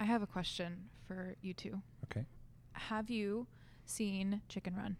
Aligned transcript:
I 0.00 0.04
have 0.04 0.22
a 0.22 0.26
question 0.26 0.88
for 1.06 1.36
you 1.42 1.52
two. 1.54 1.82
Okay. 2.04 2.24
Have 2.72 3.10
you 3.10 3.46
seen 3.84 4.40
Chicken 4.48 4.74
Run, 4.76 4.96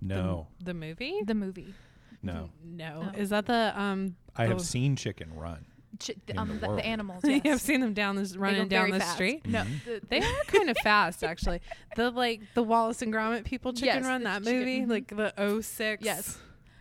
No, 0.00 0.48
The 0.62 0.74
movie? 0.74 1.20
the 1.24 1.34
movie? 1.34 1.74
no. 2.22 2.50
No. 2.64 3.10
Oh. 3.14 3.18
Is 3.18 3.30
that 3.30 3.46
the 3.46 3.72
um 3.80 4.16
I 4.36 4.46
have 4.46 4.56
Oh. 4.56 4.58
seen 4.58 4.96
Chicken 4.96 5.32
Run. 5.34 5.66
Chi- 6.04 6.14
the, 6.26 6.36
um, 6.36 6.48
the 6.48 6.54
the, 6.54 6.60
the, 6.60 6.68
world. 6.68 6.80
animals. 6.80 7.24
I've 7.26 7.60
seen 7.60 7.80
them 7.80 7.94
down 7.94 8.16
this 8.16 8.36
running 8.36 8.68
down 8.68 8.90
the 8.90 9.00
fast. 9.00 9.14
street. 9.14 9.46
No, 9.46 9.62
Mhm. 9.62 9.84
the, 9.84 10.00
They 10.08 10.18
are 10.20 10.42
kind 10.46 10.68
of 10.70 10.76
fast 10.78 11.24
actually. 11.24 11.60
The 11.96 12.10
like 12.10 12.40
the 12.54 12.62
Wallace 12.62 13.02
and 13.02 13.12
Gromit 13.12 13.44
people 13.44 13.72
chicken 13.72 14.02
Yes, 14.02 14.04
run 14.04 14.24
that 14.24 14.42
chicken- 14.42 14.58
movie, 14.58 14.80
mhm. 14.82 14.88
like 14.90 15.08
the 15.08 15.32
06 15.62 16.04
Yes. 16.04 16.38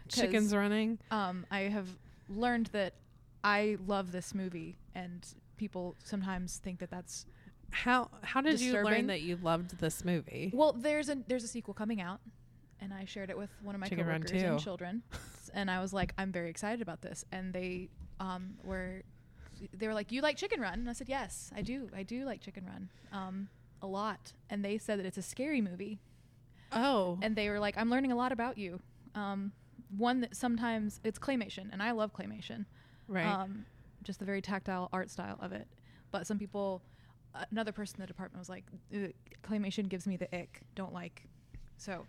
chickens 0.09 0.53
running. 0.55 0.99
um, 1.11 1.45
I 1.51 1.61
have 1.61 1.87
learned 2.29 2.67
that 2.67 2.93
I 3.43 3.77
love 3.85 4.11
this 4.11 4.33
movie, 4.35 4.77
and 4.93 5.25
people 5.57 5.95
sometimes 6.03 6.57
think 6.57 6.79
that 6.79 6.89
that's 6.89 7.25
How 7.71 8.09
how 8.21 8.41
did 8.41 8.61
you 8.61 8.73
learn 8.81 9.07
that 9.07 9.21
you 9.21 9.37
loved 9.37 9.79
this 9.79 10.05
movie? 10.05 10.51
well. 10.53 10.73
There's 10.73 11.09
a 11.09 11.17
there's 11.27 11.43
a 11.43 11.47
sequel 11.47 11.73
coming 11.73 11.99
out, 12.01 12.21
and 12.79 12.93
I 12.93 13.05
shared 13.05 13.29
it 13.29 13.37
with 13.37 13.49
one 13.61 13.75
of 13.75 13.81
my 13.81 13.87
Chicken 13.87 14.05
coworkers 14.05 14.31
and 14.31 14.59
children, 14.59 15.03
and 15.53 15.69
I 15.69 15.81
was 15.81 15.91
like, 15.93 16.13
I'm 16.17 16.31
very 16.31 16.49
excited 16.49 16.81
about 16.81 17.01
this, 17.01 17.25
and 17.31 17.53
they 17.53 17.89
um, 18.19 18.55
were 18.63 19.03
they 19.73 19.87
were 19.87 19.93
like, 19.93 20.11
you 20.11 20.21
like 20.21 20.37
Chicken 20.37 20.61
Run, 20.61 20.75
and 20.75 20.89
I 20.89 20.93
said, 20.93 21.09
yes, 21.09 21.51
I 21.55 21.61
do, 21.61 21.89
I 21.95 22.03
do 22.03 22.23
like 22.25 22.41
Chicken 22.41 22.63
Run, 22.65 22.89
um, 23.11 23.49
a 23.81 23.87
lot, 23.87 24.33
and 24.49 24.63
they 24.63 24.77
said 24.77 24.99
that 24.99 25.05
it's 25.05 25.17
a 25.17 25.21
scary 25.23 25.61
movie, 25.61 25.99
Oh, 26.71 27.17
and 27.21 27.35
they 27.35 27.49
were 27.49 27.59
like, 27.59 27.75
I'm 27.77 27.89
learning 27.89 28.11
a 28.11 28.15
lot 28.15 28.31
about 28.31 28.57
you. 28.57 28.79
Um, 29.15 29.51
one 29.97 30.21
that 30.21 30.35
sometimes 30.35 30.99
it's 31.03 31.17
claymation, 31.17 31.69
and 31.71 31.81
I 31.81 31.91
love 31.91 32.13
claymation. 32.13 32.65
right. 33.07 33.25
um, 33.25 33.65
just 34.07 34.19
the 34.19 34.25
very 34.25 34.41
tactile 34.41 34.89
art 34.91 35.11
style 35.11 35.37
of 35.41 35.51
it. 35.51 35.67
But 36.11 36.25
some 36.25 36.39
people, 36.39 36.81
another 37.51 37.71
person 37.73 37.97
in 37.97 38.01
the 38.01 38.07
department 38.07 38.39
was 38.39 38.49
like, 38.49 38.63
"Ugh, 38.95 39.11
claymation 39.43 39.87
gives 39.89 40.07
me 40.07 40.17
the 40.17 40.33
ick, 40.35 40.61
don't 40.73 40.93
like. 40.93 41.27
So, 41.77 42.05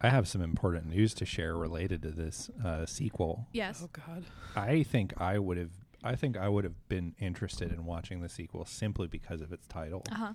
I 0.00 0.08
have 0.08 0.26
some 0.26 0.42
important 0.42 0.86
news 0.86 1.14
to 1.14 1.24
share 1.26 1.56
related 1.56 2.02
to 2.02 2.10
this 2.10 2.50
uh, 2.64 2.86
sequel. 2.86 3.46
yes. 3.52 3.80
oh 3.84 3.90
God. 3.92 4.24
I 4.56 4.82
think 4.82 5.12
I 5.20 5.38
would 5.38 5.58
have. 5.58 5.70
I 6.02 6.14
think 6.16 6.36
I 6.36 6.48
would 6.48 6.64
have 6.64 6.88
been 6.88 7.14
interested 7.18 7.70
in 7.72 7.84
watching 7.84 8.20
the 8.22 8.28
sequel 8.28 8.64
simply 8.64 9.06
because 9.06 9.40
of 9.42 9.52
its 9.52 9.66
title, 9.66 10.02
Uh 10.10 10.14
huh. 10.16 10.32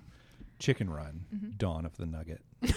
Chicken 0.58 0.88
Run: 0.88 1.26
Mhm. 1.34 1.58
Dawn 1.58 1.84
of 1.84 1.96
the 1.96 2.06
Nugget. 2.06 2.42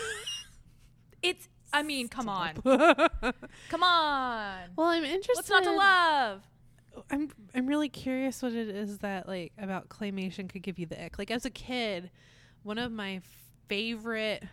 It's, 1.21 1.47
I 1.73 1.81
mean, 1.81 2.07
come 2.07 2.29
on. 2.29 2.53
Come 3.69 3.81
on. 3.83 4.59
Well, 4.75 4.88
I'm 4.88 5.03
interested. 5.03 5.35
What's 5.38 5.49
not 5.49 5.63
to 5.63 5.71
love? 5.71 6.43
I'm 7.11 7.29
I'm 7.53 7.67
really 7.67 7.89
curious 7.89 8.41
what 8.41 8.53
it 8.53 8.69
is 8.69 8.99
that 8.99 9.27
like 9.27 9.53
about 9.57 9.89
claymation 9.89 10.47
could 10.49 10.61
give 10.63 10.79
you 10.79 10.85
the 10.85 11.03
ick. 11.03 11.17
Like 11.17 11.31
as 11.31 11.45
a 11.45 11.49
kid, 11.49 12.11
one 12.63 12.77
of 12.77 12.91
my 12.91 13.21
favorite 13.67 14.43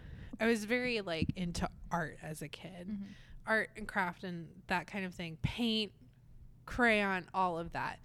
I 0.41 0.47
was 0.47 0.65
very 0.65 1.01
like 1.03 1.29
into 1.37 1.69
art 1.91 2.19
as 2.23 2.43
a 2.43 2.49
kid. 2.49 2.89
Mhm. 2.91 2.99
Art 3.47 3.71
and 3.77 3.87
craft 3.89 4.25
and 4.25 4.49
that 4.69 4.87
kind 4.87 5.05
of 5.05 5.15
thing. 5.15 5.37
Paint, 5.43 5.93
crayon, 6.67 7.27
all 7.35 7.59
of 7.59 7.73
that. 7.73 7.99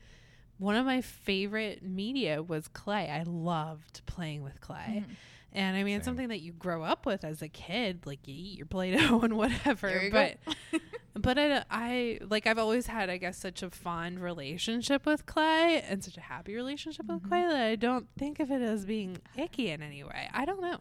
One 0.57 0.75
of 0.75 0.85
my 0.85 1.01
favorite 1.01 1.83
media 1.83 2.41
was 2.41 2.67
clay. 2.67 3.09
I 3.09 3.23
loved 3.23 4.01
playing 4.07 4.43
with 4.43 4.59
clay. 4.61 5.03
Mhm. 5.07 5.15
And 5.53 5.77
I 5.77 5.83
mean, 5.83 5.97
it's 5.97 6.05
something 6.05 6.27
that 6.27 6.41
you 6.41 6.51
grow 6.51 6.83
up 6.83 7.05
with 7.05 7.23
as 7.23 7.41
a 7.41 7.47
kid, 7.47 8.05
like 8.05 8.27
you 8.27 8.33
eat 8.35 8.57
your 8.57 8.65
Play-Doh 8.67 9.19
and 9.23 9.37
whatever. 9.37 9.87
There 9.87 10.03
you 10.05 10.11
but 10.11 10.37
go. 10.71 10.79
but 11.17 11.37
I, 11.37 11.63
I 11.69 12.19
like 12.29 12.47
I've 12.47 12.57
always 12.57 12.87
had, 12.87 13.09
I 13.09 13.17
guess, 13.17 13.37
such 13.37 13.63
a 13.63 13.69
fond 13.69 14.21
relationship 14.21 15.05
with 15.05 15.25
clay 15.25 15.81
and 15.87 16.03
such 16.03 16.17
a 16.17 16.21
happy 16.21 16.55
relationship 16.55 17.05
with 17.07 17.21
Mhm. 17.23 17.27
clay 17.29 17.47
that 17.47 17.61
I 17.67 17.75
don't 17.75 18.07
think 18.17 18.39
of 18.39 18.51
it 18.51 18.61
as 18.61 18.85
being 18.85 19.17
icky 19.35 19.69
in 19.69 19.81
any 19.81 20.03
way. 20.03 20.29
I 20.33 20.45
don't 20.45 20.61
know. 20.61 20.79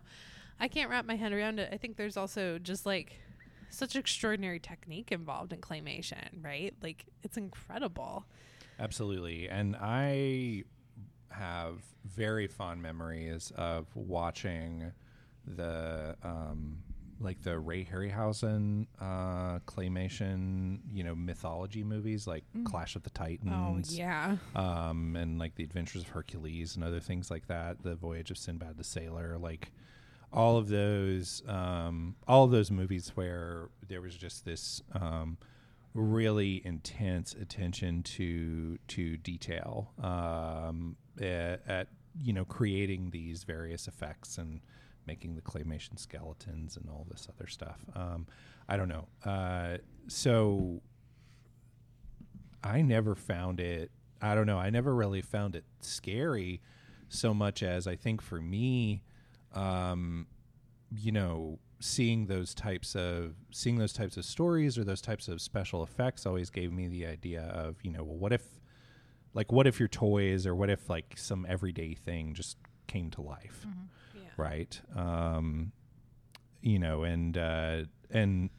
I 0.59 0.69
can't 0.69 0.89
wrap 0.91 1.05
my 1.05 1.17
head 1.17 1.33
around 1.33 1.59
it. 1.59 1.69
I 1.73 1.77
think 1.77 1.97
there's 1.97 2.17
also 2.17 2.59
just 2.59 2.87
like 2.87 3.21
such 3.69 3.95
extraordinary 3.97 4.59
technique 4.61 5.13
involved 5.13 5.53
in 5.53 5.61
claymation, 5.61 6.43
right? 6.43 6.75
Like 6.83 7.07
it's 7.23 7.37
incredible. 7.37 8.25
Absolutely. 8.79 9.49
And 9.49 9.77
I 9.79 10.65
have 11.31 11.83
very 12.05 12.47
fond 12.47 12.81
memories 12.81 13.53
of 13.57 13.87
watching 13.95 14.93
the 15.45 16.17
um 16.23 16.79
like 17.21 17.43
the 17.43 17.59
Ray 17.59 17.85
Harryhausen 17.85 18.87
uh 19.01 19.59
claymation, 19.61 20.81
you 20.93 21.03
know, 21.05 21.15
mythology 21.15 21.83
movies 21.85 22.27
like 22.27 22.45
Mm. 22.57 22.65
Clash 22.67 22.97
of 22.97 23.03
the 23.03 23.11
Titans. 23.11 23.91
Oh 23.91 23.95
yeah. 23.97 24.37
um, 24.55 25.17
and 25.17 25.39
like 25.39 25.55
the 25.55 25.65
Adventures 25.65 26.03
of 26.03 26.09
Hercules 26.09 26.75
and 26.77 26.85
other 26.85 27.01
things 27.01 27.31
like 27.31 27.47
that. 27.49 27.83
The 27.83 27.95
Voyage 27.97 28.31
of 28.31 28.39
Sinbad 28.39 28.77
the 28.77 28.85
Sailor, 28.85 29.39
like 29.39 29.71
all 30.33 30.57
of 30.59 30.69
those, 30.69 31.43
um, 31.49 32.17
all 32.29 32.45
of 32.45 32.51
those 32.51 32.71
movies 32.71 33.13
where 33.15 33.69
there 33.89 34.01
was 34.03 34.15
just 34.17 34.45
this 34.45 34.83
um, 34.93 35.39
really 35.95 36.61
intense 36.67 37.33
attention 37.35 38.03
to 38.03 38.79
to 38.89 39.17
detail 39.17 39.93
um, 40.03 40.97
at, 41.21 41.63
at 41.67 41.89
you 42.23 42.33
know 42.33 42.45
creating 42.45 43.11
these 43.11 43.45
various 43.45 43.87
effects 43.89 44.37
and 44.39 44.61
making 45.07 45.35
the 45.35 45.43
claymation 45.43 45.99
skeletons 45.99 46.77
and 46.77 46.89
all 46.89 47.07
this 47.11 47.29
other 47.29 47.47
stuff. 47.49 47.79
Um, 47.95 48.27
I 48.69 48.77
don't 48.77 48.89
know. 48.89 49.07
Uh, 49.25 49.79
so 50.09 50.83
I 52.63 52.83
never 52.83 53.15
found 53.15 53.61
it. 53.61 53.91
I 54.21 54.35
don't 54.35 54.47
know. 54.47 54.59
I 54.59 54.71
never 54.71 54.95
really 54.95 55.21
found 55.23 55.55
it 55.57 55.65
scary 55.81 56.61
so 57.09 57.33
much 57.33 57.63
as 57.63 57.87
I 57.87 57.95
think 57.97 58.21
for 58.21 58.41
me, 58.41 59.03
um, 59.55 60.27
you 60.91 61.13
know, 61.13 61.59
seeing 61.79 62.27
those 62.27 62.55
types 62.55 62.97
of 62.97 63.35
seeing 63.51 63.77
those 63.77 63.93
types 63.93 64.17
of 64.17 64.25
stories 64.25 64.79
or 64.79 64.85
those 64.85 65.03
types 65.03 65.29
of 65.29 65.41
special 65.43 65.83
effects 65.83 66.25
always 66.25 66.49
gave 66.49 66.73
me 66.73 66.89
the 66.89 67.05
idea 67.07 67.43
of 67.43 67.77
you 67.83 67.91
know, 67.91 68.03
well, 68.03 68.17
what 68.17 68.33
if, 68.33 68.43
like, 69.35 69.53
what 69.53 69.67
if 69.67 69.79
your 69.79 69.89
toys 69.89 70.47
or 70.47 70.55
what 70.55 70.71
if 70.71 70.89
like 70.89 71.15
some 71.17 71.45
everyday 71.49 71.95
thing 71.95 72.33
just 72.35 72.57
came 72.87 73.11
to 73.11 73.21
life, 73.21 73.67
Mhm. 73.69 73.89
Yeah. 74.39 74.45
right? 74.45 74.81
Um, 74.95 75.73
you 76.63 76.79
know, 76.79 77.03
and 77.05 77.37
uh, 77.37 77.83
and 78.11 78.51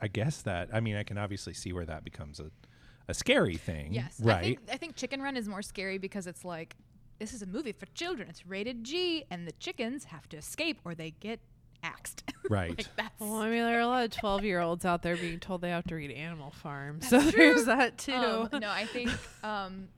I 0.00 0.08
guess 0.08 0.42
that 0.42 0.68
I 0.72 0.80
mean 0.80 0.96
I 0.96 1.02
can 1.02 1.18
obviously 1.18 1.54
see 1.54 1.72
where 1.72 1.86
that 1.86 2.04
becomes 2.04 2.40
a 2.40 2.50
a 3.08 3.14
scary 3.14 3.56
thing, 3.56 3.94
Yes. 3.94 4.20
right? 4.22 4.36
I 4.36 4.42
think, 4.42 4.60
I 4.72 4.76
think 4.76 4.96
Chicken 4.96 5.22
Run 5.22 5.36
is 5.36 5.48
more 5.48 5.62
scary 5.62 5.96
because 5.96 6.26
it's 6.26 6.44
like, 6.44 6.76
this 7.18 7.32
is 7.32 7.40
a 7.40 7.46
movie 7.46 7.72
for 7.72 7.86
children. 7.94 8.28
It's 8.28 8.44
rated 8.46 8.84
G, 8.84 9.24
and 9.30 9.48
the 9.48 9.52
chickens 9.52 10.04
have 10.04 10.28
to 10.28 10.36
escape 10.36 10.78
or 10.84 10.94
they 10.94 11.12
get 11.12 11.40
axed. 11.82 12.24
Right. 12.50 12.88
like. 12.96 13.10
Well, 13.18 13.34
I 13.34 13.50
mean, 13.50 13.62
there 13.62 13.76
are 13.76 13.80
a 13.82 13.86
lot 13.86 14.04
of 14.04 14.10
12 14.10 14.42
year 14.44 14.60
olds 14.60 14.86
out 14.86 15.02
there 15.02 15.16
being 15.18 15.38
told 15.38 15.60
they 15.60 15.68
have 15.68 15.84
to 15.88 15.94
read 15.94 16.10
Animal 16.10 16.50
Farm. 16.50 16.98
That's 17.00 17.10
so 17.10 17.20
true. 17.30 17.30
there's 17.32 17.64
that 17.66 17.98
too. 17.98 18.12
Um, 18.14 18.48
no, 18.54 18.70
I 18.70 18.86
think 18.86 19.10
um, 19.44 19.88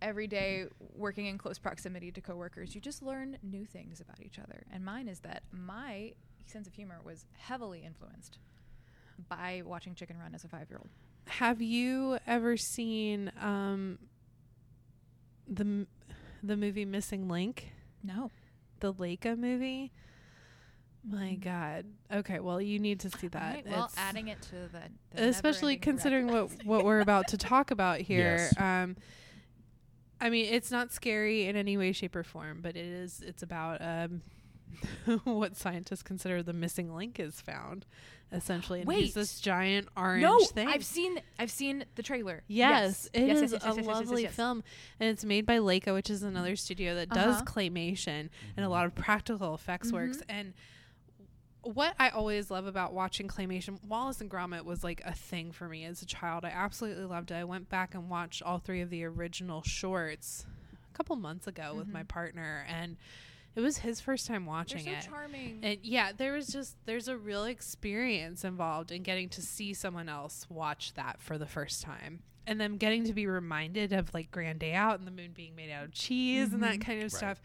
every 0.00 0.26
day 0.26 0.66
working 0.94 1.26
in 1.26 1.38
close 1.38 1.58
proximity 1.58 2.10
to 2.12 2.20
coworkers, 2.20 2.74
you 2.74 2.80
just 2.80 3.02
learn 3.02 3.36
new 3.42 3.64
things 3.64 4.00
about 4.00 4.20
each 4.22 4.38
other. 4.38 4.64
And 4.72 4.84
mine 4.84 5.08
is 5.08 5.20
that 5.20 5.42
my 5.52 6.12
sense 6.46 6.66
of 6.66 6.74
humor 6.74 7.00
was 7.04 7.26
heavily 7.36 7.82
influenced 7.84 8.38
by 9.28 9.62
watching 9.64 9.94
Chicken 9.94 10.16
Run 10.18 10.34
as 10.34 10.44
a 10.44 10.48
five 10.48 10.68
year 10.70 10.78
old. 10.78 10.88
Have 11.26 11.60
you 11.60 12.18
ever 12.26 12.56
seen 12.56 13.30
um, 13.40 13.98
the 15.46 15.62
m- 15.64 15.86
the 16.42 16.56
movie 16.56 16.84
Missing 16.84 17.28
Link, 17.28 17.72
No. 18.02 18.30
the 18.80 18.94
Laika 18.94 19.36
movie? 19.36 19.92
My 21.04 21.36
Mm. 21.36 21.40
God. 21.40 21.86
Okay, 22.12 22.38
well, 22.40 22.60
you 22.60 22.78
need 22.78 23.00
to 23.00 23.10
see 23.10 23.28
that. 23.28 23.42
Alright, 23.42 23.66
well, 23.66 23.84
It's- 23.86 23.94
adding 23.96 24.28
it 24.28 24.40
to 24.42 24.68
the. 24.68 24.82
the 25.10 25.28
especially 25.28 25.76
considering 25.76 26.26
what 26.28 26.64
what 26.64 26.84
we're 26.84 27.00
about 27.00 27.28
to 27.28 27.36
talk 27.38 27.70
about 27.70 28.00
here. 28.12 28.36
Yes. 28.36 28.58
Um, 28.60 28.96
I 30.20 30.30
mean, 30.30 30.46
it's 30.52 30.70
not 30.70 30.92
scary 30.92 31.46
in 31.46 31.56
any 31.56 31.76
way, 31.76 31.92
shape, 31.92 32.16
or 32.16 32.22
form, 32.24 32.60
but 32.62 32.76
it 32.76 32.84
is. 32.84 33.22
It's 33.24 33.42
about 33.42 33.80
um, 33.80 34.22
what 35.24 35.56
scientists 35.56 36.02
consider 36.02 36.42
the 36.42 36.52
missing 36.52 36.94
link 36.94 37.18
is 37.20 37.40
found, 37.40 37.86
essentially. 38.32 38.80
And 38.82 38.92
he's 38.92 39.06
Wait. 39.08 39.14
this 39.14 39.40
giant 39.40 39.88
orange 39.96 40.22
no, 40.22 40.38
thing. 40.40 40.68
I've 40.68 40.84
seen 40.84 41.20
I've 41.38 41.50
seen 41.50 41.84
the 41.94 42.02
trailer. 42.02 42.42
Yes, 42.48 43.08
it 43.12 43.22
is 43.22 43.28
yes, 43.28 43.40
yes, 43.40 43.52
yes, 43.52 43.62
a 43.62 43.66
yes, 43.66 43.76
yes, 43.76 43.86
lovely 43.86 44.26
film, 44.26 44.62
and 45.00 45.08
it's 45.08 45.24
made 45.24 45.46
by 45.46 45.58
Laika, 45.58 45.94
which 45.94 46.10
is 46.10 46.22
another 46.22 46.56
studio 46.56 46.94
that 46.96 47.10
does 47.10 47.36
Uh-huh. 47.36 47.44
claymation 47.44 48.28
and 48.56 48.66
a 48.66 48.68
lot 48.68 48.86
of 48.86 48.94
practical 48.94 49.54
effects 49.54 49.92
works. 49.92 50.18
Mhm. 50.18 50.22
And 50.28 50.54
what 51.62 51.94
I 51.98 52.10
always 52.10 52.50
love 52.50 52.66
about 52.66 52.92
watching 52.92 53.28
claymation, 53.28 53.82
Wallace 53.84 54.20
and 54.20 54.30
Gromit 54.30 54.64
was 54.64 54.82
like 54.84 55.02
a 55.04 55.12
thing 55.12 55.52
for 55.52 55.68
me 55.68 55.84
as 55.84 56.02
a 56.02 56.06
child. 56.06 56.44
I 56.44 56.50
absolutely 56.50 57.04
loved 57.04 57.30
it. 57.30 57.34
I 57.34 57.44
went 57.44 57.68
back 57.68 57.94
and 57.94 58.08
watched 58.08 58.42
all 58.42 58.58
three 58.58 58.80
of 58.80 58.90
the 58.90 59.04
original 59.04 59.62
shorts 59.62 60.46
a 60.92 60.96
couple 60.96 61.16
months 61.16 61.46
ago 61.46 61.74
with 61.76 61.88
my 61.88 62.02
Mhm. 62.04 62.08
partner, 62.08 62.64
and 62.68 62.96
it 63.56 63.60
was 63.60 63.78
his 63.78 64.00
first 64.00 64.26
time 64.26 64.44
They're 64.44 64.48
watching 64.52 64.84
so 64.84 64.90
it. 64.92 65.00
charming. 65.02 65.58
And 65.62 65.78
yeah, 65.82 66.12
there 66.12 66.32
was 66.32 66.46
just 66.48 66.76
there's 66.86 67.08
a 67.08 67.16
real 67.16 67.44
experience 67.44 68.44
involved 68.44 68.92
in 68.92 69.02
getting 69.02 69.28
to 69.30 69.42
see 69.42 69.74
someone 69.74 70.08
else 70.08 70.46
watch 70.48 70.94
that 70.94 71.20
for 71.20 71.38
the 71.38 71.46
first 71.46 71.82
time. 71.82 72.22
And 72.46 72.58
then 72.58 72.76
getting 72.78 73.04
to 73.04 73.12
be 73.12 73.26
reminded 73.26 73.92
of 73.92 74.14
like 74.14 74.30
Grand 74.30 74.58
Day 74.60 74.72
Out 74.72 74.98
and 74.98 75.06
the 75.06 75.10
moon 75.10 75.32
being 75.34 75.54
made 75.54 75.70
out 75.70 75.84
of 75.84 75.92
cheese 75.92 76.52
and 76.54 76.62
that 76.62 76.76
Mhm. 76.76 76.80
kind 76.80 76.98
of 77.02 77.12
Right. 77.12 77.18
stuff. 77.18 77.42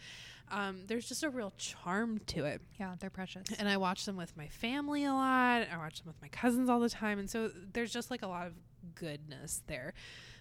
Um, 0.51 0.81
there's 0.87 1.07
just 1.07 1.23
a 1.23 1.29
real 1.29 1.53
charm 1.57 2.19
to 2.27 2.45
it. 2.45 2.61
Yeah, 2.79 2.95
they're 2.99 3.09
precious. 3.09 3.43
And 3.57 3.67
I 3.67 3.77
watch 3.77 4.05
them 4.05 4.15
with 4.15 4.35
my 4.37 4.47
family 4.47 5.03
a 5.05 5.13
lot. 5.13 5.67
I 5.71 5.77
watch 5.77 5.99
them 5.99 6.07
with 6.07 6.21
my 6.21 6.27
cousins 6.27 6.69
all 6.69 6.79
the 6.79 6.89
time. 6.89 7.19
And 7.19 7.29
so 7.29 7.49
there's 7.73 7.91
just 7.91 8.11
like 8.11 8.21
a 8.21 8.27
lot 8.27 8.47
of 8.47 8.53
goodness 8.95 9.63
there. 9.67 9.93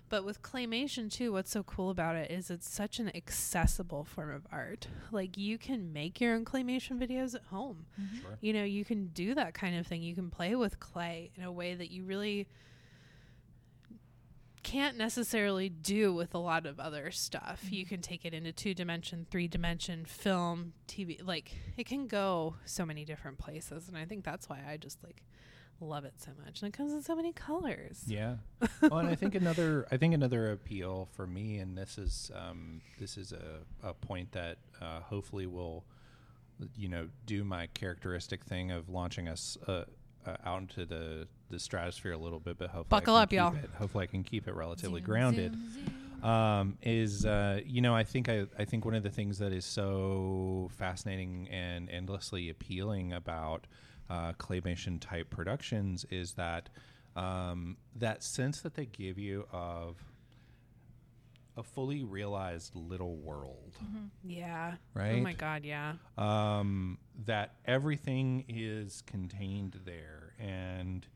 But 0.09 0.27
with 0.27 0.43
claymation 0.43 1.11
too, 1.11 1.33
what's 1.33 1.51
so 1.51 1.63
cool 1.63 1.89
about 1.89 2.17
it 2.17 2.31
is 2.31 2.51
it's 2.51 2.69
such 2.69 2.99
an 2.99 3.11
accessible 3.17 4.05
form 4.05 4.31
of 4.31 4.47
art. 4.53 4.87
Like 5.11 5.39
you 5.39 5.57
can 5.57 5.91
make 5.95 6.21
your 6.21 6.35
own 6.35 6.45
claymation 6.45 6.99
videos 7.01 7.35
at 7.35 7.45
home. 7.45 7.87
Sure. 8.21 8.37
You 8.43 8.53
know, 8.53 8.65
you 8.65 8.85
can 8.85 9.07
do 9.07 9.35
that 9.35 9.55
kind 9.55 9.75
of 9.79 9.87
thing. 9.87 10.03
You 10.03 10.15
can 10.15 10.29
play 10.29 10.55
with 10.55 10.79
clay 10.81 11.31
in 11.35 11.45
a 11.45 11.51
way 11.51 11.75
that 11.75 11.91
you 11.91 12.05
really 12.05 12.47
can't 14.63 14.97
necessarily 14.97 15.69
do 15.69 16.13
with 16.13 16.35
a 16.35 16.39
lot 16.39 16.67
of 16.67 16.79
other 16.79 17.11
stuff. 17.11 17.65
You 17.71 17.85
can 17.85 18.01
take 18.01 18.25
it 18.25 18.35
into 18.35 18.53
two 18.53 18.75
dimension, 18.75 19.27
three 19.31 19.49
dimension, 19.49 20.05
film, 20.05 20.73
TV. 20.89 21.25
Like 21.25 21.53
it 21.77 21.87
can 21.87 22.07
go 22.07 22.57
so 22.65 22.87
many 22.87 23.05
different 23.05 23.39
places, 23.39 23.89
and 23.89 23.97
I 23.97 24.05
think 24.05 24.25
that's 24.25 24.49
why 24.49 24.61
I 24.67 24.77
just 24.77 25.03
like 25.03 25.23
love 25.81 26.05
it 26.05 26.15
so 26.19 26.31
much. 26.45 26.63
And 26.63 26.69
it 26.69 26.77
comes 26.77 26.93
in 26.93 27.03
so 27.03 27.15
many 27.15 27.33
colors. 27.33 28.05
Yeah. 28.07 28.37
well, 28.83 28.99
and 28.99 29.09
I 29.09 29.15
think 29.15 29.35
another 29.35 29.87
I 29.91 29.97
think 29.97 30.15
another 30.15 30.53
appeal 30.53 31.09
for 31.13 31.27
me, 31.27 31.59
and 31.59 31.77
this 31.77 31.99
is 31.99 32.31
um, 32.35 32.81
this 32.99 33.17
is 33.17 33.33
a, 33.33 33.89
a 33.89 33.95
point 33.95 34.33
that 34.33 34.59
uh, 34.81 35.01
hopefully 35.01 35.47
will, 35.47 35.85
you 36.77 36.89
know, 36.89 37.09
do 37.27 37.45
my 37.45 37.67
characteristic 37.69 38.45
thing 38.45 38.71
of 38.71 38.89
launching 38.89 39.29
us 39.29 39.59
uh, 39.67 39.85
uh, 40.27 40.37
out 40.45 40.61
into 40.63 40.85
the 40.85 41.27
the 41.53 41.61
stratosphere 41.61 42.13
a 42.13 42.19
little 42.19 42.41
bit, 42.41 42.59
but 42.59 42.71
hopefully 42.71 42.87
I 42.99 43.01
Buckle 43.01 43.15
up, 43.15 43.33
y'all. 43.33 43.55
It, 43.55 43.71
hopefully, 43.79 44.03
I 44.05 44.07
can 44.07 44.25
keep 44.25 44.49
it 44.49 44.55
relatively 44.55 45.01
Zoom, 45.01 45.07
grounded. 45.07 45.53
zoom, 45.53 45.71
zoom. 46.21 46.25
um, 46.29 46.79
is 46.83 47.25
uh, 47.25 47.61
you 47.65 47.81
know 47.81 47.95
I 47.95 48.03
think 48.03 48.29
I, 48.29 48.47
I 48.59 48.65
think 48.65 48.85
one 48.85 48.95
of 48.95 49.03
the 49.05 49.11
things 49.11 49.39
that 49.39 49.53
is 49.53 49.65
so 49.65 50.69
fascinating 50.77 51.49
and 51.51 51.89
endlessly 51.91 52.49
appealing 52.49 53.13
about 53.13 53.67
uh, 54.11 54.33
claymation 54.33 54.99
type 55.01 55.31
productions 55.31 56.05
is 56.11 56.33
that 56.33 56.69
um, 57.15 57.77
that 57.97 58.23
sense 58.25 58.61
that 58.63 58.75
they 58.75 58.87
give 58.87 59.19
you 59.19 59.47
of 59.53 59.97
a 61.55 61.63
fully 61.63 62.03
realized 62.03 62.75
little 62.75 63.17
world, 63.17 63.77
Yeah. 64.25 64.73
right? 64.95 65.19
Oh 65.19 65.21
my 65.23 65.35
god, 65.35 65.65
yeah. 65.67 65.95
um, 66.17 66.97
that 67.27 67.57
everything 67.67 68.47
is 68.49 69.03
contained 69.07 69.79
there 69.85 70.33
and 70.39 71.07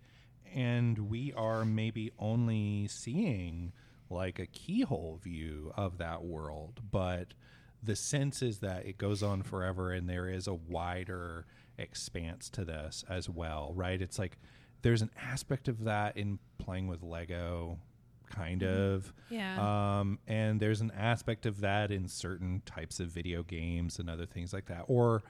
and 0.56 0.98
we 1.10 1.32
are 1.34 1.64
maybe 1.64 2.10
only 2.18 2.88
seeing 2.88 3.72
like 4.10 4.38
a 4.40 4.46
keyhole 4.46 5.20
view 5.22 5.72
of 5.76 5.98
that 5.98 6.24
world 6.24 6.80
but 6.90 7.34
the 7.82 7.94
sense 7.94 8.42
is 8.42 8.58
that 8.60 8.84
it 8.86 8.98
goes 8.98 9.22
on 9.22 9.42
forever 9.42 9.92
and 9.92 10.08
there 10.08 10.28
is 10.28 10.46
a 10.48 10.54
wider 10.54 11.44
expanse 11.78 12.48
to 12.50 12.64
this 12.64 13.04
as 13.08 13.28
well 13.28 13.72
right 13.76 14.00
it's 14.00 14.18
like 14.18 14.38
there's 14.82 15.02
an 15.02 15.10
aspect 15.20 15.68
of 15.68 15.84
that 15.84 16.16
in 16.16 16.38
playing 16.58 16.86
with 16.88 17.02
lego 17.02 17.78
kind 18.30 18.62
of 18.64 19.12
Yeah. 19.28 19.98
um, 20.00 20.18
and 20.26 20.58
there's 20.58 20.80
an 20.80 20.90
aspect 20.96 21.46
of 21.46 21.60
that 21.60 21.90
in 21.92 22.08
certain 22.08 22.60
types 22.66 22.98
of 22.98 23.08
video 23.08 23.42
games 23.44 23.98
and 24.00 24.10
other 24.10 24.26
things 24.26 24.52
like 24.52 24.66
that. 24.66 24.84
Or, 24.88 25.22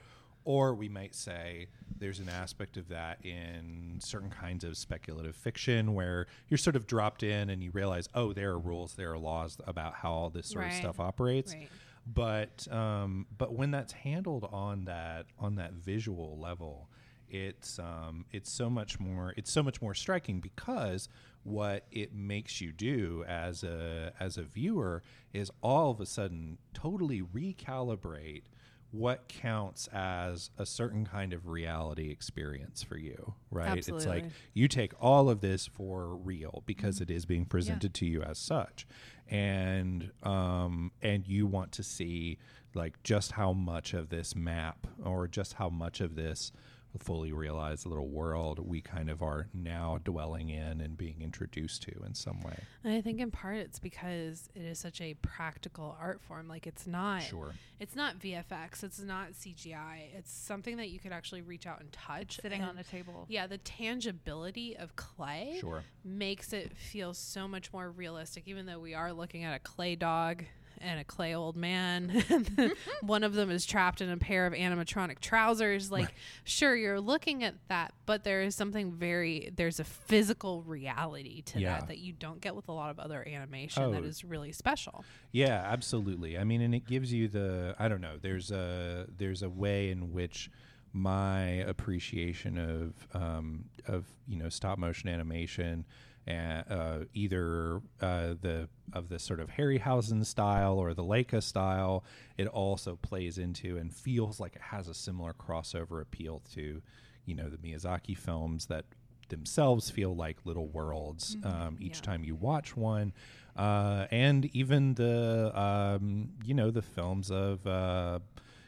or 0.47 0.73
we 0.73 0.87
might 0.87 1.13
say 1.13 1.67
there's 1.99 2.19
an 2.19 2.29
aspect 2.29 2.77
of 2.77 2.87
that 2.87 3.17
in 3.25 3.99
certain 4.01 4.29
kinds 4.29 4.63
of 4.63 4.77
speculative 4.77 5.35
fiction 5.35 5.93
where 5.93 6.25
you're 6.47 6.57
sort 6.57 6.77
of 6.77 6.87
dropped 6.87 7.21
in 7.21 7.49
and 7.49 7.61
you 7.61 7.69
realize, 7.71 8.07
oh, 8.15 8.31
there 8.31 8.51
are 8.51 8.57
rules, 8.57 8.93
there 8.93 9.11
are 9.11 9.17
laws 9.17 9.57
about 9.67 9.95
how 9.95 10.13
all 10.13 10.29
this 10.29 10.47
sort 10.47 10.63
of 10.67 10.71
stuff 10.73 11.01
operates. 11.01 11.53
right. 11.53 11.69
But 12.05 12.65
um, 12.71 13.25
but 13.37 13.55
when 13.55 13.71
that's 13.71 13.91
handled 13.91 14.47
on 14.49 14.85
that 14.85 15.25
on 15.37 15.55
that 15.55 15.73
visual 15.73 16.39
level, 16.39 16.87
it's 17.29 17.77
um, 17.77 18.23
it's 18.31 18.49
so 18.49 18.69
much 18.69 19.01
more 19.01 19.33
it's 19.35 19.51
so 19.51 19.61
much 19.61 19.81
more 19.81 19.93
striking 19.93 20.39
because 20.39 21.09
what 21.43 21.85
it 21.91 22.15
makes 22.15 22.61
you 22.61 22.71
do 22.71 23.25
as 23.27 23.63
a 23.63 24.13
as 24.17 24.37
a 24.37 24.43
viewer 24.43 25.03
is 25.33 25.51
all 25.61 25.91
of 25.91 25.99
a 25.99 26.05
sudden 26.05 26.57
totally 26.73 27.21
recalibrate 27.21 28.43
what 28.91 29.27
counts 29.27 29.87
as 29.93 30.49
a 30.57 30.65
certain 30.65 31.05
kind 31.05 31.33
of 31.33 31.47
reality 31.47 32.09
experience 32.09 32.83
for 32.83 32.97
you 32.97 33.33
right? 33.51 33.67
It's 33.95 34.05
like 34.09 34.25
you 34.53 34.67
take 34.67 34.93
all 35.01 35.29
of 35.29 35.41
this 35.41 35.67
for 35.67 36.15
real 36.15 36.63
because 36.65 37.01
it 37.01 37.11
is 37.11 37.25
being 37.25 37.45
presented 37.45 37.93
to 37.95 38.05
you 38.05 38.21
as 38.23 38.37
such. 38.39 38.87
And 39.29 40.11
um 40.23 40.91
and 41.01 41.27
you 41.27 41.45
want 41.47 41.71
to 41.73 41.83
see 41.83 42.37
like 42.73 43.01
just 43.03 43.33
how 43.33 43.53
much 43.53 43.93
of 43.93 44.09
this 44.09 44.35
map 44.35 44.87
or 45.03 45.27
just 45.27 45.53
how 45.53 45.69
much 45.69 45.99
of 45.99 46.15
this 46.15 46.51
fully 46.97 47.31
realized 47.31 47.85
little 47.85 48.07
world 48.07 48.59
we 48.59 48.81
kind 48.81 49.09
of 49.09 49.21
are 49.21 49.47
now 49.53 49.99
dwelling 50.03 50.49
in 50.49 50.81
and 50.81 50.97
being 50.97 51.21
introduced 51.21 51.83
to 51.83 51.91
in 52.05 52.13
some 52.13 52.41
way 52.41 52.57
And 52.83 52.93
I 52.93 53.01
think 53.01 53.19
in 53.19 53.31
part 53.31 53.57
it's 53.57 53.79
because 53.79 54.49
it 54.55 54.61
is 54.61 54.79
such 54.79 55.01
a 55.01 55.13
practical 55.15 55.95
art 55.99 56.21
form. 56.21 56.47
Like 56.47 56.67
it's 56.67 56.87
not 56.87 57.23
sure 57.23 57.53
it's 57.79 57.95
not 57.95 58.19
VFX, 58.19 58.83
it's 58.83 58.99
not 58.99 59.33
CGI. 59.33 60.15
It's 60.17 60.31
something 60.31 60.77
that 60.77 60.89
you 60.89 60.99
could 60.99 61.11
actually 61.11 61.41
reach 61.41 61.67
out 61.67 61.79
and 61.79 61.91
touch. 61.91 62.39
Sitting 62.41 62.63
on 62.63 62.77
a 62.77 62.83
table. 62.83 63.25
yeah, 63.29 63.45
the 63.47 63.59
tangibility 63.59 64.75
of 64.75 64.95
clay 64.95 65.57
sure 65.59 65.83
makes 66.03 66.53
it 66.53 66.75
feel 66.75 67.13
so 67.13 67.47
much 67.47 67.71
more 67.71 67.91
realistic, 67.91 68.43
even 68.47 68.65
though 68.65 68.79
we 68.79 68.93
are 68.93 69.13
looking 69.13 69.43
at 69.43 69.55
a 69.55 69.59
clay 69.59 69.95
dog 69.95 70.45
and 70.81 70.99
a 70.99 71.03
clay 71.03 71.33
old 71.35 71.55
man. 71.55 72.23
One 73.01 73.23
of 73.23 73.33
them 73.33 73.49
is 73.51 73.65
trapped 73.65 74.01
in 74.01 74.09
a 74.09 74.17
pair 74.17 74.45
of 74.45 74.53
animatronic 74.53 75.19
trousers. 75.19 75.91
Like, 75.91 76.13
sure, 76.43 76.75
you're 76.75 76.99
looking 77.01 77.43
at 77.43 77.55
that, 77.69 77.93
but 78.05 78.23
there 78.23 78.41
is 78.41 78.55
something 78.55 78.91
very, 78.91 79.51
there's 79.55 79.79
a 79.79 79.83
physical 79.83 80.61
reality 80.63 81.41
to 81.43 81.59
Yeah. 81.59 81.79
that 81.79 81.87
that 81.87 81.97
you 81.99 82.13
don't 82.13 82.41
get 82.41 82.55
with 82.55 82.67
a 82.67 82.71
lot 82.73 82.89
of 82.91 82.99
other 82.99 83.25
animation 83.27 83.91
that 83.91 84.01
Oh. 84.03 84.05
is 84.05 84.23
really 84.23 84.51
special. 84.51 85.03
Yeah, 85.31 85.61
absolutely. 85.65 86.37
I 86.37 86.43
mean, 86.43 86.61
and 86.61 86.73
it 86.75 86.85
gives 86.85 87.11
you 87.13 87.27
the 87.27 87.75
I 87.79 87.87
don't 87.87 88.01
know. 88.01 88.17
There's 88.21 88.51
a 88.51 89.07
there's 89.17 89.43
a 89.43 89.49
way 89.49 89.89
in 89.91 90.11
which 90.11 90.49
my 90.93 91.41
appreciation 91.67 92.57
of 92.57 92.93
um, 93.21 93.65
of 93.87 94.05
you 94.27 94.37
know 94.37 94.49
stop 94.49 94.77
motion 94.79 95.09
animation 95.09 95.85
uh, 96.29 96.99
either 97.13 97.81
uh, 98.01 98.33
the 98.41 98.67
of 98.93 99.09
the 99.09 99.19
sort 99.19 99.39
of 99.39 99.49
Harryhausen 99.51 100.25
style 100.25 100.77
or 100.79 100.93
the 100.93 101.03
Laika 101.03 101.41
style, 101.43 102.03
it 102.37 102.47
also 102.47 102.95
plays 102.95 103.37
into 103.37 103.77
and 103.77 103.93
feels 103.93 104.39
like 104.39 104.55
it 104.55 104.61
has 104.61 104.87
a 104.87 104.93
similar 104.93 105.33
crossover 105.33 106.01
appeal 106.01 106.41
to 106.53 106.81
you 107.25 107.35
know 107.35 107.49
the 107.49 107.57
Miyazaki 107.57 108.17
films 108.17 108.67
that 108.67 108.85
themselves 109.29 109.89
feel 109.89 110.15
like 110.15 110.37
little 110.45 110.67
worlds 110.67 111.35
um, 111.43 111.77
each 111.81 111.95
Yeah. 111.97 112.01
time 112.01 112.23
you 112.23 112.33
watch 112.33 112.77
one 112.77 113.11
uh, 113.57 114.05
and 114.09 114.45
even 114.55 114.93
the 114.93 115.51
um, 115.59 116.29
you 116.45 116.53
know 116.53 116.71
the 116.71 116.81
films 116.81 117.29
of 117.29 117.67
uh, 117.67 118.19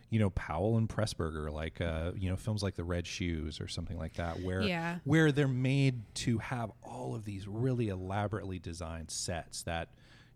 you 0.09 0.19
know 0.19 0.29
Powell 0.31 0.77
and 0.77 0.89
Pressburger, 0.89 1.51
like 1.51 1.81
uh, 1.81 2.11
you 2.15 2.29
know 2.29 2.35
films 2.35 2.63
like 2.63 2.75
The 2.75 2.83
Red 2.83 3.05
Shoes 3.07 3.61
or 3.61 3.67
something 3.67 3.97
like 3.97 4.13
that, 4.15 4.41
where 4.41 4.61
Yeah. 4.61 4.99
where 5.03 5.31
they're 5.31 5.47
made 5.47 6.01
to 6.15 6.37
have 6.39 6.71
all 6.83 7.15
of 7.15 7.25
these 7.25 7.47
really 7.47 7.89
elaborately 7.89 8.59
designed 8.59 9.11
sets 9.11 9.61
that 9.63 9.89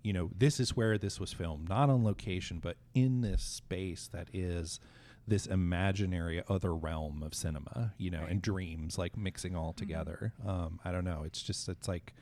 you 0.03 0.13
know 0.13 0.29
this 0.37 0.59
is 0.59 0.75
where 0.75 0.97
this 0.97 1.19
was 1.19 1.33
filmed, 1.33 1.69
not 1.69 1.89
on 1.89 2.03
location, 2.03 2.59
but 2.61 2.77
in 2.93 3.21
this 3.21 3.41
space 3.43 4.07
that 4.13 4.27
is 4.33 4.79
this 5.25 5.45
imaginary 5.45 6.43
other 6.49 6.75
realm 6.75 7.23
of 7.23 7.33
cinema, 7.33 7.93
you 7.97 8.11
know, 8.11 8.25
and 8.29 8.41
dreams 8.41 8.97
like 8.97 9.15
mixing 9.15 9.55
all 9.55 9.71
together. 9.71 10.33
Um, 10.45 10.81
I 10.83 10.91
don't 10.91 11.05
know. 11.05 11.23
It's 11.25 11.41
just 11.41 11.69
it's 11.69 11.87
like 11.87 12.13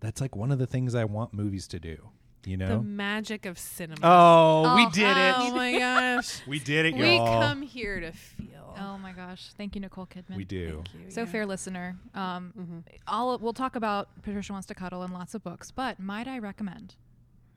that's 0.00 0.20
like 0.20 0.34
one 0.36 0.50
of 0.52 0.58
the 0.58 0.66
things 0.66 0.94
I 0.94 1.04
want 1.04 1.32
movies 1.32 1.66
to 1.68 1.78
do. 1.80 2.10
You 2.44 2.56
know? 2.56 2.78
The 2.78 2.82
magic 2.82 3.46
of 3.46 3.58
cinema. 3.58 3.98
Oh, 4.02 4.76
we 4.76 4.86
did 4.90 5.16
it. 5.16 5.34
Oh 5.36 5.54
my 5.54 5.78
gosh. 5.78 6.40
We 6.46 6.58
did 6.58 6.86
it, 6.86 6.94
we 6.94 7.16
y'all. 7.16 7.40
We 7.40 7.44
come 7.46 7.62
here 7.62 8.00
to 8.00 8.12
feel. 8.12 8.76
Oh 8.80 8.96
my 8.96 9.12
gosh. 9.12 9.50
Thank 9.56 9.74
you, 9.74 9.80
Nicole 9.80 10.06
Kidman. 10.06 10.36
we 10.36 10.44
do. 10.44 10.82
Thank 10.92 11.04
you. 11.06 11.10
So, 11.10 11.22
yeah. 11.22 11.26
fair 11.26 11.46
listener, 11.46 11.96
um, 12.14 12.52
Mhm. 12.58 12.82
all 13.08 13.36
we'll 13.38 13.52
talk 13.52 13.74
about 13.76 14.08
Patricia 14.22 14.52
Wants 14.52 14.66
to 14.68 14.74
Cuddle 14.74 15.02
and 15.02 15.12
lots 15.12 15.34
of 15.34 15.42
books, 15.42 15.70
but 15.72 15.98
might 15.98 16.28
I 16.28 16.38
recommend 16.38 16.94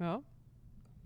Oh. 0.02 0.24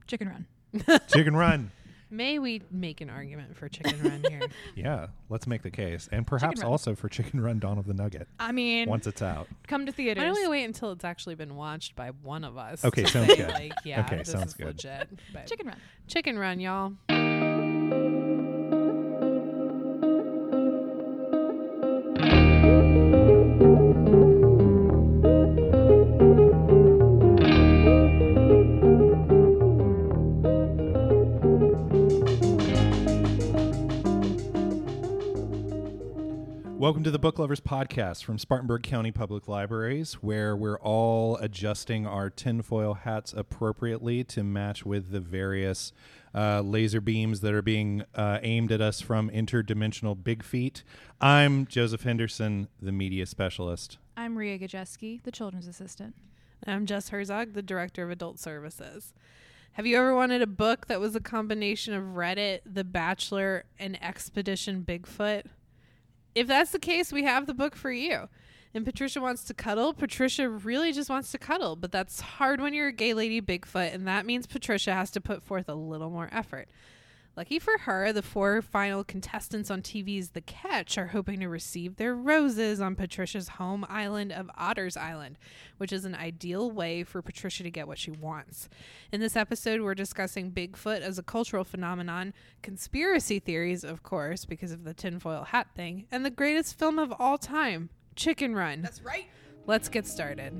Chicken 0.07 0.29
Run? 0.29 0.45
Chicken 1.07 1.35
Run. 1.35 1.71
May 2.09 2.39
we 2.39 2.61
make 2.71 3.01
an 3.01 3.09
argument 3.09 3.57
for 3.57 3.67
Chicken 3.67 4.01
Run 4.03 4.23
here? 4.29 4.41
Yeah, 4.75 5.07
let's 5.29 5.47
make 5.47 5.61
the 5.63 5.71
case, 5.71 6.07
and 6.11 6.25
perhaps 6.27 6.61
Run. 6.61 6.71
also 6.71 6.95
for 6.95 7.09
Chicken 7.09 7.41
Run: 7.41 7.59
Dawn 7.59 7.77
of 7.77 7.85
the 7.87 7.93
Nugget 7.93 8.27
I 8.39 8.51
mean, 8.51 8.87
once 8.89 9.07
it's 9.07 9.21
out. 9.21 9.47
come 9.67 9.85
to 9.85 9.91
theaters. 9.91 10.21
Why 10.21 10.27
don't 10.27 10.41
we 10.41 10.47
wait 10.47 10.65
until 10.65 10.91
it's 10.91 11.03
actually 11.05 11.35
been 11.35 11.55
watched 11.55 11.95
by 11.95 12.09
one 12.21 12.43
of 12.43 12.57
us? 12.57 12.83
Okay, 12.85 13.03
to 13.03 13.07
sounds 13.11 13.27
say, 13.29 13.35
good. 13.37 13.49
Like, 13.49 13.73
yeah, 13.83 14.01
Okay, 14.01 14.17
this 14.17 14.31
sounds 14.31 14.47
is 14.49 14.53
good. 14.53 14.67
legit. 14.67 15.09
But 15.33 15.47
Chicken 15.47 15.67
Run. 15.67 15.77
Chicken 16.07 16.37
Run, 16.37 16.59
y'all. 16.59 16.93
Welcome 36.85 37.03
to 37.05 37.09
the 37.09 37.17
Book 37.17 37.39
Lovers 37.39 37.61
Podcast 37.61 38.23
from 38.23 38.37
Spartanburg 38.37 38.83
County 38.83 39.11
Public 39.11 39.47
Libraries, 39.47 40.21
where 40.21 40.55
we're 40.55 40.77
all 40.77 41.35
adjusting 41.37 42.05
our 42.05 42.29
tinfoil 42.29 42.93
hats 42.93 43.33
appropriately 43.33 44.23
to 44.25 44.43
match 44.43 44.85
with 44.85 45.09
the 45.09 45.19
various 45.19 45.93
uh, 46.35 46.61
laser 46.61 47.01
beams 47.01 47.41
that 47.41 47.55
are 47.55 47.63
being 47.63 48.03
uh, 48.13 48.37
aimed 48.43 48.71
at 48.71 48.81
us 48.81 49.01
from 49.01 49.31
interdimensional 49.31 50.23
big 50.23 50.43
feet. 50.43 50.83
I'm 51.19 51.65
Joseph 51.65 52.03
Henderson, 52.03 52.67
the 52.79 52.91
media 52.91 53.25
specialist. 53.25 53.97
I'm 54.15 54.37
Rea 54.37 54.59
Gajeski, 54.59 55.23
the 55.23 55.31
children's 55.31 55.67
assistant. 55.67 56.13
And 56.61 56.75
I'm 56.75 56.85
Jess 56.85 57.09
Herzog, 57.09 57.53
the 57.53 57.63
director 57.63 58.03
of 58.03 58.11
adult 58.11 58.37
services. 58.37 59.11
Have 59.71 59.87
you 59.87 59.97
ever 59.97 60.13
wanted 60.13 60.43
a 60.43 60.47
book 60.47 60.85
that 60.85 60.99
was 60.99 61.15
a 61.15 61.19
combination 61.19 61.95
of 61.95 62.03
Reddit, 62.13 62.59
The 62.63 62.83
Bachelor, 62.83 63.65
and 63.79 63.97
Expedition 64.03 64.85
Bigfoot? 64.87 65.45
If 66.35 66.47
that's 66.47 66.71
the 66.71 66.79
case, 66.79 67.11
we 67.13 67.23
have 67.23 67.47
the 67.47 67.53
book 67.53 67.75
for 67.75 67.91
you. 67.91 68.27
And 68.73 68.83
Patricia 68.83 69.21
wants 69.21 69.45
to 69.45 69.53
cuddle. 69.53 69.93
Patricia 69.93 70.49
really 70.49 70.91
just 70.91 71.09
wants 71.09 71.31
to 71.31 71.37
cuddle, 71.37 71.77
but 71.77 71.93
that's 71.93 72.19
hard 72.19 72.59
when 72.59 72.73
you're 72.73 72.89
a 72.89 72.93
gay 72.93 73.13
lady 73.13 73.41
Bigfoot, 73.41 73.93
and 73.93 74.05
that 74.05 74.25
means 74.25 74.45
Patricia 74.45 74.93
has 74.93 75.11
to 75.11 75.21
put 75.21 75.41
forth 75.41 75.69
a 75.69 75.75
little 75.75 76.09
more 76.09 76.27
effort. 76.33 76.67
Lucky 77.37 77.59
for 77.59 77.79
her, 77.79 78.13
the 78.13 78.21
four 78.21 78.61
final 78.61 79.03
contestants 79.03 79.69
on 79.69 79.81
TV's 79.81 80.29
The 80.29 80.39
Catch 80.39 80.97
are 80.97 81.07
hoping 81.07 81.41
to 81.41 81.49
receive 81.49 81.97
their 81.97 82.15
roses 82.15 82.79
on 82.79 82.95
Patricia's 82.95 83.49
home 83.49 83.85
island 83.89 84.31
of 84.31 84.49
Otter's 84.57 84.95
Island, 84.95 85.37
which 85.77 85.91
is 85.91 86.05
an 86.05 86.15
ideal 86.15 86.71
way 86.71 87.03
for 87.03 87.21
Patricia 87.21 87.63
to 87.63 87.69
get 87.69 87.89
what 87.89 87.99
she 87.99 88.11
wants. 88.11 88.69
In 89.11 89.19
this 89.19 89.35
episode, 89.35 89.81
we're 89.81 89.95
discussing 89.95 90.49
Bigfoot 90.49 91.01
as 91.01 91.19
a 91.19 91.23
cultural 91.23 91.65
phenomenon, 91.65 92.33
conspiracy 92.61 93.39
theories, 93.39 93.83
of 93.83 94.01
course, 94.01 94.45
because 94.45 94.71
of 94.71 94.85
the 94.85 94.93
tinfoil 94.93 95.43
hat 95.43 95.67
thing, 95.75 96.05
and 96.11 96.23
the 96.23 96.29
greatest 96.29 96.79
film 96.79 96.97
of 96.97 97.13
all 97.19 97.37
time, 97.37 97.89
Chicken 98.15 98.55
Run. 98.55 98.81
That's 98.81 99.01
right. 99.01 99.25
Let's 99.65 99.89
get 99.89 100.07
started. 100.07 100.53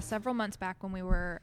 Several 0.00 0.34
months 0.34 0.56
back 0.56 0.82
when 0.82 0.92
we 0.92 1.02
were 1.02 1.40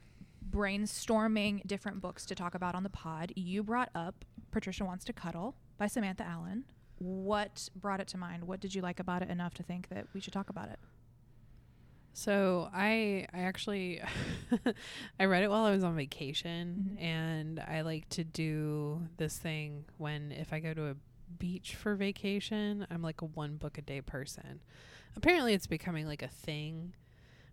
brainstorming 0.50 1.66
different 1.66 2.00
books 2.00 2.26
to 2.26 2.34
talk 2.34 2.54
about 2.54 2.74
on 2.74 2.82
the 2.82 2.90
pod, 2.90 3.32
you 3.36 3.62
brought 3.62 3.88
up 3.94 4.24
Patricia 4.50 4.84
Wants 4.84 5.04
to 5.06 5.12
Cuddle 5.12 5.54
by 5.78 5.86
Samantha 5.86 6.24
Allen. 6.24 6.64
What 6.98 7.68
brought 7.76 8.00
it 8.00 8.08
to 8.08 8.18
mind? 8.18 8.44
What 8.44 8.60
did 8.60 8.74
you 8.74 8.82
like 8.82 8.98
about 9.00 9.22
it 9.22 9.30
enough 9.30 9.54
to 9.54 9.62
think 9.62 9.88
that 9.88 10.06
we 10.12 10.20
should 10.20 10.32
talk 10.32 10.50
about 10.50 10.68
it? 10.68 10.78
So 12.12 12.68
I 12.72 13.26
I 13.32 13.40
actually 13.40 14.02
I 15.20 15.24
read 15.26 15.44
it 15.44 15.50
while 15.50 15.64
I 15.64 15.70
was 15.70 15.84
on 15.84 15.94
vacation 15.94 16.96
Mhm. 16.98 17.02
and 17.02 17.60
I 17.60 17.82
like 17.82 18.08
to 18.10 18.24
do 18.24 19.06
this 19.18 19.38
thing 19.38 19.84
when 19.98 20.32
if 20.32 20.52
I 20.52 20.58
go 20.58 20.74
to 20.74 20.88
a 20.88 20.96
beach 21.38 21.76
for 21.76 21.94
vacation, 21.94 22.86
I'm 22.90 23.02
like 23.02 23.22
a 23.22 23.26
one 23.26 23.56
book 23.56 23.78
a 23.78 23.82
day 23.82 24.00
person. 24.00 24.60
Apparently 25.16 25.54
it's 25.54 25.66
becoming 25.68 26.06
like 26.06 26.22
a 26.22 26.28
thing 26.28 26.94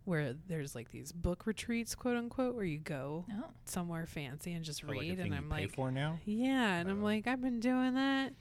where 0.05 0.33
there's 0.47 0.73
like 0.75 0.91
these 0.91 1.11
book 1.11 1.45
retreats, 1.45 1.95
quote 1.95 2.15
unquote, 2.17 2.55
where 2.55 2.63
you 2.65 2.79
go 2.79 3.25
No. 3.27 3.45
somewhere 3.65 4.05
fancy 4.05 4.53
and 4.53 4.63
just 4.63 4.83
Oh, 4.83 4.87
like 4.87 4.97
a 4.97 4.99
read 5.01 5.17
thing 5.17 5.25
and 5.27 5.35
I'm 5.35 5.49
pay 5.49 5.63
like 5.63 5.75
for 5.75 5.91
now. 5.91 6.19
yeah, 6.25 6.75
and 6.75 6.89
I'm 6.89 7.01
Oh. 7.01 7.05
like 7.05 7.27
I've 7.27 7.41
been 7.41 7.59
doing 7.59 7.95
that 7.95 8.33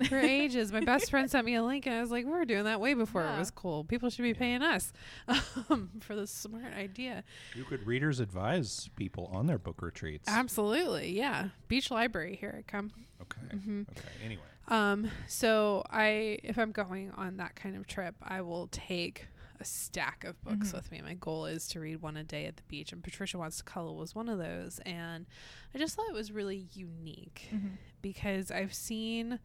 for 0.08 0.18
ages. 0.18 0.72
My 0.72 0.80
best 0.80 1.10
friend 1.10 1.30
sent 1.30 1.44
me 1.44 1.54
a 1.56 1.62
link, 1.62 1.84
and 1.86 1.94
I 1.94 2.00
was 2.00 2.10
like, 2.10 2.24
"We're 2.24 2.46
doing 2.46 2.64
that 2.64 2.80
way 2.80 2.94
before 2.94 3.22
it 3.22 3.38
was 3.38 3.50
cool. 3.50 3.84
People 3.84 4.08
should 4.08 4.22
be 4.22 4.28
Yeah. 4.28 4.34
paying 4.38 4.62
us 4.62 4.92
um, 5.68 5.90
for 6.00 6.16
this 6.16 6.30
smart 6.30 6.72
idea." 6.74 7.22
You 7.54 7.64
could 7.64 7.86
readers 7.86 8.18
advise 8.18 8.88
people 8.96 9.26
on 9.32 9.46
their 9.46 9.58
book 9.58 9.82
retreats. 9.82 10.26
Absolutely, 10.26 11.10
yeah. 11.12 11.48
Beach 11.68 11.90
library, 11.90 12.36
here 12.40 12.54
I 12.58 12.62
come. 12.62 12.92
Okay. 13.20 13.40
Mhm. 13.54 13.88
Okay. 13.90 14.08
Anyway. 14.24 14.42
Um, 14.68 15.10
so 15.26 15.82
I, 15.90 16.38
if 16.44 16.56
I'm 16.58 16.72
going 16.72 17.10
on 17.10 17.36
that 17.38 17.54
kind 17.56 17.76
of 17.76 17.86
trip, 17.86 18.14
I 18.22 18.40
will 18.40 18.68
take 18.70 19.26
a 19.60 19.64
stack 19.64 20.24
of 20.24 20.40
books 20.42 20.70
Mhm. 20.70 20.74
with 20.74 20.90
me. 20.92 21.00
My 21.02 21.14
goal 21.14 21.46
is 21.46 21.68
to 21.68 21.80
read 21.80 22.00
one 22.02 22.16
a 22.16 22.24
day 22.24 22.46
at 22.46 22.56
the 22.56 22.62
beach, 22.64 22.92
and 22.92 23.02
Patricia 23.02 23.38
Wants 23.38 23.58
to 23.58 23.64
Cuddle 23.64 23.96
was 23.96 24.14
one 24.14 24.28
of 24.28 24.38
those. 24.38 24.78
And 24.80 25.26
I 25.74 25.78
just 25.78 25.94
thought 25.96 26.08
it 26.08 26.14
was 26.14 26.32
really 26.32 26.68
unique 26.72 27.48
Mhm. 27.52 27.76
because 28.02 28.50
I've 28.50 28.74
seen 28.74 29.38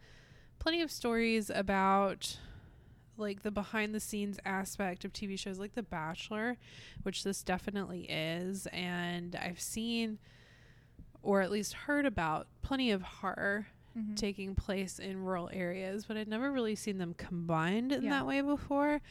plenty 0.60 0.82
of 0.82 0.90
stories 0.92 1.50
about 1.50 2.40
like 3.18 3.44
the 3.44 3.52
behind 3.52 3.96
the 3.96 4.00
scenes 4.02 4.38
aspect 4.44 5.06
of 5.06 5.14
TV 5.14 5.38
shows 5.38 5.58
like 5.58 5.74
The 5.74 5.84
Bachelor, 5.84 6.58
which 7.04 7.24
this 7.24 7.44
definitely 7.44 8.10
is, 8.10 8.68
and 8.68 9.38
I've 9.38 9.60
seen 9.62 10.20
or 11.22 11.42
at 11.42 11.50
least 11.50 11.74
heard 11.74 12.06
about 12.06 12.48
plenty 12.62 12.92
of 12.92 13.02
horror 13.02 13.68
Mhm. 13.96 14.18
taking 14.18 14.54
place 14.54 15.00
in 15.00 15.24
rural 15.24 15.50
areas, 15.54 16.06
but 16.06 16.18
I'd 16.18 16.28
never 16.28 16.52
really 16.52 16.76
seen 16.76 16.98
them 16.98 17.14
combined 17.14 17.94
in 17.94 18.04
Yeah. 18.04 18.10
that 18.12 18.28
way 18.28 18.42
before. 18.42 19.02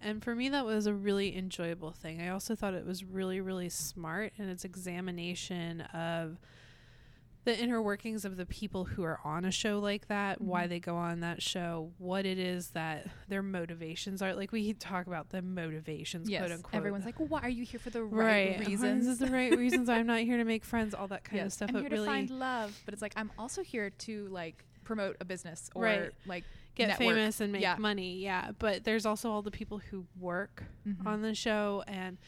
And 0.00 0.22
for 0.22 0.34
me, 0.34 0.48
that 0.50 0.64
was 0.66 0.86
a 0.86 0.94
really 0.94 1.36
enjoyable 1.36 1.90
thing. 1.92 2.20
I 2.20 2.28
also 2.28 2.54
thought 2.54 2.74
it 2.74 2.86
was 2.86 3.02
really, 3.04 3.40
really 3.40 3.68
smart 3.68 4.32
in 4.36 4.48
its 4.48 4.64
examination 4.64 5.80
of 5.80 6.38
the 7.44 7.56
inner 7.56 7.80
workings 7.80 8.24
of 8.24 8.36
the 8.36 8.44
people 8.44 8.84
who 8.84 9.04
are 9.04 9.20
on 9.24 9.44
a 9.44 9.52
show 9.52 9.78
like 9.78 10.08
that, 10.08 10.40
why 10.40 10.66
Mhm. 10.66 10.68
they 10.68 10.80
go 10.80 10.96
on 10.96 11.20
that 11.20 11.40
show, 11.40 11.92
what 11.98 12.26
it 12.26 12.38
is 12.38 12.70
that 12.70 13.08
their 13.28 13.40
motivations 13.42 14.20
are. 14.20 14.34
Like 14.34 14.50
we 14.50 14.72
talk 14.74 15.06
about 15.06 15.28
the 15.30 15.42
motivations, 15.42 16.28
Yes. 16.28 16.40
quote 16.40 16.50
unquote. 16.50 16.74
Everyone's 16.74 17.04
like, 17.04 17.20
well, 17.20 17.28
why 17.28 17.42
are 17.42 17.48
you 17.48 17.64
here 17.64 17.78
for 17.78 17.90
the 17.90 18.02
right, 18.02 18.58
right, 18.58 18.66
reasons? 18.66 19.06
is 19.06 19.18
the 19.20 19.30
right 19.30 19.56
reasons. 19.56 19.88
I'm 19.88 20.08
not 20.08 20.20
here 20.22 20.38
to 20.38 20.44
make 20.44 20.64
friends. 20.64 20.92
All 20.92 21.06
that 21.08 21.22
kind 21.22 21.42
of 21.42 21.52
stuff. 21.52 21.68
I'm 21.68 21.74
but 21.74 21.80
here 21.82 21.90
really 21.90 22.06
to 22.06 22.12
find 22.12 22.30
love, 22.30 22.76
but 22.84 22.92
it's 22.92 23.02
like 23.02 23.12
I'm 23.16 23.30
also 23.38 23.62
here 23.62 23.90
to 23.90 24.26
like 24.26 24.64
promote 24.82 25.16
a 25.20 25.24
business 25.24 25.70
or 25.76 25.84
Right. 25.84 26.12
like 26.26 26.44
get 26.76 26.88
network. 26.88 27.14
famous 27.16 27.40
and 27.40 27.52
make 27.52 27.62
Yeah. 27.62 27.76
money. 27.78 28.18
Yeah, 28.18 28.52
but 28.58 28.84
there's 28.84 29.04
also 29.06 29.30
all 29.30 29.42
the 29.42 29.50
people 29.50 29.78
who 29.78 30.06
work 30.18 30.62
Mhm. 30.86 31.04
on 31.06 31.22
the 31.22 31.34
show 31.34 31.82
and 31.88 32.18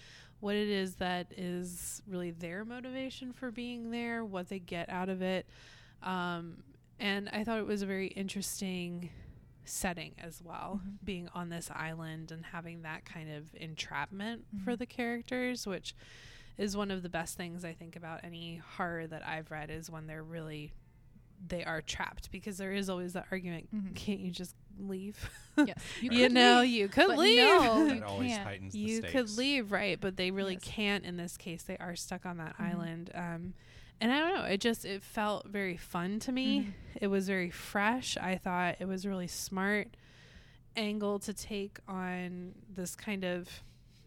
what 0.41 0.55
it 0.57 0.69
is 0.69 0.97
that 0.97 1.33
is 1.37 2.03
really 2.07 2.31
their 2.33 2.65
motivation 2.65 3.33
for 3.33 3.51
being 3.51 3.91
there, 3.91 4.25
what 4.25 4.49
they 4.49 4.59
get 4.59 4.89
out 4.89 5.09
of 5.09 5.21
it. 5.23 5.47
Um, 6.03 6.63
and 6.99 7.29
I 7.31 7.45
thought 7.45 7.59
it 7.59 7.67
was 7.67 7.83
a 7.83 7.87
very 7.87 8.09
interesting 8.09 9.11
setting 9.65 10.15
as 10.19 10.43
well, 10.43 10.81
Mhm. 10.83 11.05
being 11.05 11.29
on 11.35 11.49
this 11.51 11.71
island 11.71 12.31
and 12.33 12.47
having 12.47 12.83
that 12.83 13.05
kind 13.05 13.31
of 13.31 13.55
entrapment 13.55 14.47
for 14.65 14.75
Mhm. 14.75 14.79
the 14.79 14.87
characters, 14.87 15.67
which 15.67 15.95
is 16.57 16.77
one 16.77 16.91
of 16.91 17.03
the 17.03 17.09
best 17.09 17.37
things 17.37 17.65
I 17.65 17.75
think 17.75 17.95
about 17.97 18.25
any 18.25 18.57
horror 18.57 19.07
that 19.07 19.25
I've 19.27 19.51
read 19.51 19.71
is 19.71 19.91
when 19.91 20.07
they're 20.07 20.25
really 20.25 20.73
they 21.47 21.65
are 21.65 21.81
trapped 21.81 22.31
because 22.31 22.59
there 22.59 22.73
is 22.73 22.89
always 22.91 23.13
that 23.13 23.27
argument 23.31 23.69
Mhm. 23.75 23.95
can't 23.95 24.21
you 24.21 24.31
just 24.31 24.55
leave 24.79 25.17
yes, 25.59 25.77
you, 26.01 26.11
could 26.11 26.33
know 26.33 26.61
leave, 26.61 26.71
you 26.71 26.89
could 26.89 27.17
leave 27.17 27.37
no, 27.37 27.85
That 27.89 27.97
you 27.97 28.05
always 28.05 28.31
can't. 28.33 28.45
heightens 28.47 28.73
the 28.73 28.79
you 28.79 28.97
stakes. 28.99 29.13
could 29.13 29.31
leave 29.39 29.73
right 29.73 30.01
but 30.01 30.17
they 30.17 30.31
really 30.31 30.55
Yes. 30.55 30.63
can't 30.65 31.05
in 31.05 31.17
this 31.17 31.37
case 31.37 31.63
they 31.65 31.77
are 31.79 31.97
stuck 31.97 32.27
on 32.27 32.37
that 32.39 32.57
Mhm. 32.59 32.65
island 32.65 33.11
um 33.15 33.55
and 34.01 34.13
i 34.13 34.19
don't 34.19 34.35
know 34.37 34.45
it 34.45 34.61
just 34.61 34.85
it 34.85 35.03
felt 35.03 35.47
very 35.49 35.77
fun 35.77 36.19
to 36.21 36.33
me 36.33 36.61
Mhm. 36.61 36.73
it 37.01 37.07
was 37.09 37.27
very 37.27 37.51
fresh 37.51 38.17
i 38.19 38.37
thought 38.37 38.77
it 38.81 38.87
was 38.87 39.07
really 39.07 39.27
smart 39.27 39.89
angle 40.77 41.19
to 41.19 41.35
take 41.35 41.79
on 41.89 42.53
this 42.73 42.95
kind 42.95 43.25
of 43.25 43.49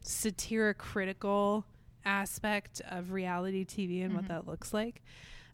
satiric 0.02 0.78
critical 0.78 1.66
aspect 2.06 2.82
of 2.90 3.12
reality 3.12 3.64
tv 3.66 4.04
and 4.04 4.16
what 4.16 4.28
that 4.28 4.48
looks 4.48 4.74
like 4.74 5.02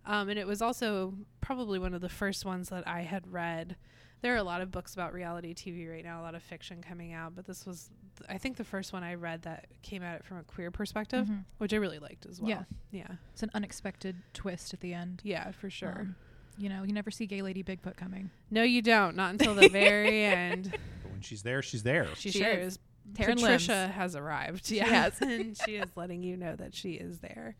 um, 0.07 0.29
and 0.29 0.39
it 0.39 0.47
was 0.47 0.61
also 0.61 1.13
probably 1.41 1.77
one 1.77 1.93
of 1.93 2.01
the 2.01 2.09
first 2.09 2.43
ones 2.45 2.69
that 2.69 2.87
i 2.87 3.01
had 3.01 3.31
read 3.31 3.75
there 4.21 4.33
are 4.33 4.37
a 4.37 4.43
lot 4.43 4.61
of 4.61 4.71
books 4.71 4.95
about 4.95 5.13
reality 5.13 5.53
TV 5.53 5.87
right 5.87 6.03
now, 6.03 6.19
a 6.19 6.23
lot 6.23 6.33
of 6.33 6.41
fiction 6.41 6.81
coming 6.81 7.13
out, 7.13 7.35
but 7.35 7.45
this 7.45 7.67
was, 7.67 7.91
I 8.27 8.39
think, 8.39 8.57
the 8.57 8.63
first 8.63 8.91
one 8.91 9.03
I 9.03 9.13
read 9.13 9.43
that 9.43 9.67
came 9.83 10.01
at 10.01 10.15
it 10.15 10.25
from 10.25 10.37
a 10.37 10.43
queer 10.43 10.71
perspective, 10.71 11.27
Mhm. 11.27 11.43
which 11.59 11.71
I 11.71 11.75
really 11.77 11.99
liked 11.99 12.25
as 12.25 12.41
well. 12.41 12.49
Yeah. 12.49 12.63
yeah, 12.89 13.15
It's 13.33 13.43
an 13.43 13.51
unexpected 13.53 14.15
twist 14.33 14.73
at 14.73 14.79
the 14.79 14.91
end. 14.95 15.21
yeah, 15.23 15.51
for 15.51 15.69
sure. 15.69 15.99
Um, 15.99 16.15
you 16.57 16.67
know, 16.67 16.81
you 16.81 16.93
never 16.93 17.11
see 17.11 17.27
gay 17.27 17.43
lady 17.43 17.61
Bigfoot 17.61 17.95
coming. 17.95 18.31
no, 18.49 18.63
you 18.63 18.81
don't. 18.81 19.15
Not 19.15 19.33
until 19.33 19.53
the 19.53 19.69
very 19.71 20.23
end. 20.23 20.71
But 21.03 21.11
when 21.11 21.21
she's 21.21 21.43
there, 21.43 21.61
she's 21.61 21.83
there. 21.83 22.07
She, 22.15 22.31
She 22.31 22.39
sure 22.39 22.49
is. 22.53 22.73
is. 22.73 22.79
Patricia 23.13 23.43
limbs. 23.45 23.67
has 23.67 24.15
arrived. 24.15 24.65
She 24.65 24.79
has. 24.79 25.13
and 25.21 25.55
she 25.55 25.75
is 25.75 25.91
letting 25.95 26.23
you 26.23 26.37
know 26.37 26.55
that 26.55 26.73
she 26.73 26.93
is 26.93 27.19
there. 27.19 27.55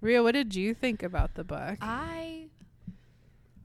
Rea, 0.00 0.20
what 0.20 0.32
did 0.32 0.54
you 0.54 0.74
think 0.74 1.02
about 1.02 1.34
the 1.34 1.44
book? 1.44 1.76
I 1.82 2.46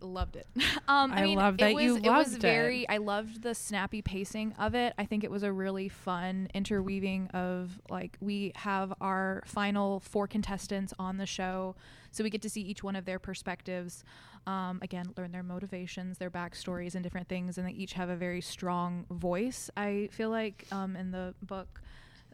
loved 0.02 0.36
it. 0.36 0.48
um, 0.88 1.12
I, 1.12 1.22
I 1.22 1.24
mean, 1.24 1.38
love 1.38 1.56
it 1.56 1.60
that 1.60 1.74
was, 1.74 1.84
you 1.84 1.98
it 1.98 2.10
was 2.10 2.36
very. 2.36 2.82
it. 2.82 2.88
I 2.90 2.98
loved 2.98 3.42
the 3.42 3.56
snappy 3.56 4.02
pacing 4.02 4.54
of 4.60 4.76
it. 4.76 4.94
I 4.98 5.06
think 5.06 5.24
it 5.24 5.32
was 5.32 5.44
a 5.44 5.52
really 5.52 5.90
fun 5.90 6.50
interweaving 6.54 7.28
of 7.30 7.82
like 7.90 8.18
we 8.20 8.52
have 8.56 8.94
our 9.02 9.44
final 9.46 10.00
four 10.02 10.28
contestants 10.28 10.94
on 11.00 11.18
the 11.18 11.26
show, 11.26 11.76
so 12.12 12.24
we 12.24 12.30
get 12.30 12.42
to 12.44 12.50
see 12.50 12.62
each 12.62 12.84
one 12.84 12.96
of 12.96 13.06
their 13.06 13.20
perspectives. 13.20 14.04
Um, 14.48 14.80
again, 14.84 15.12
learn 15.18 15.32
their 15.32 15.44
motivations, 15.44 16.20
their 16.20 16.30
backstories, 16.30 16.94
and 16.96 17.04
different 17.04 17.28
things, 17.28 17.58
and 17.58 17.68
they 17.68 17.72
each 17.72 17.94
have 17.94 18.10
a 18.10 18.16
very 18.16 18.42
strong 18.42 19.06
voice. 19.10 19.70
I 19.76 20.10
feel 20.12 20.30
like 20.30 20.68
um, 20.72 20.96
in 20.96 21.12
the 21.12 21.34
book, 21.42 21.82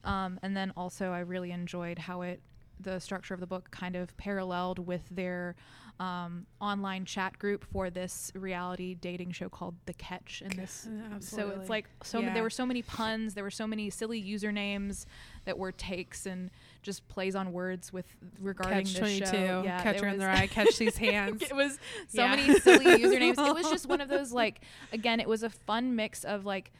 um, 0.04 0.40
and 0.44 0.58
then 0.58 0.74
also 0.76 1.12
I 1.12 1.20
really 1.20 1.52
enjoyed 1.52 2.00
how 2.00 2.22
it 2.24 2.42
the 2.84 3.00
structure 3.00 3.34
of 3.34 3.40
the 3.40 3.48
book 3.48 3.70
kind 3.72 3.96
of 3.96 4.16
paralleled 4.18 4.80
with 4.80 5.04
their 5.12 5.56
um, 6.00 6.48
online 6.60 7.06
chat 7.06 7.38
group 7.38 7.64
for 7.64 7.92
this 7.92 8.32
reality 8.34 8.96
dating 8.96 9.32
show 9.34 9.50
called 9.50 9.76
The 9.86 9.94
Catch. 9.94 10.42
And 10.44 10.54
this, 10.54 10.88
so 11.20 11.50
it's 11.50 11.70
like 11.70 11.86
so 12.02 12.22
ma- 12.22 12.34
there 12.34 12.42
were 12.42 12.50
so 12.50 12.66
many 12.66 12.82
puns, 12.82 13.36
there 13.36 13.44
were 13.44 13.52
so 13.52 13.68
many 13.68 13.90
silly 13.92 14.22
usernames 14.22 15.06
that 15.46 15.60
were 15.60 15.72
takes 15.72 16.26
and 16.26 16.50
just 16.82 17.08
plays 17.08 17.36
on 17.36 17.54
words 17.54 17.94
with 17.94 18.06
regarding 18.40 18.86
Catch 18.88 18.94
the 18.96 19.26
show. 19.28 19.62
Yeah, 19.64 19.84
catch 19.84 20.00
her 20.00 20.08
in 20.08 20.18
the 20.18 20.26
rye. 20.26 20.48
Catch 20.48 20.78
these 20.80 20.98
hands. 21.10 21.44
it 21.44 21.56
was 21.56 21.74
so 22.08 22.24
Yeah. 22.24 22.36
many 22.36 22.60
silly 22.60 22.86
usernames. 22.86 23.38
It 23.48 23.54
was 23.54 23.70
just 23.70 23.88
one 23.88 24.02
of 24.02 24.10
those 24.10 24.32
like 24.32 24.62
again, 24.92 25.20
it 25.20 25.28
was 25.30 25.44
a 25.44 25.50
fun 25.52 25.96
mix 25.96 26.24
of 26.24 26.46
like 26.48 26.72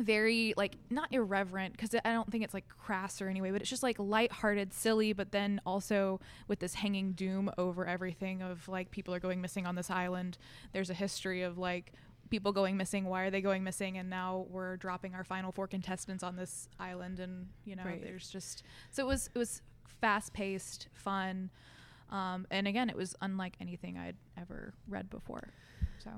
very 0.00 0.54
like 0.56 0.76
not 0.90 1.12
irreverent 1.12 1.72
because 1.76 1.94
I 2.04 2.12
don't 2.12 2.30
think 2.30 2.44
it's 2.44 2.54
like 2.54 2.66
crass 2.68 3.20
or 3.22 3.28
anyway, 3.28 3.50
but 3.50 3.60
it's 3.60 3.70
just 3.70 3.82
like 3.82 3.96
lighthearted, 3.98 4.72
silly, 4.72 5.12
but 5.12 5.32
then 5.32 5.60
also 5.66 6.20
with 6.48 6.58
this 6.60 6.74
hanging 6.74 7.12
doom 7.12 7.50
over 7.58 7.86
everything 7.86 8.42
of 8.42 8.68
like 8.68 8.90
people 8.90 9.14
are 9.14 9.20
going 9.20 9.40
missing 9.40 9.66
on 9.66 9.74
this 9.74 9.90
island. 9.90 10.38
There's 10.72 10.90
a 10.90 10.94
history 10.94 11.42
of 11.42 11.58
like 11.58 11.92
people 12.30 12.52
going 12.52 12.76
missing. 12.76 13.04
Why 13.06 13.22
are 13.24 13.30
they 13.30 13.40
going 13.40 13.64
missing? 13.64 13.98
And 13.98 14.08
now 14.08 14.46
we're 14.50 14.76
dropping 14.76 15.14
our 15.14 15.24
final 15.24 15.50
four 15.52 15.66
contestants 15.66 16.22
on 16.22 16.36
this 16.36 16.68
island, 16.78 17.18
and 17.20 17.48
you 17.64 17.76
know, 17.76 17.84
Right. 17.84 18.02
there's 18.02 18.30
just 18.30 18.62
so 18.90 19.02
it 19.04 19.06
was 19.06 19.28
it 19.34 19.38
was 19.38 19.62
fast 20.00 20.32
paced, 20.32 20.88
fun. 20.92 21.50
Um, 22.10 22.46
and 22.50 22.66
again, 22.66 22.90
it 22.90 22.96
was 22.96 23.14
unlike 23.20 23.54
anything 23.60 23.96
I'd 23.96 24.16
ever 24.36 24.74
read 24.88 25.10
before. 25.10 25.50
So 25.98 26.10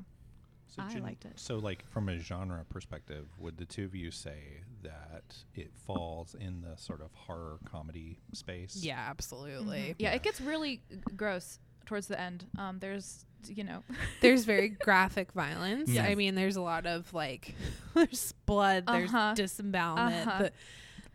So 0.75 0.83
I 0.83 0.93
gen- 0.93 1.03
liked 1.03 1.25
it. 1.27 1.33
So, 1.39 1.59
like 1.59 1.87
from 1.91 2.09
a 2.09 2.19
genre 2.19 2.65
perspective, 2.69 3.27
would 3.39 3.57
the 3.59 3.65
two 3.67 3.85
of 3.85 3.95
you 3.95 4.11
say 4.11 4.61
that 4.83 5.37
it 5.55 5.71
falls 5.87 6.35
in 6.35 6.63
the 6.63 6.77
sort 6.77 7.01
of 7.03 7.13
horror 7.15 7.59
comedy 7.71 8.19
space? 8.33 8.77
yeah, 8.83 9.07
absolutely. 9.11 9.89
yeah, 9.99 10.11
Yeah. 10.11 10.15
it 10.15 10.23
gets 10.23 10.41
really 10.41 10.77
g- 10.91 10.97
gross 11.17 11.59
towards 11.87 12.07
the 12.07 12.19
end. 12.21 12.47
Um, 12.59 12.79
there's 12.79 13.27
you 13.49 13.65
know, 13.65 13.83
There's 14.21 14.45
very 14.45 14.69
graphic 14.69 15.33
violence. 15.33 15.91
Yes. 15.91 16.09
I 16.09 16.15
mean, 16.15 16.37
there's 16.37 16.55
a 16.57 16.63
lot 16.63 16.87
of 16.87 17.13
like, 17.13 17.55
there's 17.95 18.33
blood, 18.47 18.85
Uh-huh. 18.87 19.35
there's 19.35 19.51
disembowelment. 19.51 20.29
Uh-huh. 20.29 20.39
The 20.39 20.53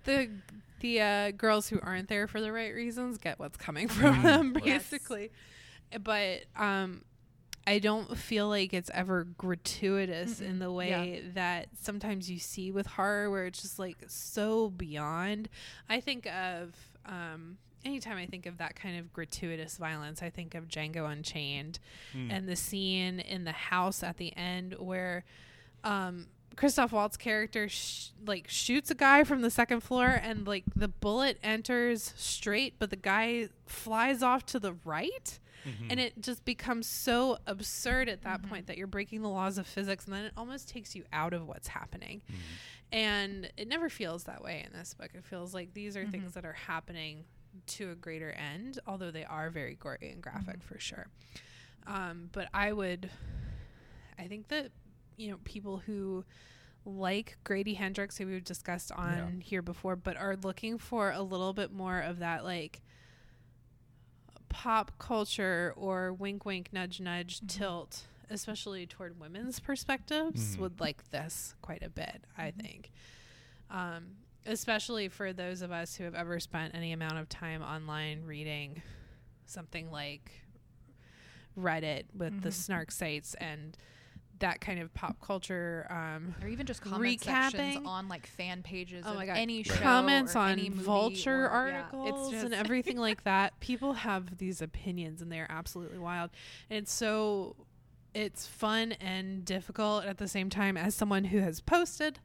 the, 0.04 0.30
the 0.82 1.02
uh, 1.02 1.32
girls 1.32 1.68
who 1.70 1.80
aren't 1.82 2.10
there 2.10 2.28
for 2.28 2.42
the 2.42 2.52
right 2.52 2.74
reasons 2.76 3.18
get 3.18 3.40
what's 3.40 3.58
coming 3.58 3.88
from 3.98 4.16
Mhm. 4.18 4.24
them, 4.24 4.58
Yes. 4.64 4.84
basically. 4.90 5.32
But 6.04 6.42
um, 6.58 7.04
I 7.67 7.79
don't 7.79 8.17
feel 8.17 8.47
like 8.47 8.74
it's 8.74 8.89
ever 8.93 9.25
gratuitous 9.38 10.39
in 10.41 10.55
Mm-mm. 10.55 10.59
the 10.59 10.71
way 10.71 11.24
that 11.33 11.67
sometimes 11.81 12.31
you 12.31 12.39
see 12.39 12.71
with 12.71 12.88
horror, 12.88 13.29
where 13.29 13.45
it's 13.45 13.62
just 13.62 13.77
like 13.77 13.97
so 14.07 14.69
beyond. 14.69 15.50
I 15.89 16.00
think 16.00 16.25
of. 16.27 16.74
Um, 17.05 17.57
Anytime 17.86 18.17
I 18.17 18.25
think 18.25 18.47
of 18.47 18.57
that 18.57 18.75
kind 18.75 19.00
of 19.00 19.13
gratuitous 19.13 19.77
violence, 19.77 20.21
I 20.21 20.29
think 20.29 20.55
of 20.55 20.67
Django 20.67 21.09
Unchained 21.09 21.79
Mm. 22.13 22.31
and 22.31 22.50
the 22.50 22.55
scene 22.55 23.19
in 23.19 23.45
the 23.45 23.51
house 23.53 24.03
at 24.03 24.17
the 24.17 24.36
end 24.36 24.74
where 24.79 25.24
um 25.86 26.25
Christoph 26.57 26.91
Waltz 26.91 27.15
character 27.15 27.69
sh- 27.69 28.10
like 28.25 28.49
shoots 28.49 28.89
a 28.91 28.95
guy 28.95 29.23
from 29.23 29.41
the 29.41 29.51
second 29.51 29.82
floor 29.82 30.08
and 30.08 30.45
like 30.47 30.63
the 30.75 30.88
bullet 30.89 31.38
enters 31.43 32.13
straight 32.17 32.73
but 32.80 32.89
the 32.89 32.95
guy 32.97 33.47
flies 33.67 34.21
off 34.23 34.45
to 34.47 34.60
the 34.60 34.73
right 34.84 35.39
Mhm. 35.67 35.88
and 35.91 35.99
it 35.99 36.21
just 36.21 36.45
becomes 36.45 36.88
so 36.88 37.38
absurd 37.45 38.08
at 38.10 38.21
that 38.23 38.41
Mhm. 38.41 38.49
point 38.49 38.67
that 38.67 38.77
you're 38.77 38.88
breaking 38.88 39.21
the 39.21 39.30
laws 39.30 39.58
of 39.58 39.67
physics 39.67 40.06
and 40.06 40.13
then 40.13 40.25
it 40.25 40.34
almost 40.38 40.69
takes 40.69 40.95
you 40.95 41.03
out 41.12 41.34
of 41.34 41.45
what's 41.47 41.67
happening 41.67 42.21
Mhm. 42.30 42.36
and 42.91 43.51
it 43.58 43.67
never 43.67 43.89
feels 43.89 44.23
that 44.23 44.41
way 44.41 44.63
in 44.65 44.71
this 44.73 44.93
book 44.93 45.12
it 45.13 45.23
feels 45.25 45.53
like 45.53 45.73
these 45.73 45.97
are 45.97 46.06
things 46.08 46.34
that 46.34 46.45
are 46.45 46.53
happening 46.53 47.25
to 47.65 47.91
a 47.91 47.95
greater 47.95 48.32
end 48.32 48.80
although 48.88 49.12
they 49.12 49.25
are 49.25 49.49
very 49.49 49.75
gory 49.75 50.10
and 50.12 50.21
graphic 50.23 50.60
Mhm. 50.60 50.63
for 50.63 50.80
sure 50.80 51.08
um, 51.86 52.30
but 52.32 52.47
i 52.53 52.71
would 52.71 53.10
i 54.19 54.27
think 54.27 54.47
that 54.49 54.71
you 55.17 55.30
know 55.30 55.38
people 55.43 55.77
who 55.80 56.23
like 56.86 57.38
grady 57.43 57.73
hendrix 57.73 58.17
who 58.17 58.25
we've 58.27 58.43
discussed 58.45 58.91
on 58.93 59.41
here 59.41 59.62
before 59.62 59.95
but 59.95 60.15
are 60.15 60.38
looking 60.38 60.77
for 60.77 61.12
a 61.12 61.21
little 61.21 61.51
bit 61.53 61.71
more 61.71 61.99
of 61.99 62.19
that 62.19 62.43
like 62.45 62.82
pop 64.49 64.91
culture 64.99 65.73
or 65.75 66.13
wink 66.13 66.45
wink 66.45 66.69
nudge 66.71 66.99
nudge 66.99 67.39
Mhm. 67.41 67.47
tilt 67.49 68.03
especially 68.29 68.86
toward 68.86 69.19
women's 69.19 69.60
perspectives 69.60 70.55
Mhm. 70.55 70.60
would 70.60 70.79
like 70.79 71.10
this 71.12 71.55
quite 71.62 71.83
a 71.83 71.89
bit 71.89 72.23
i 72.38 72.51
Mhm. 72.51 72.62
think 72.62 72.91
um, 73.69 74.15
especially 74.45 75.10
for 75.10 75.33
those 75.33 75.62
of 75.62 75.71
us 75.71 75.95
who 75.95 76.03
have 76.05 76.15
ever 76.15 76.39
spent 76.39 76.73
any 76.73 76.91
amount 76.93 77.17
of 77.17 77.27
time 77.29 77.62
online 77.62 78.23
reading 78.23 78.81
something 79.45 79.91
like 79.91 80.31
reddit 81.57 82.05
with 82.13 82.41
the 82.43 82.49
Mhm. 82.49 82.53
snark 82.53 82.91
sites 82.91 83.33
and 83.36 83.77
that 84.39 84.62
kind 84.62 84.80
of 84.80 84.93
pop 84.93 85.17
culture 85.21 85.88
um, 85.89 86.36
or 86.41 86.47
even 86.47 86.65
just 86.65 86.82
comment 86.82 87.21
sections 87.21 87.78
Recapping? 87.78 87.88
on 87.88 88.08
like 88.08 88.28
fan 88.28 88.62
pages 88.63 89.04
Oh 89.08 89.12
of 89.12 89.15
my 89.17 89.26
God. 89.26 89.38
any 89.38 89.63
show 89.63 89.73
comments 89.76 90.36
or 90.36 90.39
on 90.39 90.52
any 90.52 90.69
movie 90.69 90.84
vulture 90.84 91.50
or- 91.50 91.67
yeah, 91.69 91.82
articles 91.84 92.34
it's 92.34 92.43
and 92.43 92.54
everything 92.54 92.97
like 92.97 93.23
that 93.23 93.60
people 93.60 93.93
have 93.93 94.38
these 94.38 94.62
opinions 94.62 95.21
and 95.21 95.32
they're 95.32 95.47
absolutely 95.50 95.97
wild 95.97 96.30
and 96.69 96.78
it's 96.80 96.93
so 96.93 97.56
it's 98.13 98.47
fun 98.47 98.93
and 98.93 99.45
difficult 99.45 100.06
at 100.06 100.17
the 100.17 100.28
same 100.28 100.50
time 100.50 100.78
as 100.78 100.95
someone 100.95 101.26
who 101.26 101.39
has 101.39 101.62
posted 101.62 102.19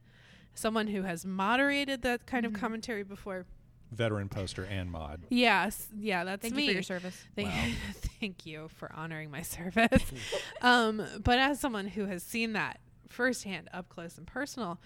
someone 0.55 0.87
who 0.87 1.01
has 1.01 1.25
moderated 1.25 2.01
that 2.03 2.25
kind 2.27 2.45
Mhm. 2.45 2.49
of 2.53 2.59
commentary 2.61 3.03
before 3.03 3.45
Veteran 3.93 4.29
poster 4.29 4.63
and 4.65 4.91
mod. 4.91 5.21
yes 5.29 5.87
yeah 5.97 6.23
that's 6.23 6.41
Thank 6.41 6.55
me 6.55 6.63
you 6.63 6.69
for 6.69 6.73
your 6.73 6.83
service. 6.83 7.23
Thank, 7.35 7.49
Wow. 7.49 7.65
thank 8.19 8.45
you 8.45 8.67
for 8.75 8.91
honoring 8.93 9.29
my 9.31 9.41
service. 9.41 10.03
um, 10.61 11.01
but 11.23 11.39
as 11.39 11.59
someone 11.59 11.87
who 11.87 12.05
has 12.05 12.23
seen 12.23 12.53
that 12.53 12.79
firsthand, 13.09 13.69
up 13.73 13.89
close 13.89 14.17
and 14.17 14.25
personal, 14.25 14.79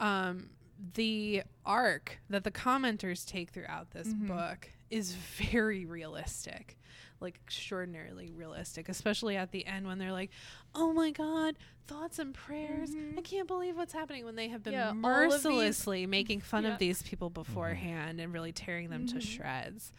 um, 0.00 0.50
the 0.94 1.42
arc 1.64 2.18
that 2.30 2.44
the 2.44 2.50
commenters 2.50 3.26
take 3.26 3.50
throughout 3.50 3.90
this 3.92 4.08
Mhm. 4.08 4.26
book 4.28 4.70
is 4.90 5.14
very 5.14 5.84
realistic, 5.86 6.78
like 7.24 7.40
extraordinarily 7.44 8.30
realistic, 8.30 8.88
especially 8.88 9.36
at 9.36 9.50
the 9.50 9.66
end 9.66 9.86
when 9.88 9.98
they're 9.98 10.12
like, 10.12 10.30
"Oh 10.74 10.92
my 10.92 11.10
God, 11.10 11.56
thoughts 11.88 12.20
and 12.20 12.32
prayers! 12.32 12.90
Mhm. 12.90 13.18
I 13.18 13.22
can't 13.22 13.48
believe 13.48 13.76
what's 13.76 13.92
happening." 13.92 14.24
When 14.24 14.36
they 14.36 14.48
have 14.48 14.62
been 14.62 14.74
Yeah, 14.74 14.88
all 14.88 14.94
these- 14.94 15.02
mercilessly 15.02 16.06
making 16.06 16.40
fun 16.42 16.62
Yeah. 16.64 16.74
of 16.74 16.78
these 16.78 17.02
people 17.02 17.30
beforehand 17.30 18.20
and 18.20 18.32
really 18.32 18.52
tearing 18.52 18.90
them 18.90 19.06
to 19.08 19.16
Mhm. 19.16 19.22
shreds 19.22 19.92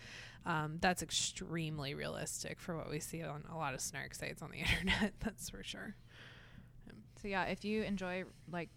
um, 0.48 0.78
that's 0.80 1.02
extremely 1.02 1.96
realistic 1.96 2.60
for 2.60 2.78
what 2.78 2.88
we 2.88 3.00
see 3.00 3.24
on 3.24 3.44
a 3.50 3.58
lot 3.58 3.74
of 3.74 3.82
snark 3.82 4.14
sites 4.14 4.44
on 4.44 4.52
the 4.52 4.58
internet. 4.60 5.14
That's 5.20 5.50
for 5.50 5.64
sure. 5.64 5.96
So 7.22 7.28
yeah, 7.28 7.46
if 7.46 7.66
you 7.66 7.82
enjoy 7.82 8.26
like 8.52 8.70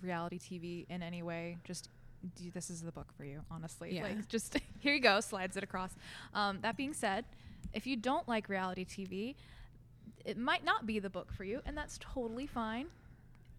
reality 0.00 0.38
TV 0.38 0.86
in 0.88 1.02
any 1.02 1.22
way, 1.24 1.58
just 1.64 1.90
do, 2.36 2.50
this 2.52 2.70
is 2.70 2.80
the 2.82 2.92
book 2.92 3.12
for 3.16 3.24
you. 3.24 3.40
Honestly, 3.50 3.96
Yeah. 3.96 4.04
like 4.04 4.28
just 4.28 4.56
here 4.78 4.94
you 4.94 5.00
go, 5.00 5.18
slides 5.20 5.56
it 5.56 5.64
across. 5.64 5.90
Um, 6.32 6.60
that 6.60 6.76
being 6.76 6.92
said, 6.92 7.24
if 7.76 7.86
you 7.86 7.94
don't 7.96 8.26
like 8.26 8.48
reality 8.48 8.84
TV, 8.84 9.34
it 10.24 10.36
might 10.38 10.64
not 10.64 10.86
be 10.86 10.98
the 10.98 11.10
book 11.10 11.32
for 11.32 11.44
you, 11.44 11.60
and 11.66 11.76
that's 11.76 11.98
totally 12.00 12.46
fine. 12.46 12.86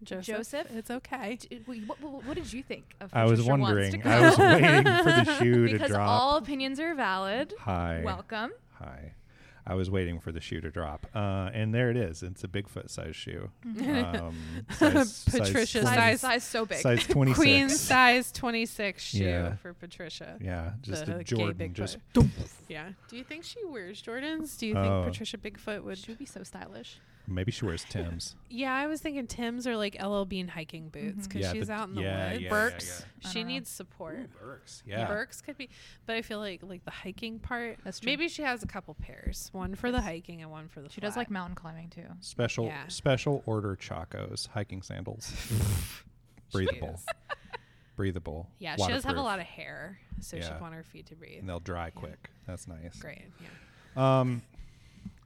Joseph, 0.02 0.26
Joseph? 0.26 0.66
it's 0.74 0.90
okay. 0.90 1.36
D- 1.36 1.62
What, 1.86 2.00
what, 2.00 2.24
what 2.24 2.34
did 2.36 2.52
you 2.52 2.62
think 2.62 2.94
of? 3.00 3.10
I 3.12 3.24
was 3.24 3.40
Patricia 3.40 3.50
Wants 3.50 3.90
to 3.90 3.98
wondering. 3.98 4.00
Go? 4.00 4.10
I 4.10 4.20
was 4.20 4.38
waiting 4.38 4.84
for 4.84 5.10
the 5.10 5.38
shoe 5.38 5.52
to 5.66 5.68
drop. 5.68 5.72
because 5.72 5.88
drop. 5.90 6.08
all 6.08 6.36
opinions 6.36 6.78
are 6.78 6.94
valid. 6.94 7.54
Hi. 7.60 8.02
Welcome. 8.04 8.52
Hi. 8.78 9.12
I 9.68 9.74
was 9.74 9.90
waiting 9.90 10.18
for 10.18 10.32
the 10.32 10.40
shoe 10.40 10.60
to 10.62 10.70
drop. 10.70 11.06
Uh, 11.14 11.50
and 11.52 11.74
there 11.74 11.90
it 11.90 11.96
is. 11.96 12.22
It's 12.22 12.42
a 12.42 12.48
Bigfoot 12.48 12.88
size 12.90 13.14
shoe. 13.14 13.50
Mhm. 13.66 14.20
Um, 14.20 14.34
size, 14.70 15.24
Patricia 15.24 15.82
size, 15.82 15.84
size, 15.84 15.94
size- 15.94 16.20
size 16.20 16.44
so 16.44 16.64
big. 16.66 16.78
size 16.78 17.06
26. 17.06 17.38
Queen 17.38 17.68
size 17.68 18.32
26 18.32 19.02
shoe 19.02 19.18
Yeah. 19.18 19.56
for 19.56 19.74
Patricia. 19.74 20.36
Yeah, 20.40 20.72
just 20.82 21.06
The 21.06 21.16
a 21.16 21.18
gay 21.18 21.36
Jordan. 21.36 21.68
Bigfoot. 21.68 21.72
Just 21.74 21.98
Yeah. 22.68 22.88
Do 23.08 23.16
you 23.16 23.24
think 23.24 23.44
she 23.44 23.62
wears 23.66 24.02
Jordans? 24.02 24.58
Do 24.58 24.66
you 24.66 24.74
think 24.74 24.86
Oh. 24.86 25.04
Patricia 25.04 25.36
Bigfoot 25.36 25.82
would? 25.84 25.98
She 25.98 26.10
would 26.12 26.18
be 26.18 26.24
so 26.26 26.42
stylish. 26.42 26.98
Maybe 27.30 27.52
she 27.52 27.66
wears 27.66 27.84
Tim's. 27.84 28.34
Yeah, 28.48 28.74
I 28.74 28.86
was 28.86 29.02
thinking 29.02 29.26
Tim's 29.26 29.66
or 29.66 29.76
like 29.76 30.02
LL 30.02 30.24
Bean 30.24 30.48
hiking 30.48 30.88
boots 30.88 31.26
Mhm. 31.26 31.28
because 31.28 31.40
Yeah, 31.42 31.52
she's 31.52 31.66
the- 31.66 31.72
out 31.74 31.88
in 31.90 31.94
the 31.94 32.00
yeah, 32.02 32.30
woods. 32.32 32.40
yeah, 32.42 32.48
Birks, 32.48 33.04
I 33.24 33.28
she 33.28 33.42
know. 33.42 33.48
needs 33.48 33.68
support. 33.70 34.30
Birks. 34.40 34.82
Yeah. 34.86 35.06
Birks 35.06 35.42
could 35.42 35.58
be, 35.58 35.68
but 36.06 36.16
I 36.16 36.22
feel 36.22 36.38
like 36.38 36.62
like 36.62 36.84
the 36.86 36.90
hiking 36.90 37.38
part. 37.38 37.80
That's 37.84 38.00
true. 38.00 38.06
Maybe 38.10 38.28
she 38.28 38.42
has 38.42 38.62
a 38.62 38.66
couple 38.66 38.94
pairs, 38.94 39.50
one 39.52 39.74
for 39.74 39.92
the 39.92 40.00
hiking 40.00 40.40
and 40.40 40.50
one 40.50 40.68
for 40.68 40.80
the. 40.80 40.88
She 40.88 41.02
does 41.02 41.16
like 41.16 41.28
mountain 41.30 41.54
climbing 41.54 41.90
too. 41.90 42.06
Special 42.20 42.64
Yeah. 42.64 42.88
special 42.88 43.42
order 43.44 43.76
Chacos 43.76 44.48
hiking 44.48 44.80
sandals. 44.80 45.30
breathable. 46.52 46.98
Breathable. 47.96 48.48
Yeah, 48.58 48.76
she 48.76 48.86
does 48.88 49.04
have 49.04 49.16
a 49.16 49.20
lot 49.22 49.38
of 49.40 49.44
hair, 49.46 49.98
so 50.20 50.36
Yeah. 50.36 50.44
she'd 50.54 50.60
want 50.60 50.72
her 50.74 50.84
feet 50.84 51.06
to 51.06 51.16
breathe. 51.16 51.40
And 51.40 51.48
they'll 51.48 51.58
dry 51.60 51.90
quick. 51.90 52.30
That's 52.46 52.68
nice. 52.68 52.98
Great. 53.00 53.24
Yeah. 53.40 54.20
Um, 54.20 54.42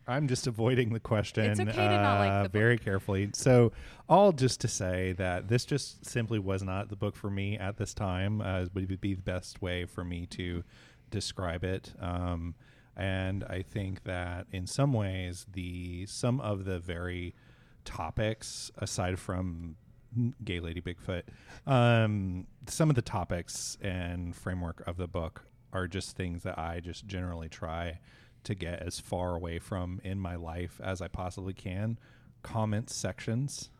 I'm 0.06 0.26
just 0.26 0.46
avoiding 0.46 0.92
the 0.92 1.00
question 1.00 1.44
It's 1.44 1.60
okay 1.60 1.72
to 1.72 2.02
not 2.02 2.18
like 2.18 2.30
uh, 2.30 2.42
the 2.44 2.48
very 2.48 2.78
carefully. 2.78 3.30
So, 3.34 3.72
all 4.08 4.32
just 4.32 4.60
to 4.62 4.68
say 4.68 5.12
that 5.12 5.48
this 5.48 5.64
just 5.64 6.04
simply 6.04 6.38
was 6.38 6.62
not 6.62 6.88
the 6.88 6.96
book 6.96 7.14
for 7.14 7.30
me 7.30 7.56
at 7.56 7.76
this 7.76 7.94
time. 7.94 8.40
Uh, 8.40 8.66
would 8.74 9.00
be 9.00 9.14
the 9.14 9.22
best 9.22 9.62
way 9.62 9.84
for 9.84 10.04
me 10.04 10.26
to 10.26 10.64
describe 11.10 11.62
it. 11.62 11.92
Um, 12.00 12.54
and 12.96 13.44
I 13.44 13.62
think 13.62 14.04
that 14.04 14.46
in 14.50 14.66
some 14.66 14.92
ways, 14.92 15.46
the 15.52 16.06
some 16.06 16.40
of 16.40 16.64
the 16.64 16.78
very 16.78 17.34
topics, 17.84 18.70
aside 18.78 19.18
from 19.18 19.76
Gay 20.44 20.60
Lady 20.60 20.80
Bigfoot, 20.80 21.22
um, 21.66 22.46
some 22.66 22.90
of 22.90 22.96
the 22.96 23.02
topics 23.02 23.78
and 23.80 24.34
framework 24.34 24.82
of 24.86 24.96
the 24.96 25.06
book 25.06 25.44
are 25.72 25.86
just 25.86 26.16
things 26.16 26.42
that 26.42 26.58
I 26.58 26.80
just 26.80 27.06
generally 27.06 27.48
try 27.48 28.00
to 28.44 28.54
get 28.54 28.80
as 28.82 28.98
far 29.00 29.34
away 29.34 29.58
from 29.58 30.00
in 30.04 30.18
my 30.18 30.36
life 30.36 30.80
as 30.82 31.00
I 31.00 31.08
possibly 31.08 31.52
can. 31.52 31.98
Comment 32.42 32.88
sections. 32.90 33.70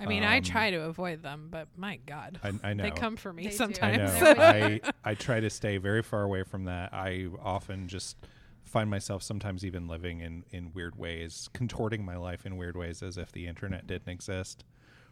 I 0.00 0.06
mean, 0.06 0.22
I 0.22 0.36
Um, 0.36 0.42
try 0.44 0.70
to 0.70 0.82
avoid 0.82 1.22
them, 1.24 1.48
but 1.50 1.66
my 1.76 1.96
God, 2.06 2.38
I, 2.44 2.52
I 2.62 2.72
know. 2.74 2.84
they 2.84 2.92
come 2.92 3.16
for 3.16 3.32
me 3.32 3.42
They 3.44 3.48
do. 3.50 3.54
I 3.54 3.56
sometimes. 3.58 4.10
I 4.22 4.80
I 5.04 5.14
try 5.14 5.40
to 5.40 5.50
stay 5.50 5.76
very 5.78 6.02
far 6.02 6.22
away 6.22 6.44
from 6.44 6.64
that. 6.66 6.94
I 6.94 7.26
often 7.42 7.88
just 7.88 8.16
find 8.62 8.88
myself 8.88 9.22
sometimes 9.24 9.64
even 9.64 9.88
living 9.88 10.20
in 10.20 10.44
in 10.50 10.72
weird 10.72 10.94
ways, 10.96 11.50
contorting 11.52 12.04
my 12.04 12.16
life 12.16 12.46
in 12.46 12.56
weird 12.56 12.76
ways 12.76 13.02
as 13.02 13.18
if 13.18 13.32
the 13.32 13.46
internet 13.48 13.86
didn't 13.88 14.08
exist 14.08 14.62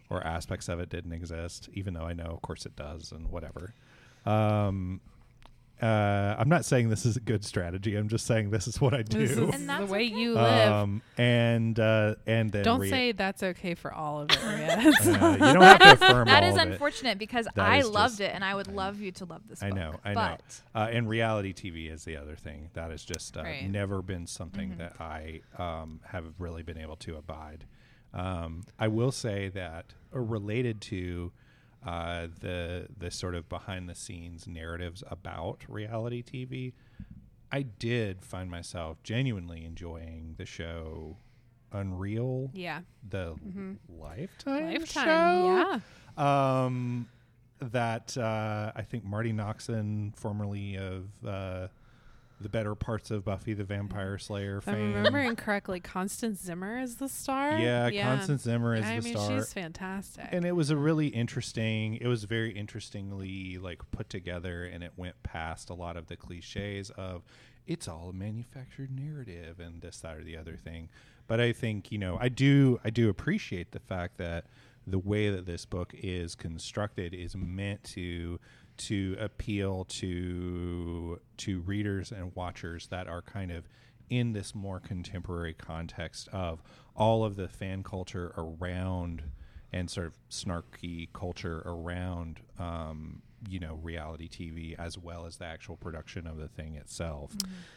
or 0.09 0.23
aspects 0.25 0.69
of 0.69 0.79
it 0.79 0.89
didn't 0.89 1.13
exist, 1.13 1.69
even 1.73 1.93
though 1.95 2.05
I 2.07 2.13
know 2.13 2.27
of 2.27 2.41
course 2.43 2.65
it 2.65 2.77
does 2.77 3.11
and 3.11 3.29
whatever. 3.29 3.75
Um 4.25 5.01
uh, 5.83 6.37
I'm 6.39 6.49
not 6.49 6.65
saying 6.65 6.89
this 6.89 7.05
is 7.05 7.17
a 7.17 7.21
good 7.21 7.45
strategy. 7.45 7.97
I'm 7.97 8.09
just 8.09 8.25
saying 8.27 8.51
this 8.51 8.67
is 8.67 8.81
what 8.81 8.95
I 8.95 9.03
do. 9.03 9.19
This 9.27 9.37
is 9.37 9.55
And 9.55 9.69
the 9.69 9.85
way 9.93 10.07
okay. 10.07 10.15
you 10.17 10.33
live. 10.35 10.73
Um, 10.73 11.03
and 11.19 11.79
uh, 11.79 12.15
and 12.27 12.51
then 12.51 12.65
Don't 12.65 12.81
rea- 12.81 12.89
say 12.91 13.13
that's 13.13 13.43
okay 13.43 13.75
for 13.75 13.93
all 13.93 14.21
of 14.23 14.31
it, 14.31 14.39
Maria. 14.45 14.69
uh, 14.79 15.33
you 15.33 15.39
don't 15.53 15.61
have 15.63 15.79
to 15.81 15.93
affirm 15.93 16.27
That 16.29 16.43
all 16.45 16.49
is 16.49 16.57
of 16.57 16.63
it. 16.69 16.73
unfortunate 16.73 17.19
because 17.19 17.47
That 17.55 17.69
I 17.69 17.83
loved 17.83 18.13
just- 18.19 18.21
it 18.23 18.33
and 18.35 18.43
I 18.43 18.55
would 18.55 18.69
love 18.69 19.01
you 19.01 19.13
to 19.13 19.25
love 19.27 19.43
this 19.49 19.63
I 19.63 19.69
book. 19.69 19.79
know, 19.79 19.95
I 20.05 20.15
know. 20.15 20.15
but 20.15 20.63
Uh, 20.75 20.89
and 20.91 21.09
reality 21.09 21.53
TV 21.53 21.91
is 21.93 22.05
the 22.05 22.17
other 22.17 22.37
thing 22.37 22.71
that 22.73 22.91
has 22.91 23.05
just 23.05 23.37
uh, 23.37 23.43
Right. 23.43 23.69
never 23.71 24.01
been 24.01 24.27
something 24.27 24.71
Mhm. 24.71 24.79
that 24.79 25.01
I 25.01 25.41
um, 25.59 26.01
have 26.07 26.25
really 26.39 26.63
been 26.63 26.79
able 26.79 26.97
to 26.97 27.17
abide. 27.17 27.65
Um, 28.15 28.63
I 28.79 28.89
will 28.89 29.13
say 29.13 29.49
that 29.51 29.93
uh, 30.15 30.21
related 30.21 30.81
to 30.83 31.33
uh, 31.85 32.27
the 32.41 32.89
the 32.97 33.11
sort 33.11 33.35
of 33.35 33.49
behind 33.49 33.89
the 33.89 33.95
scenes 33.95 34.47
narratives 34.47 35.03
about 35.11 35.65
reality 35.69 36.23
TV, 36.23 36.73
I 37.53 37.63
did 37.63 38.25
find 38.25 38.51
myself 38.51 39.03
genuinely 39.03 39.65
enjoying 39.65 40.35
the 40.37 40.47
show 40.47 41.17
Unreal, 41.73 42.51
yeah. 42.55 42.81
the 43.09 43.35
Mhm. 43.35 43.77
Lifetime 43.89 44.71
Lifetime. 44.73 45.05
show 45.05 45.81
Yeah. 46.17 46.65
um, 46.65 47.09
that 47.59 48.17
uh, 48.17 48.73
I 48.75 48.83
think 48.83 49.05
Marti 49.05 49.33
Noxon, 49.33 50.15
formerly 50.17 50.77
of 50.77 51.09
uh, 51.27 51.69
the 52.41 52.49
better 52.49 52.75
parts 52.75 53.11
of 53.11 53.25
Buffy 53.25 53.55
the 53.55 53.65
Vampire 53.65 54.19
Slayer 54.19 54.59
If 54.59 54.69
I'm 54.69 54.93
remembering 54.95 55.37
correctly, 55.37 55.81
Constance 55.81 56.43
Zimmer 56.43 56.79
is 56.79 56.97
the 56.97 57.09
star. 57.09 57.57
yeah, 57.59 57.91
Constance 58.03 58.43
Zimmer 58.43 58.75
is 58.75 58.85
I 58.85 58.97
the 58.99 59.03
mean, 59.03 59.17
star. 59.17 59.39
she's 59.39 59.53
fantastic. 59.53 60.27
And 60.31 60.45
it 60.45 60.53
was 60.53 60.71
a 60.71 60.77
really 60.77 61.09
interesting. 61.09 61.95
It 61.95 62.07
was 62.09 62.25
very 62.25 62.51
interestingly 62.53 63.57
like 63.59 63.81
put 63.91 64.11
together, 64.11 64.65
and 64.65 64.85
it 64.85 64.93
went 64.97 65.23
past 65.23 65.71
a 65.71 65.75
lot 65.75 65.97
of 65.97 66.09
the 66.09 66.17
cliches 66.17 66.91
of 66.91 67.23
it's 67.67 67.89
all 67.89 68.11
a 68.11 68.13
manufactured 68.13 68.91
narrative 68.91 69.59
and 69.59 69.81
this, 69.81 69.99
that, 70.01 70.17
or 70.17 70.23
the 70.23 70.37
other 70.37 70.57
thing. 70.57 70.89
But 71.27 71.41
I 71.41 71.53
think 71.53 71.91
you 71.91 71.99
know, 71.99 72.19
I 72.21 72.29
do, 72.29 72.79
I 72.85 72.91
do 72.91 73.09
appreciate 73.09 73.73
the 73.73 73.81
fact 73.81 74.19
that 74.19 74.45
the 74.87 74.99
way 74.99 75.31
that 75.31 75.47
this 75.47 75.65
book 75.65 75.93
is 75.95 76.35
constructed 76.35 77.13
is 77.13 77.35
meant 77.35 77.83
to 77.83 78.39
to 78.77 79.17
appeal 79.19 79.85
to 79.85 81.21
to 81.37 81.61
readers 81.61 82.13
and 82.13 82.35
watchers 82.35 82.89
that 82.89 83.09
are 83.09 83.23
kind 83.23 83.51
of 83.51 83.69
in 84.09 84.33
this 84.33 84.55
more 84.55 84.79
contemporary 84.79 85.55
context 85.55 86.29
of 86.33 86.63
all 86.95 87.25
of 87.25 87.37
the 87.37 87.49
fan 87.49 87.83
culture 87.83 88.33
around 88.37 89.23
and 89.73 89.91
sort 89.91 90.07
of 90.07 90.15
snarky 90.31 91.09
culture 91.13 91.63
around 91.67 92.41
um, 92.59 93.23
you 93.49 93.59
know 93.61 93.79
reality 93.83 94.29
TV 94.29 94.79
as 94.79 94.97
well 94.97 95.27
as 95.27 95.37
the 95.37 95.45
actual 95.45 95.77
production 95.77 96.27
of 96.27 96.37
the 96.37 96.49
thing 96.49 96.75
itself. 96.75 97.33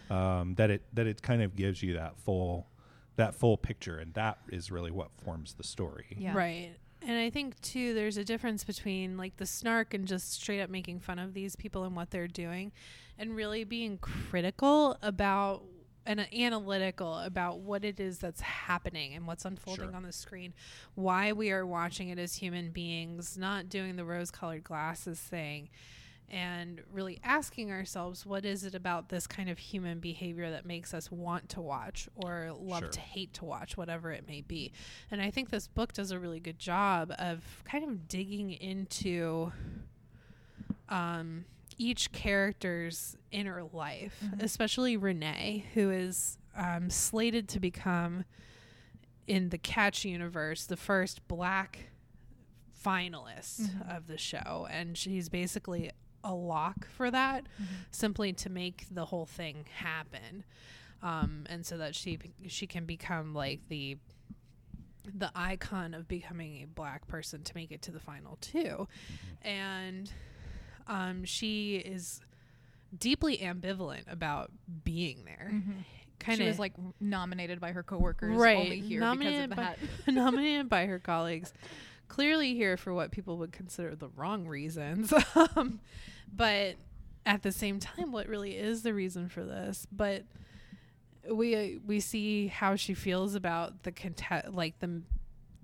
Um, 0.10 0.56
that 0.56 0.70
it 0.70 0.84
that 0.94 1.08
it 1.08 1.22
kind 1.22 1.42
of 1.42 1.56
gives 1.56 1.84
you 1.84 1.94
that 1.96 2.18
full 2.18 2.68
that 3.16 3.36
full 3.36 3.58
picture, 3.58 3.98
and 3.98 4.14
that 4.14 4.40
is 4.50 4.72
really 4.72 4.92
what 4.92 5.12
forms 5.24 5.54
the 5.54 5.64
story. 5.64 6.06
Yeah. 6.18 6.36
Right. 6.36 6.72
And 7.02 7.18
I 7.18 7.30
think 7.30 7.60
too 7.62 7.94
there's 7.94 8.18
a 8.18 8.24
difference 8.26 8.64
between 8.64 9.18
like 9.18 9.38
the 9.38 9.46
snark 9.46 9.94
and 9.94 10.08
just 10.08 10.34
straight 10.34 10.62
up 10.62 10.70
making 10.70 11.00
fun 11.00 11.18
of 11.20 11.34
these 11.34 11.56
people 11.56 11.84
and 11.84 11.96
what 11.96 12.12
they're 12.12 12.28
doing 12.28 12.72
and 13.18 13.36
really 13.36 13.64
being 13.64 13.98
critical 13.98 14.98
about 15.02 15.64
and 16.06 16.26
analytical 16.34 17.20
about 17.20 17.60
what 17.60 17.86
it 17.86 18.00
is 18.00 18.18
that's 18.20 18.42
happening 18.42 19.14
and 19.14 19.28
what's 19.28 19.46
unfolding 19.46 19.88
Sure. 19.90 19.96
on 19.96 20.02
the 20.04 20.12
screen, 20.12 20.54
why 20.96 21.32
we 21.32 21.52
are 21.52 21.66
watching 21.66 22.10
it 22.10 22.18
as 22.18 22.36
human 22.36 22.72
beings, 22.72 23.38
not 23.38 23.70
doing 23.70 23.96
the 23.96 24.04
rose-colored 24.06 24.64
glasses 24.64 25.20
thing 25.20 25.70
and 26.32 26.82
really 26.92 27.20
asking 27.24 27.72
ourselves 27.72 28.26
what 28.26 28.46
is 28.46 28.64
it 28.64 28.76
about 28.76 29.10
this 29.10 29.26
kind 29.28 29.50
of 29.50 29.58
human 29.58 30.00
behavior 30.00 30.50
that 30.52 30.66
makes 30.66 30.94
us 30.94 31.12
want 31.12 31.50
to 31.50 31.60
watch 31.62 32.08
or 32.16 32.52
love 32.60 32.80
Sure. 32.82 32.90
to 32.90 33.00
hate 33.00 33.34
to 33.36 33.46
watch 33.46 33.76
whatever 33.78 34.12
it 34.12 34.28
may 34.28 34.42
be 34.42 34.72
and 35.12 35.22
i 35.22 35.32
think 35.32 35.50
this 35.50 35.68
book 35.68 35.94
does 35.94 36.12
a 36.12 36.20
really 36.20 36.40
good 36.40 36.60
job 36.60 37.12
of 37.18 37.64
kind 37.66 37.84
of 37.84 38.08
digging 38.08 38.52
into 38.52 39.52
um, 40.90 41.46
each 41.78 42.12
character's 42.12 43.16
inner 43.32 43.64
life 43.74 44.20
Mhm. 44.24 44.42
especially 44.44 44.98
renee 44.98 45.66
who 45.74 45.90
is 45.90 46.38
um, 46.56 46.90
slated 46.90 47.48
to 47.50 47.60
become 47.60 48.26
in 49.28 49.50
the 49.50 49.58
catch 49.58 50.04
universe 50.04 50.66
the 50.66 50.76
first 50.78 51.26
black 51.28 51.90
finalist 52.84 53.62
Mhm. 53.62 53.96
of 53.98 54.08
the 54.08 54.18
show 54.18 54.68
and 54.72 54.98
she's 54.98 55.30
basically 55.30 55.92
a 56.24 56.34
lock 56.34 56.88
for 56.90 57.10
that 57.12 57.46
Mhm. 57.62 57.66
simply 57.92 58.34
to 58.34 58.50
make 58.50 58.86
the 58.92 59.06
whole 59.06 59.26
thing 59.26 59.66
happen 59.76 60.44
um, 61.02 61.46
and 61.50 61.66
so 61.66 61.78
that 61.78 61.96
she 61.96 62.20
she 62.48 62.68
can 62.68 62.86
become 62.86 63.34
like 63.34 63.62
the 63.70 63.98
the 65.12 65.32
icon 65.34 65.94
of 65.94 66.08
becoming 66.08 66.62
a 66.62 66.68
black 66.68 67.08
person 67.08 67.42
to 67.44 67.56
make 67.56 67.72
it 67.72 67.82
to 67.82 67.92
the 67.92 68.00
final 68.00 68.38
2 68.42 68.88
and 69.42 70.12
um, 70.88 71.24
she 71.24 71.78
is 71.78 72.20
deeply 72.98 73.38
ambivalent 73.38 74.12
about 74.12 74.52
being 74.84 75.24
there 75.26 75.52
Mhm. 75.54 75.86
kind 76.20 76.42
of 76.42 76.48
was 76.48 76.60
like 76.60 76.74
nominated 77.00 77.60
by 77.62 77.72
her 77.72 77.82
coworkers 77.84 78.36
Right, 78.38 78.58
only 78.58 78.82
here 78.82 79.00
nominated 79.00 79.50
because 79.52 79.66
by- 79.66 79.74
of 79.74 79.80
that. 80.06 80.14
nominated 80.14 80.68
by 80.70 80.86
her 80.86 81.00
colleagues 81.00 81.54
clearly 82.10 82.54
here 82.56 82.76
for 82.76 82.94
what 82.94 83.12
people 83.12 83.38
would 83.38 83.52
consider 83.54 83.96
the 83.96 84.10
wrong 84.10 84.46
reasons 84.48 85.14
um, 85.56 85.80
but 86.36 86.76
at 87.26 87.42
the 87.44 87.52
same 87.52 87.80
time 87.80 88.12
what 88.12 88.28
really 88.28 88.58
is 88.58 88.82
the 88.84 88.94
reason 88.94 89.30
for 89.30 89.44
this 89.46 89.88
but 89.92 90.24
we 91.32 91.80
we 91.86 92.00
see 92.00 92.48
how 92.48 92.76
she 92.76 92.94
feels 92.94 93.36
about 93.36 93.84
the 93.84 93.92
contest 93.92 94.50
like 94.54 94.78
the 94.80 95.02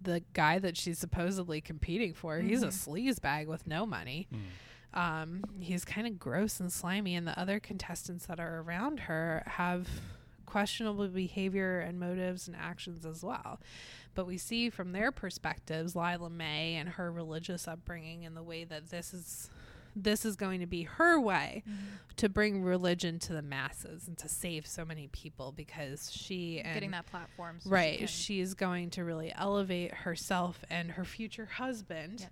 the 0.02 0.22
guy 0.34 0.60
that 0.60 0.78
she's 0.78 1.00
supposedly 1.00 1.60
competing 1.62 2.14
for 2.14 2.38
he's 2.40 2.62
a 2.62 2.68
Mhm. 2.68 2.88
sleaze 2.88 3.20
bag 3.22 3.48
with 3.48 3.66
no 3.66 3.86
money 3.86 4.28
Mm. 4.32 5.00
um, 5.24 5.44
he's 5.60 5.84
kind 5.84 6.06
of 6.08 6.20
gross 6.20 6.60
and 6.60 6.72
slimy, 6.72 7.16
and 7.16 7.28
the 7.28 7.38
other 7.40 7.60
contestants 7.60 8.28
that 8.28 8.40
are 8.40 8.60
around 8.62 9.00
her 9.02 9.44
have 9.48 9.88
questionable 10.60 11.06
behavior 11.10 11.80
and 11.82 12.00
motives 12.00 12.48
and 12.48 12.56
actions 12.56 13.06
as 13.06 13.22
well. 13.22 13.60
But 14.13 14.26
we 14.26 14.38
see 14.38 14.70
from 14.70 14.94
their 14.94 15.12
perspectives, 15.12 15.98
Lila 15.98 16.30
May 16.30 16.76
and 16.76 16.88
her 16.88 17.12
religious 17.12 17.68
upbringing 17.68 18.26
and 18.26 18.38
the 18.38 18.41
way 18.44 18.63
that 18.63 18.89
this 18.89 19.13
is 19.13 19.50
this 19.98 20.24
is 20.26 20.36
going 20.38 20.60
to 20.62 20.65
be 20.65 20.84
her 20.84 21.18
way 21.20 21.63
Mhm. 21.68 21.76
to 22.18 22.28
bring 22.30 22.62
religion 22.63 23.18
to 23.20 23.32
the 23.34 23.41
masses 23.41 24.08
and 24.10 24.18
to 24.18 24.28
save 24.30 24.65
so 24.68 24.84
many 24.86 25.08
people 25.08 25.52
because 25.54 26.10
she 26.12 26.60
and 26.62 26.74
Getting 26.74 26.91
that 26.91 27.06
platform. 27.06 27.60
so 27.62 27.70
right 27.70 28.10
she 28.10 28.39
is 28.41 28.54
going 28.54 28.89
to 28.91 29.04
really 29.06 29.34
elevate 29.36 29.94
herself 29.94 30.63
and 30.70 30.91
her 30.91 31.04
future 31.06 31.46
husband 31.46 32.20
yes. 32.22 32.30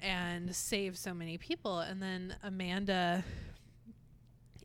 and 0.00 0.54
save 0.54 0.96
so 0.98 1.12
many 1.14 1.36
people. 1.38 1.78
And 1.80 2.00
then 2.02 2.36
Amanda 2.44 3.24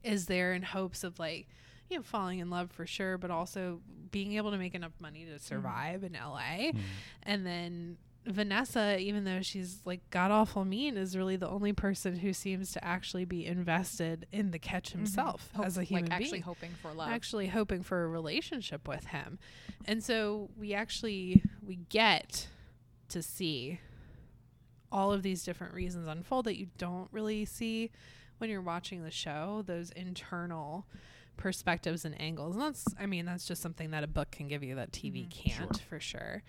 is 0.03 0.25
there 0.27 0.53
in 0.53 0.61
hopes 0.63 1.03
of 1.03 1.19
like, 1.19 1.47
you 1.91 1.97
know, 1.97 2.03
falling 2.03 2.39
in 2.39 2.49
love 2.49 2.71
for 2.71 2.85
sure, 2.85 3.17
but 3.17 3.29
also 3.31 3.81
being 4.11 4.33
able 4.33 4.51
to 4.51 4.57
make 4.57 4.73
enough 4.75 4.93
money 4.99 5.25
to 5.25 5.37
survive 5.39 6.03
in 6.03 6.15
LA. 6.15 6.71
Mhm. 6.71 6.79
And 7.23 7.45
then 7.45 7.97
Vanessa, 8.25 8.99
even 8.99 9.23
though 9.23 9.41
she's 9.41 9.79
like 9.83 9.99
god 10.11 10.29
awful 10.29 10.63
mean, 10.63 10.95
is 10.95 11.17
really 11.17 11.35
the 11.37 11.49
only 11.49 11.73
person 11.73 12.17
who 12.17 12.33
seems 12.33 12.71
to 12.73 12.83
actually 12.85 13.25
be 13.25 13.45
invested 13.47 14.27
in 14.31 14.51
the 14.51 14.59
catch 14.59 14.89
Mhm. 14.89 14.97
himself 14.97 15.49
Hope- 15.55 15.65
as 15.65 15.77
a 15.77 15.83
human 15.83 16.05
like 16.05 16.13
actually 16.13 16.31
being 16.33 16.43
hoping 16.43 16.71
for 16.81 16.93
love. 16.93 17.09
actually 17.09 17.47
hoping 17.47 17.81
for 17.81 18.03
a 18.03 18.07
relationship 18.07 18.87
with 18.87 19.07
him. 19.07 19.39
And 19.85 20.03
so 20.03 20.51
we 20.55 20.73
actually 20.73 21.41
we 21.65 21.77
get 21.89 22.47
to 23.09 23.21
see 23.23 23.79
all 24.91 25.11
of 25.11 25.23
these 25.23 25.43
different 25.43 25.73
reasons 25.73 26.07
unfold 26.07 26.45
that 26.45 26.57
you 26.59 26.67
don't 26.77 27.07
really 27.11 27.43
see 27.45 27.89
when 28.37 28.49
you're 28.49 28.61
watching 28.61 29.03
the 29.03 29.11
show, 29.11 29.63
those 29.65 29.89
internal 29.91 30.85
perspectives 31.37 32.05
and 32.05 32.19
angles. 32.21 32.55
And 32.55 32.63
that's 32.63 32.85
I 32.99 33.05
mean, 33.05 33.25
that's 33.25 33.45
just 33.47 33.61
something 33.61 33.91
that 33.91 34.03
a 34.03 34.07
book 34.07 34.31
can 34.31 34.47
give 34.47 34.63
you 34.63 34.75
that 34.75 34.91
TV 34.91 35.25
Mhm. 35.27 35.31
can't 35.31 35.75
Sure. 35.75 35.85
for 35.89 35.99
sure. 35.99 36.43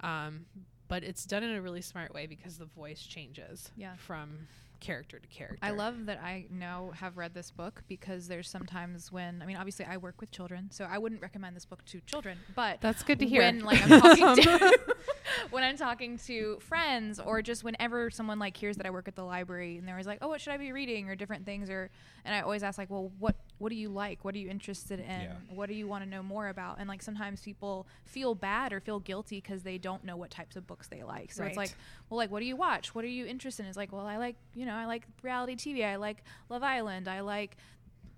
Um 0.00 0.46
but 0.88 1.02
it's 1.04 1.24
done 1.24 1.42
in 1.42 1.54
a 1.54 1.62
really 1.62 1.80
smart 1.80 2.12
way 2.12 2.26
because 2.26 2.58
the 2.58 2.66
voice 2.66 3.00
changes 3.02 3.70
Yeah. 3.76 3.94
from 3.96 4.46
character 4.80 5.18
to 5.20 5.28
character. 5.28 5.58
I 5.62 5.70
love 5.70 6.06
that 6.06 6.18
I 6.20 6.46
know 6.50 6.92
have 6.96 7.16
read 7.16 7.32
this 7.34 7.52
book 7.52 7.82
because 7.86 8.26
there's 8.26 8.48
sometimes 8.50 9.12
when 9.12 9.40
I 9.40 9.46
mean 9.46 9.56
obviously 9.56 9.84
I 9.86 9.96
work 9.96 10.20
with 10.20 10.32
children, 10.32 10.70
so 10.72 10.84
I 10.84 10.98
wouldn't 10.98 11.22
recommend 11.22 11.54
this 11.56 11.64
book 11.64 11.84
to 11.86 12.00
children, 12.00 12.36
but 12.56 12.80
That's 12.80 13.02
good 13.04 13.20
to 13.20 13.26
hear. 13.26 13.40
when 13.42 13.60
like 13.60 13.80
I'm 13.82 14.00
talking 14.00 14.36
to 14.42 14.86
when 15.50 15.62
I'm 15.62 15.76
talking 15.76 16.18
to 16.26 16.58
friends 16.60 17.20
or 17.20 17.42
just 17.42 17.62
whenever 17.64 18.10
someone 18.10 18.38
like 18.40 18.56
hears 18.56 18.76
that 18.76 18.84
I 18.86 18.90
work 18.90 19.06
at 19.08 19.14
the 19.14 19.24
library 19.24 19.78
and 19.78 19.86
they're 19.86 19.94
always 19.94 20.06
like, 20.06 20.18
"Oh, 20.20 20.28
what 20.28 20.40
should 20.40 20.52
I 20.52 20.56
be 20.56 20.72
reading?" 20.72 21.08
or 21.08 21.14
different 21.14 21.46
things 21.46 21.70
or 21.70 21.88
and 22.24 22.34
I 22.34 22.40
always 22.40 22.62
ask 22.64 22.76
like, 22.76 22.90
"Well, 22.90 23.12
what 23.20 23.36
what 23.62 23.70
do 23.70 23.76
you 23.76 23.88
like? 23.88 24.24
What 24.24 24.34
are 24.34 24.38
you 24.38 24.48
interested 24.48 24.98
in? 25.00 25.06
Yeah. 25.22 25.32
What 25.54 25.68
do 25.68 25.74
you 25.74 25.86
want 25.86 26.04
to 26.04 26.10
know 26.10 26.22
more 26.22 26.48
about?" 26.48 26.78
And 26.78 26.88
like 26.88 27.00
sometimes 27.02 27.40
people 27.40 27.86
feel 28.04 28.34
bad 28.34 28.72
or 28.72 28.80
feel 28.80 29.00
guilty 29.00 29.40
because 29.40 29.62
they 29.62 29.78
don't 29.78 30.04
know 30.04 30.16
what 30.16 30.30
types 30.30 30.56
of 30.56 30.66
books 30.66 30.88
they 30.88 31.02
like. 31.02 31.32
So 31.32 31.44
it's 31.44 31.56
like, 31.56 31.74
"Well, 32.10 32.18
like 32.18 32.30
what 32.30 32.40
do 32.40 32.46
you 32.46 32.56
watch? 32.56 32.94
What 32.94 33.04
are 33.04 33.08
you 33.08 33.24
interested 33.26 33.62
in?" 33.62 33.68
It's 33.68 33.76
like, 33.76 33.92
"Well, 33.92 34.06
I 34.06 34.16
like, 34.16 34.36
you 34.54 34.66
know, 34.66 34.74
I 34.74 34.84
like 34.86 35.06
reality 35.22 35.54
TV. 35.56 35.84
I 35.84 35.96
like 35.96 36.22
Love 36.48 36.62
Island. 36.62 37.06
I 37.08 37.20
like 37.20 37.56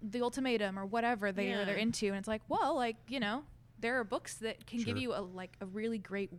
The 0.02 0.22
Ultimatum 0.22 0.78
or 0.78 0.86
whatever 0.86 1.30
they 1.32 1.52
are 1.52 1.64
they're 1.66 1.76
into." 1.76 2.06
And 2.08 2.16
it's 2.16 2.28
like, 2.28 2.42
"Well, 2.48 2.74
like, 2.74 2.96
you 3.08 3.20
know, 3.20 3.44
there 3.78 3.98
are 4.00 4.04
books 4.04 4.34
that 4.36 4.66
can 4.66 4.78
give 4.86 4.96
you 5.02 5.12
a 5.14 5.20
like 5.20 5.56
a 5.60 5.66
really 5.66 5.98
great 5.98 6.30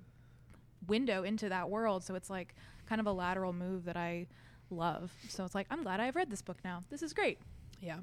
window 0.87 1.23
into 1.23 1.49
that 1.49 1.69
world. 1.69 2.03
So 2.03 2.15
it's 2.15 2.29
like 2.29 2.55
kind 2.85 2.99
of 3.01 3.07
a 3.07 3.11
lateral 3.11 3.53
move 3.53 3.85
that 3.85 3.97
I 3.97 4.27
love. 4.69 5.11
So 5.29 5.43
it's 5.45 5.55
like 5.55 5.67
I'm 5.69 5.83
glad 5.83 5.99
I've 5.99 6.15
read 6.15 6.29
this 6.29 6.41
book 6.41 6.57
now. 6.63 6.83
This 6.89 7.01
is 7.03 7.13
great. 7.13 7.39
yeah. 7.81 7.97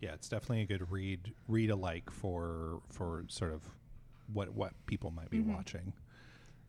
Yeah, 0.00 0.14
it's 0.14 0.28
definitely 0.28 0.62
a 0.62 0.66
good 0.66 0.90
read 0.90 1.32
read 1.46 1.70
alike 1.70 2.10
for 2.10 2.80
for 2.88 3.24
sort 3.28 3.52
of 3.52 3.62
what 4.32 4.54
what 4.54 4.72
people 4.86 5.10
might 5.10 5.30
be 5.30 5.38
Mhm. 5.38 5.54
watching. 5.54 5.92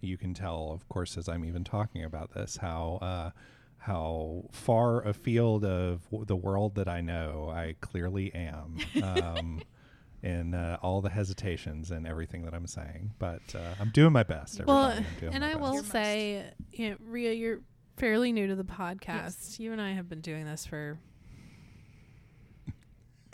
You 0.02 0.18
can 0.18 0.34
tell, 0.34 0.72
of 0.72 0.88
course, 0.90 1.18
as 1.18 1.30
I'm 1.30 1.46
even 1.46 1.64
talking 1.64 2.04
about 2.04 2.34
this, 2.34 2.58
how 2.58 2.96
uh, 3.02 3.32
how 3.78 4.46
far 4.52 5.02
afield 5.08 5.64
of 5.64 6.04
w- 6.10 6.26
the 6.26 6.36
world 6.36 6.76
that 6.76 6.88
I 6.88 7.02
know 7.02 7.50
I 7.50 7.76
clearly 7.82 8.34
am, 8.34 8.78
um, 9.02 9.62
in 10.24 10.54
uh, 10.54 10.78
all 10.82 11.02
the 11.02 11.10
hesitations 11.10 11.90
and 11.92 12.06
everything 12.06 12.44
that 12.46 12.54
I'm 12.54 12.68
saying. 12.68 13.14
But 13.18 13.42
uh, 13.56 13.76
I'm 13.80 13.90
doing 13.90 14.12
my 14.14 14.24
best. 14.24 14.64
Well, 14.66 14.90
everybody. 14.90 15.28
I'm 15.28 15.34
and 15.34 15.44
my 15.44 15.52
I 15.52 15.56
will 15.56 15.74
Your 15.76 15.84
say, 15.84 16.52
you 16.72 16.90
know, 16.92 16.98
Rea, 17.06 17.34
you're 17.34 17.62
fairly 17.98 18.32
new 18.32 18.48
to 18.48 18.56
the 18.56 18.64
podcast. 18.64 19.60
You 19.60 19.72
and 19.72 19.82
I 19.82 19.92
have 19.94 20.10
been 20.10 20.22
doing 20.22 20.46
this 20.46 20.66
for 20.66 20.98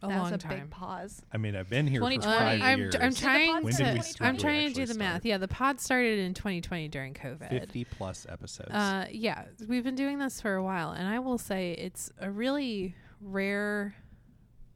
a 0.03 0.07
that 0.07 0.13
long 0.15 0.23
was 0.23 0.31
a 0.33 0.38
time. 0.38 0.60
big 0.60 0.69
pause. 0.69 1.21
I 1.31 1.38
mean, 1.38 1.55
I've 1.55 1.69
been 1.69 1.88
here 1.88 2.01
for 2.01 2.10
2020. 2.10 2.38
five 2.39 2.62
I'm, 2.62 2.79
years. 2.79 2.95
I'm 2.95 3.13
trying 3.13 3.63
When 3.63 3.73
to. 3.73 3.83
did 3.83 3.93
we 3.95 3.99
start? 4.01 4.05
start? 4.05 4.29
I'm 4.29 4.38
trying 4.38 4.67
to 4.67 4.73
do 4.73 4.86
the 4.86 4.93
start? 4.93 4.99
math. 4.99 5.25
Yeah, 5.25 5.38
the 5.38 5.47
pod 5.47 5.79
started 5.79 6.19
in 6.19 6.33
2020 6.33 6.88
during 6.89 7.13
COVID. 7.13 7.49
50 7.49 7.83
plus 7.86 8.25
episodes. 8.29 8.71
Uh, 8.71 9.05
yeah, 9.12 9.45
we've 9.67 9.83
been 9.83 9.95
doing 9.95 10.19
this 10.19 10.39
for 10.41 10.55
a 10.55 10.63
while, 10.63 10.91
and 10.91 11.07
I 11.07 11.19
will 11.19 11.38
say 11.38 11.71
it's 11.73 12.12
a 12.19 12.29
really 12.29 12.95
rare 13.21 13.95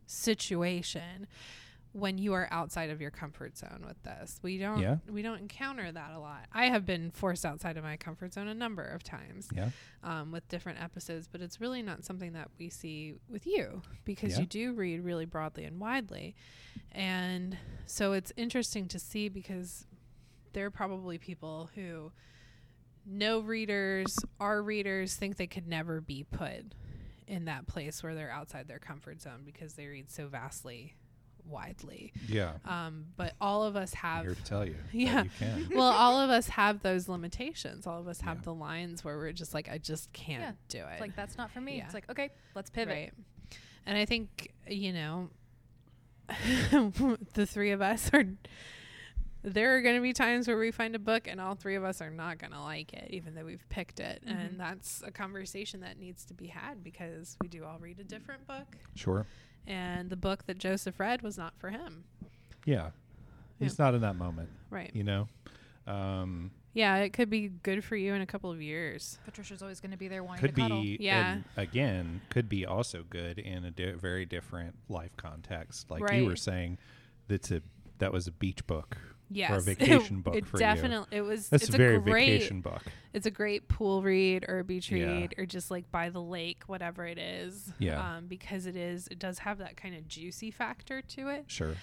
situation 0.07 1.27
when 1.93 2.17
you 2.17 2.31
are 2.33 2.47
outside 2.51 2.89
of 2.89 3.01
your 3.01 3.11
comfort 3.11 3.57
zone 3.57 3.83
with 3.85 4.01
this. 4.03 4.39
We 4.41 4.57
don't 4.57 4.79
Yeah. 4.79 4.97
we 5.09 5.21
don't 5.21 5.39
encounter 5.39 5.91
that 5.91 6.11
a 6.13 6.19
lot. 6.19 6.45
I 6.53 6.67
have 6.67 6.85
been 6.85 7.11
forced 7.11 7.45
outside 7.45 7.75
of 7.75 7.83
my 7.83 7.97
comfort 7.97 8.33
zone 8.33 8.47
a 8.47 8.53
number 8.53 8.83
of 8.83 9.03
times 9.03 9.49
yeah. 9.53 9.71
um, 10.03 10.31
with 10.31 10.47
different 10.47 10.81
episodes, 10.81 11.27
but 11.27 11.41
it's 11.41 11.59
really 11.59 11.81
not 11.81 12.05
something 12.05 12.31
that 12.33 12.49
we 12.57 12.69
see 12.69 13.15
with 13.29 13.45
you 13.45 13.81
because 14.05 14.33
Yeah. 14.33 14.39
you 14.41 14.45
do 14.45 14.73
read 14.73 15.01
really 15.03 15.25
broadly 15.25 15.65
and 15.65 15.81
widely. 15.81 16.33
And 16.93 17.57
so 17.85 18.13
it's 18.13 18.31
interesting 18.37 18.87
to 18.89 18.99
see 18.99 19.27
because 19.27 19.85
there 20.53 20.65
are 20.65 20.71
probably 20.71 21.17
people 21.17 21.69
who 21.75 22.11
know 23.05 23.39
readers, 23.39 24.15
are 24.39 24.61
readers, 24.61 25.15
think 25.15 25.37
they 25.37 25.47
could 25.47 25.67
never 25.67 25.99
be 26.01 26.23
put 26.23 26.73
in 27.27 27.45
that 27.45 27.67
place 27.67 28.03
where 28.03 28.13
they're 28.15 28.31
outside 28.31 28.67
their 28.67 28.79
comfort 28.79 29.21
zone 29.21 29.41
because 29.45 29.73
they 29.73 29.87
read 29.87 30.09
so 30.11 30.27
vastly 30.27 30.95
widely. 31.51 32.13
Yeah. 32.27 32.53
Um, 32.65 33.05
but 33.17 33.33
all 33.39 33.63
of 33.63 33.75
us 33.75 33.93
I'm 33.93 33.97
have 34.09 34.25
here 34.25 34.35
to 34.35 34.43
tell 34.43 34.65
you. 34.65 34.75
that 34.91 34.97
Yeah. 34.97 35.23
you 35.23 35.29
can. 35.37 35.69
well, 35.75 35.91
all 35.91 36.19
of 36.19 36.29
us 36.29 36.47
have 36.49 36.81
those 36.81 37.07
limitations. 37.09 37.85
All 37.85 37.99
of 37.99 38.07
us 38.07 38.21
have 38.21 38.37
Yeah. 38.37 38.43
the 38.45 38.53
lines 38.53 39.03
where 39.03 39.17
we're 39.17 39.31
just 39.33 39.53
like, 39.53 39.69
I 39.69 39.77
just 39.77 40.11
can't 40.13 40.41
Yeah. 40.41 40.51
do 40.69 40.77
it. 40.79 40.93
It's 40.93 41.01
like 41.01 41.15
that's 41.15 41.37
not 41.37 41.51
for 41.51 41.61
me. 41.61 41.77
Yeah. 41.77 41.85
It's 41.85 41.93
like 41.93 42.09
okay, 42.09 42.29
let's 42.55 42.69
pivot. 42.69 42.93
Right. 42.95 43.13
And 43.85 43.97
I 43.97 44.05
think, 44.05 44.51
you 44.67 44.93
know, 44.93 45.29
the 47.33 47.45
three 47.45 47.71
of 47.71 47.81
us 47.81 48.09
are, 48.13 48.23
there 49.43 49.75
are 49.75 49.81
going 49.81 49.95
to 49.95 50.01
be 50.01 50.13
times 50.13 50.47
where 50.47 50.57
we 50.57 50.71
find 50.71 50.95
a 50.95 50.99
book 50.99 51.27
and 51.27 51.41
all 51.41 51.55
three 51.55 51.75
of 51.75 51.83
us 51.83 51.99
are 52.01 52.11
not 52.11 52.37
going 52.37 52.51
to 52.53 52.61
like 52.61 52.93
it, 52.93 53.07
even 53.11 53.33
though 53.33 53.43
we've 53.43 53.67
picked 53.69 53.99
it. 53.99 54.23
Mhm. 54.25 54.29
And 54.49 54.59
that's 54.59 55.01
a 55.05 55.11
conversation 55.11 55.79
that 55.81 55.97
needs 55.97 56.23
to 56.25 56.33
be 56.33 56.47
had 56.47 56.83
because 56.83 57.37
we 57.41 57.47
do 57.47 57.65
all 57.65 57.79
read 57.79 57.99
a 57.99 58.03
different 58.03 58.45
book. 58.47 58.77
Sure. 58.95 59.25
And 59.67 60.09
the 60.09 60.15
book 60.17 60.45
that 60.47 60.57
Joseph 60.57 60.99
read 60.99 61.21
was 61.21 61.37
not 61.37 61.53
for 61.57 61.69
him. 61.69 62.03
Yeah. 62.65 62.91
He's 63.59 63.77
not 63.77 63.93
in 63.93 64.01
that 64.01 64.15
moment, 64.15 64.49
Right. 64.71 64.89
you 64.93 65.03
know? 65.03 65.27
Um, 65.87 66.51
Yeah, 66.73 66.97
it 66.97 67.11
could 67.11 67.29
be 67.29 67.49
good 67.49 67.83
for 67.83 67.95
you 67.95 68.13
in 68.13 68.21
a 68.21 68.25
couple 68.25 68.49
of 68.49 68.61
years. 68.61 69.19
Patricia's 69.25 69.61
always 69.61 69.79
going 69.81 69.91
to 69.91 69.97
be 69.97 70.07
there 70.07 70.23
wanting 70.23 70.41
could 70.41 70.55
to 70.55 70.61
cuddle. 70.61 70.81
be, 70.81 70.97
Yeah. 70.99 71.41
again, 71.57 72.21
could 72.29 72.47
be 72.49 72.65
also 72.65 73.03
good 73.03 73.37
in 73.39 73.65
a 73.65 73.71
di- 73.71 73.91
very 73.91 74.25
different 74.25 74.75
life 74.89 75.15
context. 75.17 75.91
Like 75.91 76.11
you 76.13 76.25
were 76.25 76.35
saying, 76.37 76.77
that's 77.27 77.51
a, 77.51 77.61
that 77.99 78.11
was 78.13 78.25
a 78.27 78.31
beach 78.31 78.65
book. 78.67 78.97
Yes. 79.33 79.51
Or 79.51 79.55
a 79.55 79.61
vacation 79.75 80.21
book 80.21 80.35
it 80.35 80.45
for 80.45 80.57
you. 80.57 80.59
definitely 80.59 81.17
it 81.17 81.21
was 81.21 81.47
That's 81.49 81.63
it's 81.65 81.73
a 81.73 81.77
very 81.77 81.99
great 81.99 82.25
vacation 82.27 82.61
book. 82.61 82.83
it's 83.13 83.25
a 83.25 83.31
great 83.31 83.67
pool 83.69 84.01
read 84.03 84.45
or 84.47 84.59
a 84.59 84.63
beach 84.63 84.91
Yeah. 84.91 85.05
read 85.05 85.35
or 85.37 85.45
just 85.45 85.71
like 85.71 85.89
by 85.91 86.09
the 86.09 86.21
lake 86.21 86.63
whatever 86.67 87.05
it 87.05 87.17
is 87.17 87.71
Yeah. 87.79 88.17
um, 88.17 88.27
because 88.27 88.65
it 88.65 88.75
is 88.75 89.07
it 89.07 89.19
does 89.19 89.39
have 89.39 89.59
that 89.59 89.77
kind 89.77 89.95
of 89.95 90.07
juicy 90.07 90.51
factor 90.51 91.01
to 91.01 91.29
it 91.29 91.45
Sure. 91.47 91.75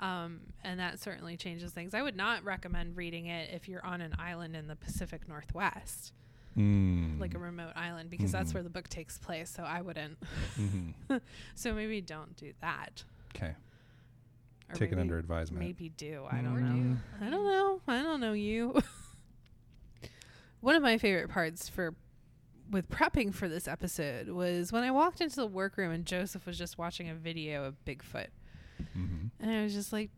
um, 0.00 0.40
and 0.62 0.80
that 0.80 0.98
certainly 0.98 1.36
changes 1.36 1.72
things 1.72 1.92
i 1.94 2.00
would 2.02 2.16
not 2.16 2.42
recommend 2.44 2.96
reading 2.96 3.26
it 3.26 3.50
if 3.52 3.68
you're 3.68 3.84
on 3.84 4.00
an 4.00 4.14
island 4.18 4.56
in 4.56 4.66
the 4.66 4.76
pacific 4.76 5.28
northwest 5.28 6.12
Mm. 6.56 7.18
like 7.18 7.34
a 7.34 7.38
remote 7.38 7.72
island 7.74 8.10
because 8.10 8.30
that's 8.30 8.52
Mhm. 8.52 8.54
where 8.54 8.62
the 8.62 8.70
book 8.70 8.88
takes 8.88 9.18
place 9.18 9.50
so 9.50 9.64
i 9.64 9.80
wouldn't 9.82 10.16
Mhm. 10.56 10.94
so 11.56 11.74
maybe 11.74 12.00
don't 12.00 12.36
do 12.36 12.52
that 12.60 13.02
Okay. 13.34 13.54
Or 14.70 14.74
Take 14.74 14.90
maybe- 14.90 15.00
under 15.02 15.18
advisement. 15.18 15.62
maybe 15.62 15.90
do 15.90 16.24
i 16.30 16.36
don't 16.38 16.56
Or 16.56 16.60
know 16.60 16.74
do. 16.94 16.96
I 17.26 17.30
don't 17.30 17.44
know. 17.44 17.80
I 17.86 18.02
don't 18.02 18.20
know 18.20 18.32
you. 18.32 18.80
One 20.60 20.74
of 20.74 20.82
my 20.82 20.96
favorite 20.98 21.28
parts 21.28 21.68
for 21.68 21.94
with 22.70 22.88
prepping 22.88 23.34
for 23.34 23.46
this 23.48 23.68
episode 23.68 24.28
was 24.30 24.72
when 24.72 24.82
I 24.82 24.90
walked 24.90 25.20
into 25.20 25.36
the 25.36 25.46
workroom 25.46 25.92
and 25.92 26.06
Joseph 26.06 26.46
was 26.46 26.56
just 26.56 26.78
watching 26.78 27.10
a 27.10 27.14
video 27.14 27.64
of 27.64 27.74
Bigfoot. 27.84 28.28
hmm 28.94 29.26
And 29.38 29.50
I 29.50 29.62
was 29.62 29.74
just 29.74 29.92
like, 29.92 30.10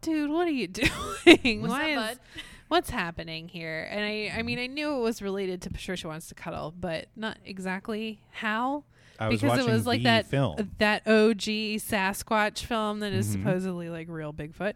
dude, 0.00 0.30
what 0.30 0.48
are 0.48 0.52
you 0.52 0.66
doing? 1.26 1.60
What's 1.60 1.70
Why 1.70 1.92
up, 1.94 2.12
is- 2.12 2.18
bud? 2.18 2.24
what's 2.68 2.90
happening 2.90 3.48
here? 3.48 3.86
And 3.90 4.02
I 4.02 4.32
I 4.38 4.42
mean, 4.42 4.58
I 4.58 4.66
knew 4.68 4.96
it 4.96 5.00
was 5.00 5.20
related 5.20 5.60
to 5.62 5.70
Patricia 5.70 6.08
Wants 6.08 6.28
to 6.28 6.34
Cuddle, 6.34 6.72
but 6.78 7.08
not 7.14 7.36
exactly 7.44 8.22
how. 8.30 8.84
I 9.20 9.28
was 9.28 9.40
because 9.40 9.66
it 9.66 9.70
was 9.70 9.86
like 9.86 10.00
the 10.00 10.04
that 10.04 10.26
film. 10.26 10.56
that 10.78 11.06
OG 11.06 11.76
Sasquatch 11.78 12.60
film 12.64 13.00
that 13.00 13.12
is 13.12 13.28
Mhm. 13.28 13.32
supposedly 13.32 13.90
like 13.90 14.08
real 14.08 14.32
Bigfoot 14.32 14.74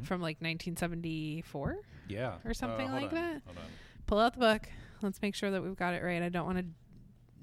Mhm. 0.00 0.04
from 0.06 0.20
like 0.20 0.40
1974. 0.42 1.78
yeah. 2.08 2.36
or 2.44 2.54
something 2.54 2.86
Uh, 2.86 2.90
hold 2.90 3.02
like 3.02 3.12
on, 3.12 3.14
that. 3.16 3.42
Hold 3.44 3.58
on. 3.58 3.64
pull 4.06 4.18
out 4.18 4.32
the 4.34 4.38
book. 4.40 4.68
Let's 5.02 5.20
make 5.22 5.34
sure 5.34 5.50
that 5.50 5.62
we've 5.62 5.76
got 5.76 5.94
it 5.94 6.02
right. 6.02 6.22
I 6.22 6.28
don't 6.28 6.46
want 6.46 6.58
to 6.58 6.64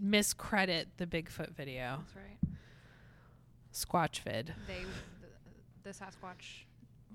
miscredit 0.03 0.85
the 0.97 1.05
Bigfoot 1.07 1.51
video. 1.55 1.99
That's 2.03 2.15
right. 2.15 2.55
Squatch 3.73 4.19
vid. 4.21 4.53
They, 4.67 4.83
the, 5.83 5.89
the 5.89 5.89
Sasquatch 5.91 6.65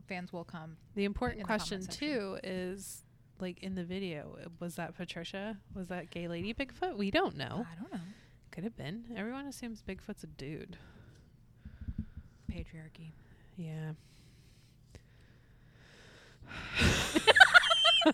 fans 0.07 0.33
will 0.33 0.45
come. 0.45 0.77
The 0.95 1.05
important 1.05 1.41
In 1.41 1.43
the 1.43 1.47
question 1.47 1.85
too 1.87 2.39
is 2.45 3.05
like 3.39 3.63
in 3.63 3.75
the 3.75 3.85
video, 3.85 4.37
was 4.61 4.77
that 4.77 4.95
Patricia? 4.97 5.59
Was 5.75 5.89
that 5.89 6.11
gay 6.11 6.29
lady 6.29 6.53
Bigfoot? 6.55 6.97
We 6.97 7.11
don't 7.11 7.37
know. 7.37 7.67
I 7.71 7.75
don't 7.81 7.93
know. 7.93 8.01
Could 8.51 8.65
have 8.65 8.77
been. 8.77 9.05
Everyone 9.17 9.47
assumes 9.47 9.83
Bigfoot's 9.87 10.25
a 10.25 10.27
dude. 10.27 10.77
Patriarchy. 12.51 13.13
Yeah. 13.57 13.93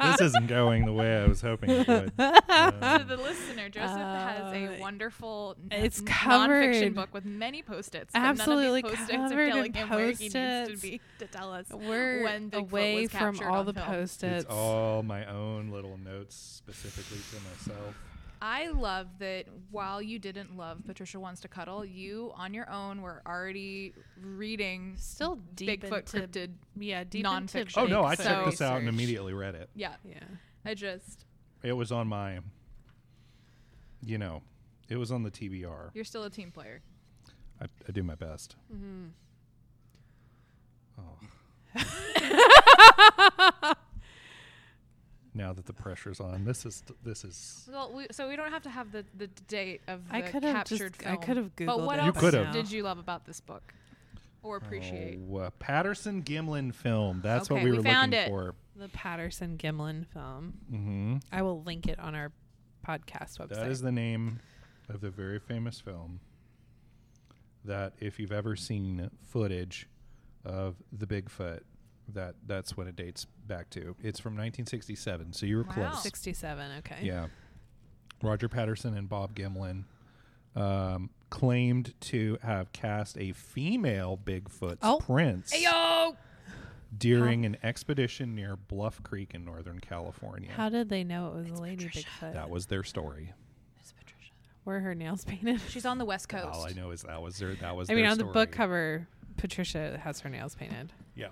this 0.00 0.20
isn't 0.20 0.46
going 0.48 0.84
the 0.84 0.92
way 0.92 1.16
I 1.22 1.26
was 1.26 1.40
hoping 1.40 1.70
it 1.70 1.88
would. 1.88 2.14
to 2.18 2.44
Uh, 2.48 2.98
the 2.98 3.16
listener, 3.16 3.68
Joseph 3.70 3.96
has 3.96 4.52
Uh, 4.52 4.56
a 4.76 4.78
wonderful 4.80 5.56
it's 5.70 6.00
n- 6.00 6.04
covered- 6.06 6.74
nonfiction 6.74 6.94
book 6.94 7.08
with 7.14 7.24
many 7.24 7.62
post-its. 7.62 8.12
but 8.12 8.20
Absolutely 8.20 8.82
none 8.82 8.92
of 8.92 8.98
these 8.98 9.08
post-its 9.08 9.16
covered 9.30 9.38
are 9.38 9.42
in 9.42 9.50
telling 9.52 9.72
him 9.72 9.88
where 9.88 10.10
he 10.12 10.28
needs 10.28 10.32
to 10.34 10.76
be 10.82 11.00
to 11.18 11.26
tell 11.28 11.52
us. 11.52 11.66
We're 11.70 12.24
When 12.24 12.50
Bigfoot 12.50 12.58
away 12.60 13.02
was 13.02 13.10
from 13.12 13.20
captured 13.36 13.48
all 13.48 13.60
on 13.60 13.66
the 13.66 13.72
film. 13.74 13.86
post-its. 13.86 14.44
it's 14.44 14.52
all 14.52 15.02
my 15.02 15.24
own 15.26 15.70
little 15.70 15.96
notes 15.96 16.34
specifically 16.36 17.18
to 17.30 17.36
myself. 17.48 17.94
I 18.40 18.68
love 18.68 19.08
that 19.18 19.46
while 19.70 20.00
you 20.00 20.18
didn't 20.18 20.56
love 20.56 20.78
Patricia 20.86 21.18
Wants 21.18 21.40
to 21.42 21.48
Cuddle, 21.48 21.84
you 21.84 22.32
on 22.36 22.54
your 22.54 22.70
own 22.70 23.02
were 23.02 23.20
already 23.26 23.94
reading 24.20 24.94
Still 24.96 25.36
deep 25.54 25.82
Bigfoot 25.82 26.14
into 26.14 26.28
cryptid. 26.28 26.50
yeah 26.78 27.04
deep 27.04 27.24
nonfiction. 27.24 27.60
into 27.66 27.80
Oh 27.80 27.86
no, 27.86 28.04
I 28.04 28.14
So- 28.14 28.24
checked 28.24 28.50
this 28.50 28.62
out 28.62 28.78
and 28.80 28.88
immediately 28.88 29.34
read 29.34 29.54
it. 29.54 29.68
Yeah, 29.74 29.94
Yeah. 30.04 30.20
I 30.64 30.74
just 30.74 31.24
It 31.62 31.72
was 31.72 31.90
on 31.92 32.08
my, 32.08 32.38
you 34.02 34.18
know, 34.18 34.42
it 34.88 34.96
was 34.96 35.10
on 35.10 35.22
the 35.24 35.30
TBR. 35.30 35.90
you're 35.94 36.04
still 36.04 36.24
a 36.24 36.30
team 36.30 36.50
player. 36.52 36.80
I, 37.60 37.64
I 37.88 37.92
do 37.92 38.02
my 38.04 38.14
best. 38.14 38.54
Mm-hmm. 38.72 39.06
Oh. 41.00 41.18
now 45.34 45.52
that 45.52 45.66
the 45.66 45.72
pressure's 45.72 46.20
on, 46.20 46.44
this 46.44 46.64
is 46.66 46.82
this 47.04 47.24
is. 47.24 47.68
Well, 47.72 47.92
we, 47.94 48.06
so 48.10 48.28
we 48.28 48.36
don't 48.36 48.50
have 48.50 48.62
to 48.62 48.70
have 48.70 48.92
the, 48.92 49.04
the 49.16 49.26
date 49.48 49.80
of 49.88 50.08
the 50.08 50.16
I 50.16 50.22
could 50.22 50.42
have 50.42 50.56
captured 50.56 50.92
just 50.94 51.02
film. 51.02 51.12
I 51.14 51.16
could 51.16 51.36
have 51.36 51.54
googled 51.56 51.66
But 51.66 51.80
what 51.82 51.98
it. 51.98 52.02
You 52.02 52.08
else 52.08 52.18
could've. 52.18 52.52
did 52.52 52.70
you 52.70 52.82
love 52.82 52.98
about 52.98 53.24
this 53.26 53.40
book 53.40 53.74
or 54.42 54.56
appreciate? 54.56 55.18
Oh, 55.30 55.36
uh, 55.36 55.50
Patterson 55.58 56.22
Gimlin 56.22 56.74
film. 56.74 57.20
That's 57.22 57.48
what 57.50 57.56
Okay, 57.58 57.64
we 57.66 57.70
we 57.72 57.76
were 57.78 57.82
found 57.84 58.12
looking 58.12 58.26
it. 58.26 58.28
for. 58.30 58.54
the 58.76 58.88
Patterson 58.88 59.56
Gimlin 59.58 60.06
film. 60.06 60.54
Mm-hmm. 60.72 61.16
I 61.32 61.42
will 61.42 61.62
link 61.62 61.86
it 61.86 61.98
on 61.98 62.14
our 62.14 62.32
podcast 62.86 63.38
website. 63.38 63.48
That 63.50 63.68
is 63.70 63.80
the 63.82 63.92
name 63.92 64.40
of 64.88 65.00
the 65.00 65.10
very 65.10 65.38
famous 65.38 65.80
film. 65.80 66.20
That 67.64 67.92
if 68.00 68.18
you've 68.18 68.32
ever 68.32 68.56
seen 68.56 69.10
footage 69.26 69.88
of 70.44 70.76
the 70.92 71.06
Bigfoot, 71.06 71.60
that 72.14 72.34
that's 72.46 72.76
when 72.76 72.86
it 72.88 72.96
dates 72.96 73.26
back 73.46 73.68
to. 73.70 73.94
It's 74.02 74.18
from 74.20 74.32
1967, 74.34 75.32
so 75.32 75.46
you 75.46 75.56
were 75.58 75.62
Wow. 75.64 75.72
close. 75.90 76.02
67. 76.02 76.78
Okay. 76.78 76.98
Yeah. 77.02 77.28
Roger 78.22 78.48
Patterson 78.48 78.96
and 78.96 79.08
Bob 79.08 79.34
Gimlin 79.34 79.84
um, 80.56 81.10
claimed 81.30 81.94
to 82.00 82.38
have 82.42 82.72
cast 82.72 83.16
a 83.18 83.32
female 83.32 84.18
Bigfoot's 84.22 84.78
Oh. 84.82 84.98
prince 84.98 85.52
Ayo! 85.54 86.16
during 86.96 87.44
an 87.44 87.56
expedition 87.62 88.34
near 88.34 88.56
Bluff 88.56 89.02
Creek 89.02 89.34
in 89.34 89.44
Northern 89.44 89.78
California. 89.78 90.50
How 90.50 90.68
did 90.68 90.88
they 90.88 91.04
know 91.04 91.28
it 91.28 91.34
was 91.34 91.48
It's 91.48 91.58
a 91.58 91.62
lady 91.62 91.84
Patricia. 91.86 92.08
Bigfoot? 92.22 92.32
that 92.32 92.50
was 92.50 92.66
their 92.66 92.82
story. 92.82 93.32
Miss 93.78 93.92
Patricia. 93.92 94.32
Were 94.64 94.80
her 94.80 94.94
nails 94.94 95.24
painted? 95.24 95.60
She's 95.68 95.84
on 95.86 95.98
the 95.98 96.04
West 96.04 96.28
Coast. 96.28 96.46
All 96.46 96.64
I 96.66 96.70
know 96.72 96.90
is 96.90 97.02
that 97.02 97.20
was 97.22 97.38
their 97.38 97.54
that 97.56 97.76
was. 97.76 97.90
I 97.90 97.94
mean, 97.94 98.04
their 98.04 98.12
on 98.12 98.18
the 98.18 98.24
book 98.24 98.50
cover, 98.50 99.06
Patricia 99.36 100.00
has 100.02 100.20
her 100.20 100.28
nails 100.30 100.54
painted. 100.56 100.92
Yeah. 101.14 101.28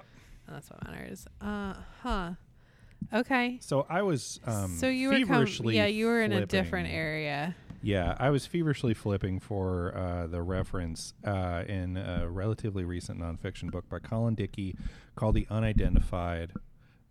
And 0.47 0.57
that's 0.57 0.71
what 0.71 0.85
matters. 0.85 1.27
Uh 1.41 1.75
huh. 2.03 2.31
Okay. 3.13 3.59
So 3.61 3.87
I 3.89 4.03
was 4.03 4.41
um, 4.47 4.77
so 4.77 4.89
you 4.89 5.09
were 5.09 5.15
com- 5.27 5.47
yeah, 5.75 5.87
you 5.87 6.07
were 6.07 6.23
in 6.23 6.33
a 6.33 6.47
different 6.47 6.89
area. 6.89 7.55
Yeah, 7.83 8.17
I 8.19 8.31
was 8.31 8.47
feverishly 8.47 8.95
flipping 8.95 9.39
for 9.39 9.95
uh, 9.97 10.27
the 10.27 10.43
reference 10.43 11.15
uh, 11.25 11.63
in 11.69 11.97
a 11.97 12.29
relatively 12.29 12.85
recent 12.85 13.21
nonfiction 13.21 13.71
book 13.71 13.89
by 13.89 13.99
Colin 14.01 14.35
Dickey 14.35 14.75
called 15.15 15.37
"The 15.37 15.47
Unidentified: 15.51 16.53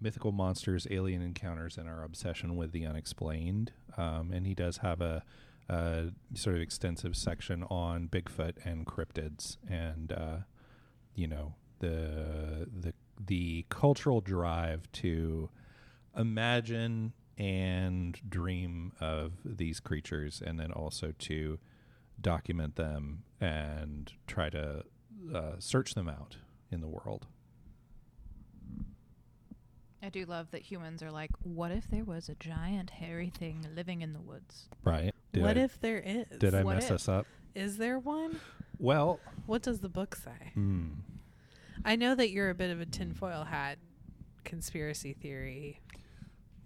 Mythical 0.01 0.31
Monsters, 0.33 0.85
Alien 0.89 1.21
Encounters, 1.21 1.77
and 1.77 1.87
Our 1.87 2.03
Obsession 2.03 2.57
with 2.57 2.71
the 2.71 2.85
Unexplained." 2.85 3.71
Um, 3.95 4.31
and 4.33 4.45
he 4.45 4.53
does 4.53 4.77
have 4.77 4.99
a, 4.99 5.23
a 5.69 6.07
sort 6.33 6.57
of 6.57 6.61
extensive 6.61 7.15
section 7.15 7.63
on 7.69 8.09
Bigfoot 8.09 8.55
and 8.65 8.85
cryptids, 8.85 9.57
and 9.69 10.11
uh, 10.11 10.37
you 11.13 11.27
know 11.27 11.53
the 11.79 12.67
the 12.81 12.93
the 13.23 13.65
cultural 13.69 14.21
drive 14.21 14.91
to 14.93 15.49
imagine 16.17 17.13
and 17.37 18.19
dream 18.29 18.93
of 19.01 19.33
these 19.43 19.79
creatures 19.79 20.41
and 20.45 20.59
then 20.59 20.71
also 20.71 21.13
to 21.19 21.59
document 22.21 22.75
them 22.77 23.23
and 23.41 24.13
try 24.27 24.49
to 24.49 24.83
uh, 25.33 25.51
search 25.59 25.93
them 25.93 26.07
out 26.07 26.37
in 26.71 26.79
the 26.81 26.87
world. 26.87 27.27
I 30.01 30.09
do 30.09 30.25
love 30.25 30.51
that 30.51 30.61
humans 30.61 31.01
are 31.01 31.11
like, 31.11 31.31
what 31.43 31.71
if 31.71 31.89
there 31.89 32.03
was 32.03 32.29
a 32.29 32.35
giant 32.35 32.91
hairy 32.91 33.31
thing 33.35 33.65
living 33.75 34.01
in 34.01 34.13
the 34.13 34.21
woods? 34.21 34.65
Right. 34.83 35.13
Did 35.33 35.41
what 35.43 35.57
I, 35.57 35.61
if 35.61 35.81
there 35.81 35.97
is? 35.97 36.25
did 36.37 36.53
I 36.53 36.63
what 36.63 36.75
mess 36.75 36.85
if? 36.85 36.91
us 36.91 37.09
up? 37.09 37.25
Is 37.55 37.77
there 37.77 37.97
one? 37.97 38.39
Well, 38.77 39.19
What 39.45 39.63
does 39.63 39.79
the 39.79 39.89
book 39.89 40.15
say? 40.15 40.51
hmm. 40.53 40.89
I 41.85 41.95
know 41.95 42.15
that 42.15 42.31
you're 42.31 42.49
a 42.49 42.55
bit 42.55 42.71
of 42.71 42.81
a 42.81 42.85
tinfoil 42.85 43.43
hat 43.45 43.77
conspiracy 44.43 45.13
theory 45.13 45.79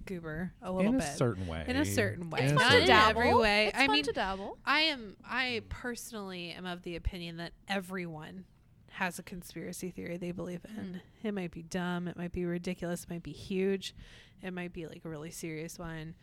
goober, 0.06 0.54
a 0.62 0.72
little 0.72 0.92
bit 0.92 0.96
in 0.96 1.00
bit. 1.06 1.10
a 1.10 1.18
certain 1.18 1.48
way. 1.48 1.64
in 1.68 1.76
a 1.76 1.86
certain 1.86 2.30
way, 2.30 2.40
In 2.42 2.52
a 2.52 2.54
not 2.54 2.64
certain 2.72 2.82
in 2.82 2.88
dabble. 2.88 3.22
every 3.22 3.34
way. 3.36 3.68
It's 3.68 3.78
I 3.78 3.86
fun 3.86 3.96
mean, 3.96 4.04
to 4.06 4.12
dabble. 4.12 4.58
I 4.66 4.80
am. 4.82 5.18
I 5.24 5.62
personally 5.70 6.52
am 6.52 6.66
of 6.66 6.82
the 6.84 6.96
opinion 6.96 7.38
that 7.38 7.52
everyone 7.68 8.46
has 8.92 9.20
a 9.20 9.24
conspiracy 9.24 9.92
theory 9.92 10.18
they 10.18 10.32
believe 10.32 10.62
in. 10.78 10.96
Mhm. 10.96 11.02
It 11.28 11.34
might 11.34 11.52
be 11.52 11.62
dumb. 11.62 12.08
It 12.08 12.18
might 12.18 12.32
be 12.32 12.44
ridiculous. 12.46 13.04
It 13.04 13.10
might 13.12 13.24
be 13.24 13.32
huge. 13.34 13.94
It 14.42 14.52
might 14.52 14.74
be 14.74 14.88
like 14.88 15.06
a 15.06 15.10
really 15.10 15.32
serious 15.32 15.78
one. 15.78 16.16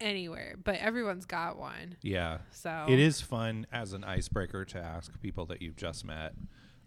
Anywhere, 0.00 0.56
but 0.62 0.74
everyone's 0.76 1.26
got 1.26 1.56
one. 1.58 1.96
Yeah. 2.02 2.38
So 2.50 2.86
It 2.88 2.98
is 2.98 3.20
fun 3.20 3.68
as 3.70 3.92
an 3.92 4.02
icebreaker 4.02 4.64
to 4.64 4.78
ask 4.80 5.20
people 5.20 5.46
that 5.46 5.62
you've 5.62 5.76
just 5.76 6.04
met 6.04 6.34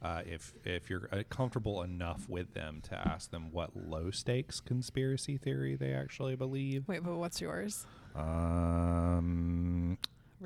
uh, 0.01 0.21
if 0.25 0.53
if 0.63 0.89
you're 0.89 1.09
uh, 1.11 1.23
comfortable 1.29 1.81
enough 1.81 2.27
with 2.29 2.53
them 2.53 2.81
to 2.89 2.95
ask 3.07 3.31
them 3.31 3.51
what 3.51 3.71
low 3.75 4.11
stakes 4.11 4.59
conspiracy 4.59 5.37
theory 5.37 5.75
they 5.75 5.93
actually 5.93 6.35
believe. 6.35 6.87
Wait, 6.87 7.03
but 7.03 7.15
what's 7.15 7.41
yours? 7.41 7.85
Um. 8.15 9.97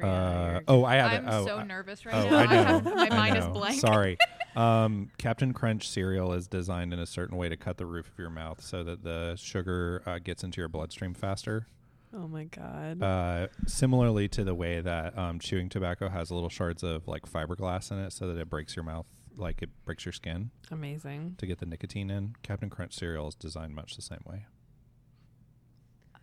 Uh, 0.02 0.62
oh, 0.68 0.86
I 0.86 0.96
have 0.96 1.12
I'm 1.12 1.28
it. 1.28 1.32
Oh, 1.34 1.46
so 1.46 1.58
I- 1.58 1.64
nervous 1.64 2.06
right 2.06 2.16
Oh, 2.16 2.30
now. 2.30 2.38
I 2.38 2.46
know. 2.46 2.64
have- 2.64 2.86
my 2.86 3.08
I 3.08 3.10
mind 3.10 3.38
is 3.38 3.48
blank. 3.48 3.80
Sorry. 3.80 4.18
Um, 4.56 5.12
Captain 5.20 5.54
Crunch 5.54 5.88
cereal 5.88 6.34
is 6.34 6.48
designed 6.48 6.92
in 6.92 7.00
a 7.00 7.06
certain 7.06 7.38
way 7.38 7.50
to 7.50 7.56
cut 7.56 7.78
the 7.78 7.86
roof 7.86 8.08
of 8.12 8.18
your 8.18 8.32
mouth 8.32 8.62
so 8.62 8.84
that 8.84 9.04
the 9.04 9.36
sugar 9.38 10.02
uh, 10.08 10.18
gets 10.18 10.44
into 10.44 10.60
your 10.60 10.68
bloodstream 10.68 11.14
faster. 11.14 11.68
oh 12.16 12.28
my 12.28 12.46
god. 12.46 13.02
Uh, 13.02 13.48
similarly 13.68 14.28
to 14.30 14.44
the 14.44 14.56
way 14.56 14.82
that 14.82 15.16
um, 15.18 15.38
chewing 15.40 15.70
tobacco 15.70 16.10
has 16.10 16.32
little 16.32 16.50
shards 16.50 16.82
of 16.82 17.08
like 17.08 17.22
fiberglass 17.32 17.92
in 17.92 18.00
it 18.00 18.12
so 18.12 18.28
that 18.28 18.38
it 18.42 18.50
breaks 18.50 18.76
your 18.76 18.84
mouth, 18.84 19.06
like 19.40 19.62
it 19.62 19.70
breaks 19.86 20.06
your 20.06 20.12
skin 20.14 20.52
Amazing. 20.72 21.36
to 21.40 21.46
get 21.46 21.60
the 21.60 21.66
nicotine 21.66 22.10
in. 22.10 22.36
Captain 22.44 22.70
Crunch 22.70 22.94
cereal 22.96 23.28
is 23.28 23.36
designed 23.36 23.74
much 23.76 23.96
the 23.96 24.02
same 24.02 24.22
way. 24.26 24.46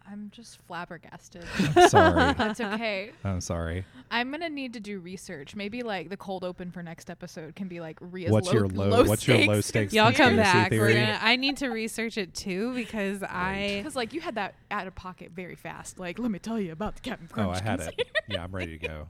I'm 0.09 0.31
just 0.31 0.61
flabbergasted. 0.69 1.45
I'm 1.77 1.89
sorry. 1.89 2.33
That's 2.39 2.61
okay. 2.61 3.11
I'm 3.25 3.41
sorry. 3.41 3.85
I'm 4.09 4.31
gonna 4.31 4.49
need 4.49 4.75
to 4.75 4.81
do 4.81 5.01
research. 5.01 5.57
Maybe 5.57 5.83
like 5.83 6.11
the 6.11 6.17
cold 6.17 6.45
open 6.45 6.71
for 6.71 6.81
next 6.81 7.11
episode 7.11 7.57
can 7.57 7.67
be 7.67 7.81
like 7.81 7.99
Rea's 8.01 8.31
What's 8.31 8.47
low, 8.47 8.53
your 8.53 8.69
low- 8.69 9.05
what's 9.05 9.27
your 9.27 9.39
low 9.47 9.61
stakes 9.61 9.93
Y'all 9.93 10.13
come 10.13 10.37
conspiracy 10.37 10.43
back. 10.53 10.71
We're 10.71 10.89
theory? 10.91 10.95
gonna, 10.95 11.19
I 11.21 11.35
need 11.35 11.57
to 11.57 11.69
research 11.71 12.19
it 12.19 12.35
too 12.35 12.73
because 12.75 13.25
I. 13.25 13.79
Because 13.79 13.97
like 13.97 14.13
you 14.15 14.21
had 14.21 14.37
that 14.37 14.55
out 14.71 14.87
of 14.87 14.95
pocket 14.95 15.33
very 15.35 15.57
fast. 15.57 15.99
Like 15.99 16.21
let 16.21 16.31
me 16.31 16.39
tell 16.39 16.61
you 16.61 16.71
about 16.71 16.95
the 16.95 17.01
Captain 17.01 17.27
Crunch. 17.27 17.49
Oh, 17.49 17.51
I 17.51 17.61
had 17.61 17.81
it. 17.81 18.09
Yeah, 18.29 18.45
I'm 18.45 18.55
ready 18.55 18.79
to 18.79 18.87
go. 18.87 19.09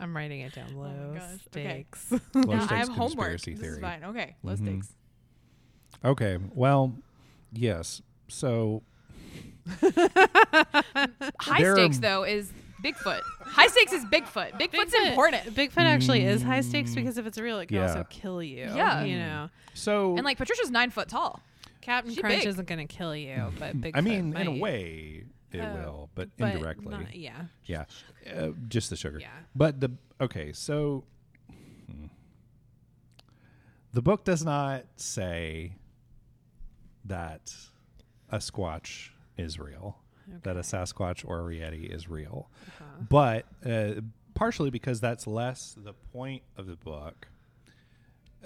I'm 0.00 0.16
writing 0.16 0.40
it 0.40 0.54
down. 0.54 0.70
Oh 0.74 0.80
Low 0.80 0.88
my 1.12 1.18
gosh, 1.18 1.30
okay. 1.54 1.86
stakes. 1.90 2.10
Low 2.34 2.42
Now 2.42 2.52
I 2.62 2.66
stakes 2.66 2.70
have 2.72 2.88
homework. 2.88 3.28
conspiracy 3.28 3.52
This 3.52 3.60
theory. 3.60 3.74
is 3.74 3.80
fine. 3.80 4.04
Okay, 4.04 4.36
low 4.42 4.54
Mhm. 4.54 4.58
stakes. 4.58 4.92
Okay. 6.04 6.38
Well, 6.54 6.94
yes. 7.52 8.00
So 8.28 8.82
High 11.40 11.60
There 11.62 11.72
are- 11.72 11.76
stakes 11.76 11.98
though 11.98 12.24
is 12.24 12.52
Bigfoot. 12.82 13.20
High 13.42 13.66
stakes 13.66 13.92
is 13.92 14.04
Bigfoot. 14.06 14.52
Bigfoot's 14.52 14.94
Bigfoot- 14.94 15.08
important. 15.10 15.54
Bigfoot 15.54 15.76
actually 15.82 16.24
is 16.24 16.42
high 16.42 16.62
stakes 16.62 16.92
Mm, 16.92 16.96
because 16.96 17.18
if 17.18 17.26
it's 17.26 17.36
real, 17.38 17.58
it 17.58 17.66
can 17.66 17.76
yeah. 17.76 17.88
also 17.88 18.06
kill 18.08 18.42
you. 18.42 18.58
Yeah. 18.74 19.04
You 19.04 19.18
know, 19.18 19.50
so 19.74 20.16
And 20.16 20.24
like 20.24 20.38
Patricia's 20.38 20.70
nine 20.70 20.88
foot 20.90 21.08
tall. 21.08 21.40
Captain 21.82 22.14
She 22.14 22.20
Crunch 22.22 22.38
big. 22.40 22.46
isn't 22.48 22.66
going 22.68 22.86
to 22.86 22.92
kill 22.94 23.14
you, 23.14 23.52
but 23.58 23.78
Bigfoot 23.78 23.90
I 23.94 24.00
mean, 24.00 24.32
might. 24.32 24.42
in 24.42 24.46
a 24.48 24.58
way, 24.58 25.24
it 25.54 25.60
Oh, 25.60 25.74
will, 25.74 26.10
but, 26.14 26.28
but 26.38 26.54
indirectly. 26.54 26.90
not- 26.90 27.14
yeah. 27.14 27.44
yeah, 27.66 27.84
uh, 28.34 28.48
just 28.68 28.90
the 28.90 28.96
sugar. 28.96 29.18
Yeah. 29.20 29.28
But 29.54 29.80
the 29.80 29.90
okay, 30.20 30.52
so 30.52 31.04
hmm. 31.90 32.06
the 33.92 34.02
book 34.02 34.24
does 34.24 34.44
not 34.44 34.84
say 34.96 35.72
that 37.04 37.54
a 38.30 38.38
squatch 38.38 39.10
is 39.36 39.58
real, 39.58 39.98
that 40.42 40.56
a 40.56 40.60
Sasquatch 40.60 41.24
or 41.26 41.50
a 41.50 41.54
Yeti 41.54 41.92
is 41.92 42.08
real, 42.08 42.50
Uh-huh. 42.68 42.84
but 43.08 43.46
uh, 43.68 44.00
partially 44.34 44.70
because 44.70 45.00
that's 45.00 45.26
less 45.26 45.74
the 45.76 45.94
point 46.12 46.42
of 46.56 46.66
the 46.66 46.76
book. 46.76 47.26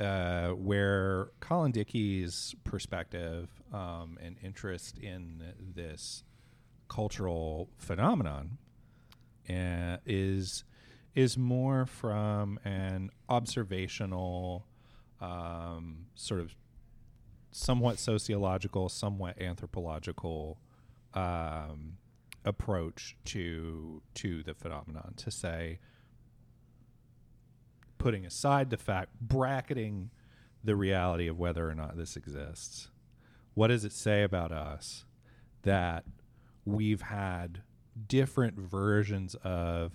Uh, 0.00 0.48
where 0.48 1.28
Colin 1.38 1.70
Dickey's 1.70 2.52
perspective 2.64 3.48
um, 3.72 4.18
and 4.20 4.34
interest 4.42 4.98
in 4.98 5.40
this 5.76 6.24
cultural 6.88 7.70
phenomenon 7.78 8.58
uh, 9.48 9.98
is 10.06 10.64
is 11.14 11.38
more 11.38 11.86
from 11.86 12.58
an 12.64 13.08
observational, 13.28 14.66
um, 15.20 16.06
sort 16.16 16.40
of 16.40 16.56
somewhat 17.52 17.98
sociological, 17.98 18.88
somewhat 18.88 19.40
anthropological 19.40 20.58
um, 21.14 21.98
approach 22.44 23.16
to 23.24 24.02
to 24.14 24.42
the 24.42 24.54
phenomenon. 24.54 25.14
To 25.16 25.30
say, 25.30 25.78
putting 27.98 28.26
aside 28.26 28.70
the 28.70 28.76
fact, 28.76 29.10
bracketing 29.20 30.10
the 30.64 30.74
reality 30.74 31.28
of 31.28 31.38
whether 31.38 31.68
or 31.68 31.74
not 31.74 31.96
this 31.96 32.16
exists. 32.16 32.88
What 33.52 33.68
does 33.68 33.84
it 33.84 33.92
say 33.92 34.22
about 34.22 34.50
us 34.50 35.04
that 35.62 36.04
we've 36.64 37.02
had 37.02 37.62
different 38.08 38.58
versions 38.58 39.34
of 39.44 39.92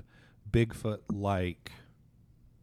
Bigfoot 0.49 0.99
like 1.11 1.71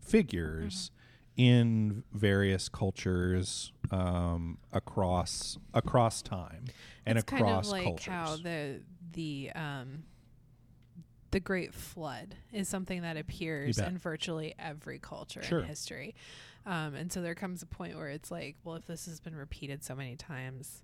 figures 0.01 0.91
in 1.37 2.03
various 2.13 2.69
cultures 2.69 3.73
um, 3.91 4.59
across 4.73 5.59
across 5.75 6.23
time 6.23 6.65
and 7.05 7.19
it's 7.19 7.31
across 7.31 7.41
kind 7.41 7.59
of 7.59 7.67
like 7.69 7.85
cultures. 7.85 8.07
how 8.07 8.37
the 8.37 8.81
the 9.13 9.51
um 9.55 10.05
the 11.33 11.41
Great 11.41 11.75
Flood 11.75 12.35
is 12.53 12.69
something 12.69 13.03
that 13.03 13.17
appears 13.17 13.79
in 13.79 13.99
virtually 13.99 14.55
every 14.59 14.99
culture 14.99 15.43
Sure. 15.43 15.61
in 15.61 15.67
history. 15.67 16.15
Um, 16.65 16.95
and 16.95 17.13
so 17.13 17.21
there 17.21 17.35
comes 17.35 17.63
a 17.63 17.67
point 17.67 17.97
where 17.97 18.09
it's 18.09 18.31
like, 18.31 18.57
well, 18.65 18.77
if 18.77 18.87
this 18.87 19.05
has 19.07 19.21
been 19.21 19.35
repeated 19.35 19.85
so 19.85 19.95
many 19.95 20.17
times, 20.17 20.83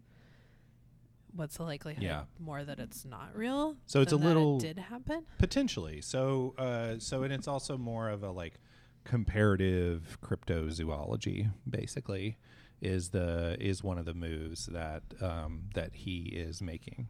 what's 1.34 1.56
the 1.56 1.62
likelihood 1.64 2.02
Yeah. 2.02 2.24
more 2.38 2.62
that 2.64 2.78
it's 2.78 3.04
not 3.04 3.34
real? 3.36 3.76
So 3.86 4.00
it's 4.00 4.12
a 4.12 4.16
that 4.16 4.22
it 4.22 4.26
little- 4.26 4.58
did 4.58 4.78
happen. 4.78 5.24
Potentially. 5.38 6.00
So, 6.00 6.54
uh, 6.58 6.98
so 6.98 7.22
and 7.22 7.32
it's 7.32 7.48
also 7.48 7.76
more 7.78 8.08
of 8.08 8.22
a 8.22 8.30
like 8.30 8.58
comparative 9.04 10.18
cryptozoology. 10.22 11.50
Basically, 11.68 12.36
is 12.80 13.10
the 13.10 13.56
is 13.60 13.82
one 13.82 13.98
of 13.98 14.04
the 14.04 14.14
moves 14.14 14.66
that 14.66 15.02
um, 15.20 15.64
that 15.74 15.94
he 15.94 16.22
is 16.34 16.60
making, 16.60 17.08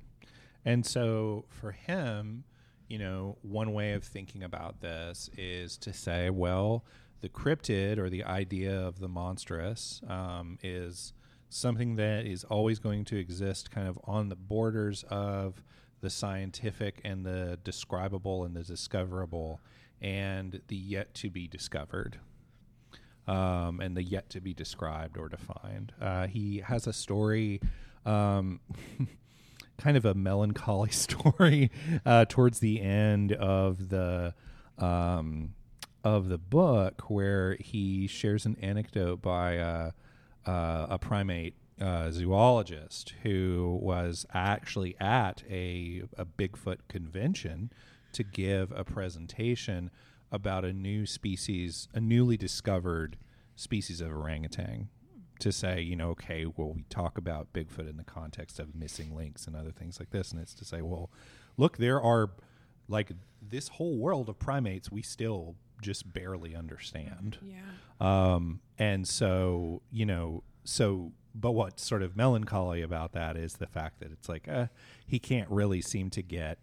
and 0.64 0.84
so 0.84 1.44
for 1.48 1.72
him, 1.72 2.44
you 2.88 2.98
know, 2.98 3.38
one 3.42 3.72
way 3.72 3.92
of 3.92 4.04
thinking 4.04 4.42
about 4.42 4.80
this 4.80 5.30
is 5.38 5.76
to 5.78 5.92
say, 5.92 6.28
well, 6.30 6.84
the 7.22 7.28
cryptid 7.28 7.98
or 7.98 8.10
the 8.10 8.24
idea 8.24 8.78
of 8.78 8.98
the 8.98 9.08
monstrous 9.08 10.02
um, 10.08 10.58
is 10.62 11.12
something 11.52 11.96
that 11.96 12.26
is 12.26 12.44
always 12.44 12.78
going 12.78 13.04
to 13.04 13.16
exist 13.16 13.70
kind 13.70 13.88
of 13.88 13.98
on 14.04 14.28
the 14.28 14.36
borders 14.36 15.04
of 15.08 15.62
the 16.00 16.10
scientific 16.10 17.00
and 17.04 17.24
the 17.24 17.58
describable 17.62 18.44
and 18.44 18.56
the 18.56 18.62
discoverable 18.62 19.60
and 20.00 20.60
the 20.68 20.76
yet 20.76 21.14
to 21.14 21.30
be 21.30 21.46
discovered 21.46 22.18
um, 23.26 23.80
and 23.80 23.96
the 23.96 24.02
yet 24.02 24.30
to 24.30 24.40
be 24.40 24.52
described 24.52 25.16
or 25.16 25.28
defined. 25.28 25.92
Uh, 26.00 26.26
he 26.26 26.58
has 26.66 26.86
a 26.86 26.92
story, 26.92 27.60
um, 28.04 28.60
kind 29.78 29.96
of 29.96 30.04
a 30.04 30.14
melancholy 30.14 30.90
story, 30.92 31.70
uh, 32.04 32.24
towards 32.28 32.58
the 32.58 32.80
end 32.80 33.32
of 33.32 33.88
the 33.90 34.34
um, 34.78 35.54
of 36.02 36.28
the 36.28 36.38
book, 36.38 37.02
where 37.08 37.56
he 37.60 38.08
shares 38.08 38.44
an 38.44 38.56
anecdote 38.60 39.22
by 39.22 39.58
uh, 39.58 39.90
uh, 40.46 40.86
a 40.88 40.98
primate 40.98 41.54
uh, 41.80 42.10
zoologist 42.10 43.14
who 43.22 43.78
was 43.80 44.26
actually 44.32 44.96
at 45.00 45.42
a, 45.50 46.02
a 46.16 46.24
Bigfoot 46.24 46.78
convention 46.88 47.72
to 48.12 48.22
give 48.22 48.72
a 48.72 48.84
presentation 48.84 49.90
about 50.30 50.64
a 50.64 50.72
new 50.72 51.06
species, 51.06 51.88
a 51.94 52.00
newly 52.00 52.36
discovered 52.36 53.16
species 53.56 54.00
of 54.00 54.10
orangutan. 54.10 54.88
To 55.40 55.50
say, 55.50 55.80
you 55.80 55.96
know, 55.96 56.10
okay, 56.10 56.46
well, 56.46 56.72
we 56.72 56.84
talk 56.88 57.18
about 57.18 57.52
Bigfoot 57.52 57.90
in 57.90 57.96
the 57.96 58.04
context 58.04 58.60
of 58.60 58.76
missing 58.76 59.16
links 59.16 59.48
and 59.48 59.56
other 59.56 59.72
things 59.72 59.98
like 59.98 60.10
this, 60.10 60.30
and 60.30 60.40
it's 60.40 60.54
to 60.54 60.64
say, 60.64 60.82
well, 60.82 61.10
look, 61.56 61.78
there 61.78 62.00
are 62.00 62.30
like 62.86 63.10
this 63.40 63.66
whole 63.68 63.96
world 63.96 64.28
of 64.28 64.38
primates 64.38 64.92
we 64.92 65.02
still 65.02 65.56
just 65.82 66.12
barely 66.12 66.54
understand. 66.56 67.38
Yeah. 67.42 67.56
Um, 68.00 68.60
and 68.78 69.06
so, 69.06 69.82
you 69.90 70.06
know, 70.06 70.42
so, 70.64 71.12
but 71.34 71.52
what's 71.52 71.84
sort 71.84 72.02
of 72.02 72.16
melancholy 72.16 72.80
about 72.82 73.12
that 73.12 73.36
is 73.36 73.54
the 73.54 73.66
fact 73.66 74.00
that 74.00 74.10
it's 74.12 74.28
like, 74.28 74.48
uh, 74.48 74.66
he 75.06 75.18
can't 75.18 75.50
really 75.50 75.80
seem 75.82 76.08
to 76.10 76.22
get 76.22 76.58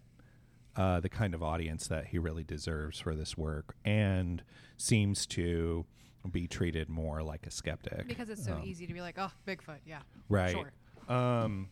uh, 0.76 1.00
the 1.00 1.10
kind 1.10 1.34
of 1.34 1.44
audience 1.44 1.88
that 1.88 2.08
he 2.08 2.18
really 2.18 2.44
deserves 2.44 3.00
for 3.00 3.16
this 3.16 3.38
work 3.38 3.76
and 3.86 4.44
seems 4.78 5.26
to 5.28 5.86
be 6.32 6.48
treated 6.48 6.90
more 6.90 7.22
like 7.24 7.46
a 7.48 7.52
skeptic. 7.52 8.08
Because 8.08 8.30
it's 8.30 8.44
so 8.46 8.54
Um, 8.54 8.64
easy 8.64 8.86
to 8.88 8.94
be 8.94 9.02
like, 9.02 9.16
oh, 9.18 9.32
Bigfoot, 9.48 9.80
yeah. 9.86 10.00
right 10.30 10.52
Sure. 10.52 10.72
um 11.14 11.70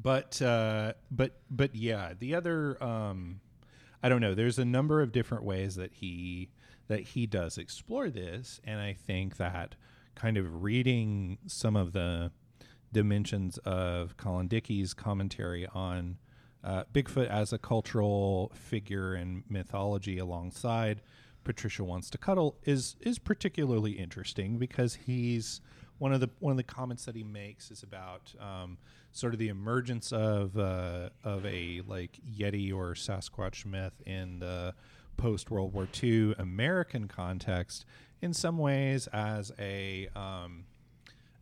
but 0.00 0.40
uh 0.40 0.92
but 1.10 1.40
but 1.50 1.74
yeah 1.74 2.12
the 2.18 2.34
other 2.36 2.80
um 2.82 3.40
i 4.02 4.08
don't 4.08 4.20
know. 4.20 4.34
There's 4.34 4.58
a 4.58 4.64
number 4.64 5.00
of 5.02 5.12
different 5.12 5.44
ways 5.44 5.76
that 5.76 5.94
he 5.94 6.50
that 6.88 7.00
he 7.00 7.26
does 7.26 7.58
explore 7.58 8.10
this 8.10 8.60
and 8.64 8.80
i 8.80 8.92
think 8.92 9.36
that 9.36 9.76
kind 10.14 10.36
of 10.36 10.62
reading 10.62 11.38
some 11.46 11.76
of 11.76 11.92
the 11.92 12.32
dimensions 12.92 13.58
of 13.58 14.16
colin 14.16 14.48
dickey's 14.48 14.94
commentary 14.94 15.66
on 15.74 16.16
uh, 16.64 16.82
bigfoot 16.92 17.28
as 17.28 17.52
a 17.52 17.58
cultural 17.58 18.50
figure 18.54 19.14
and 19.14 19.44
mythology 19.48 20.18
alongside 20.18 21.00
patricia 21.44 21.84
wants 21.84 22.10
to 22.10 22.18
cuddle 22.18 22.56
is 22.64 22.96
is 23.00 23.18
particularly 23.18 23.92
interesting 23.92 24.58
because 24.58 24.94
he's 24.94 25.60
one 25.98 26.12
of 26.12 26.20
the 26.20 26.30
one 26.38 26.50
of 26.52 26.56
the 26.56 26.62
comments 26.62 27.04
that 27.06 27.14
he 27.16 27.22
makes 27.24 27.70
is 27.70 27.82
about 27.82 28.32
um, 28.40 28.78
sort 29.12 29.32
of 29.32 29.38
the 29.38 29.48
emergence 29.48 30.12
of 30.12 30.56
uh, 30.58 31.10
of 31.24 31.44
a 31.46 31.82
like 31.86 32.18
Yeti 32.38 32.72
or 32.72 32.94
Sasquatch 32.94 33.66
myth 33.66 34.00
in 34.06 34.38
the 34.38 34.74
post 35.16 35.50
World 35.50 35.72
War 35.72 35.88
II 36.02 36.34
American 36.38 37.08
context. 37.08 37.84
In 38.20 38.32
some 38.32 38.58
ways, 38.58 39.06
as 39.12 39.52
a 39.58 40.08
um, 40.16 40.64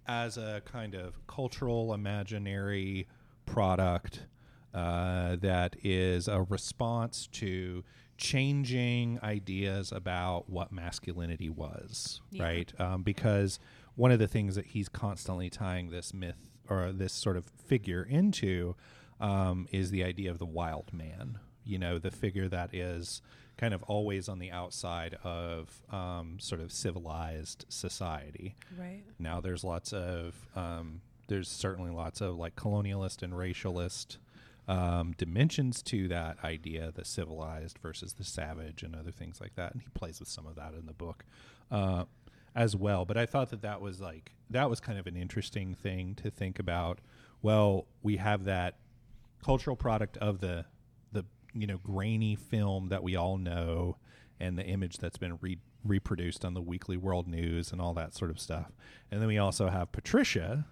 as 0.07 0.37
a 0.39 0.63
kind 0.65 0.95
of 0.95 1.27
cultural 1.27 1.93
imaginary 1.95 3.07
product 3.45 4.27
uh, 4.75 5.37
that 5.37 5.77
is 5.83 6.29
a 6.29 6.43
response 6.43 7.27
to 7.33 7.83
changing 8.19 9.19
ideas 9.23 9.93
about 9.93 10.49
what 10.51 10.73
masculinity 10.73 11.49
was, 11.49 12.21
Yeah. 12.31 12.43
right? 12.45 12.81
Um, 12.81 13.03
because 13.03 13.59
one 13.97 14.13
of 14.13 14.19
the 14.19 14.29
things 14.29 14.55
that 14.55 14.67
he's 14.67 14.89
constantly 14.89 15.51
tying 15.51 15.91
this 15.91 16.15
myth 16.15 16.51
or 16.69 16.93
this 16.93 17.13
sort 17.13 17.37
of 17.37 17.47
figure 17.47 18.03
into 18.03 18.77
um, 19.21 19.67
is 19.73 19.91
the 19.91 20.05
idea 20.05 20.31
of 20.31 20.39
the 20.39 20.47
wild 20.47 20.93
man. 20.93 21.39
You 21.65 21.79
know, 21.79 21.99
the 21.99 22.11
figure 22.11 22.49
that 22.49 22.75
is 22.75 23.23
kind 23.57 23.73
of 23.73 23.83
always 23.85 24.29
on 24.29 24.39
the 24.39 24.51
outside 24.51 25.17
of 25.25 25.81
um, 25.91 26.37
sort 26.39 26.61
of 26.61 26.71
civilized 26.71 27.65
society. 27.69 28.55
Right. 28.79 29.03
Now 29.19 29.41
there's 29.41 29.65
lots 29.65 29.93
of 29.93 30.35
um, 30.55 31.01
there's 31.29 31.49
certainly 31.49 31.91
lots 31.91 32.21
of 32.21 32.37
like 32.37 32.55
colonialist 32.55 33.23
and 33.23 33.33
racialist 33.33 34.19
um, 34.69 35.15
dimensions 35.17 35.83
to 35.85 36.09
that 36.09 36.37
idea, 36.45 36.93
the 36.95 37.05
civilized 37.05 37.79
versus 37.79 38.15
the 38.15 38.25
savage, 38.25 38.83
and 38.83 38.95
other 38.95 39.13
things 39.13 39.41
like 39.41 39.55
that. 39.55 39.73
And 39.73 39.83
he 39.83 39.89
plays 39.95 40.21
with 40.21 40.29
some 40.29 40.47
of 40.47 40.57
that 40.57 40.75
in 40.75 40.87
the 40.87 40.93
book 40.93 41.25
uh, 41.71 42.05
as 42.57 42.75
well. 42.75 43.05
But 43.05 43.17
I 43.17 43.27
thought 43.27 43.51
that 43.51 43.63
that 43.63 43.81
was 43.81 44.01
like 44.01 44.33
that 44.51 44.69
was 44.69 44.81
kind 44.81 44.99
of 44.99 45.07
an 45.07 45.17
interesting 45.17 45.75
thing 45.75 46.17
to 46.17 46.31
think 46.31 46.59
about. 46.59 46.99
Well, 47.43 47.87
we 48.03 48.17
have 48.17 48.45
that 48.45 48.79
cultural 49.45 49.77
product 49.77 50.17
of 50.17 50.41
the 50.41 50.65
the 51.13 51.25
you 51.55 51.69
know 51.69 51.79
grainy 51.79 52.35
film 52.35 52.89
that 52.89 53.03
we 53.05 53.15
all 53.15 53.37
know 53.37 53.99
and 54.41 54.59
the 54.59 54.65
image 54.65 54.97
that's 54.99 55.19
been 55.19 55.39
re- 55.41 55.59
reproduced 55.85 56.45
on 56.45 56.55
the 56.55 56.61
weekly 56.63 56.97
world 56.97 57.29
news 57.29 57.71
and 57.71 57.81
all 57.81 57.95
that 57.95 58.13
sort 58.13 58.31
of 58.31 58.41
stuff 58.41 58.73
and 59.11 59.21
then 59.21 59.29
we 59.29 59.39
also 59.39 59.69
have 59.69 59.93
patricia 59.93 60.67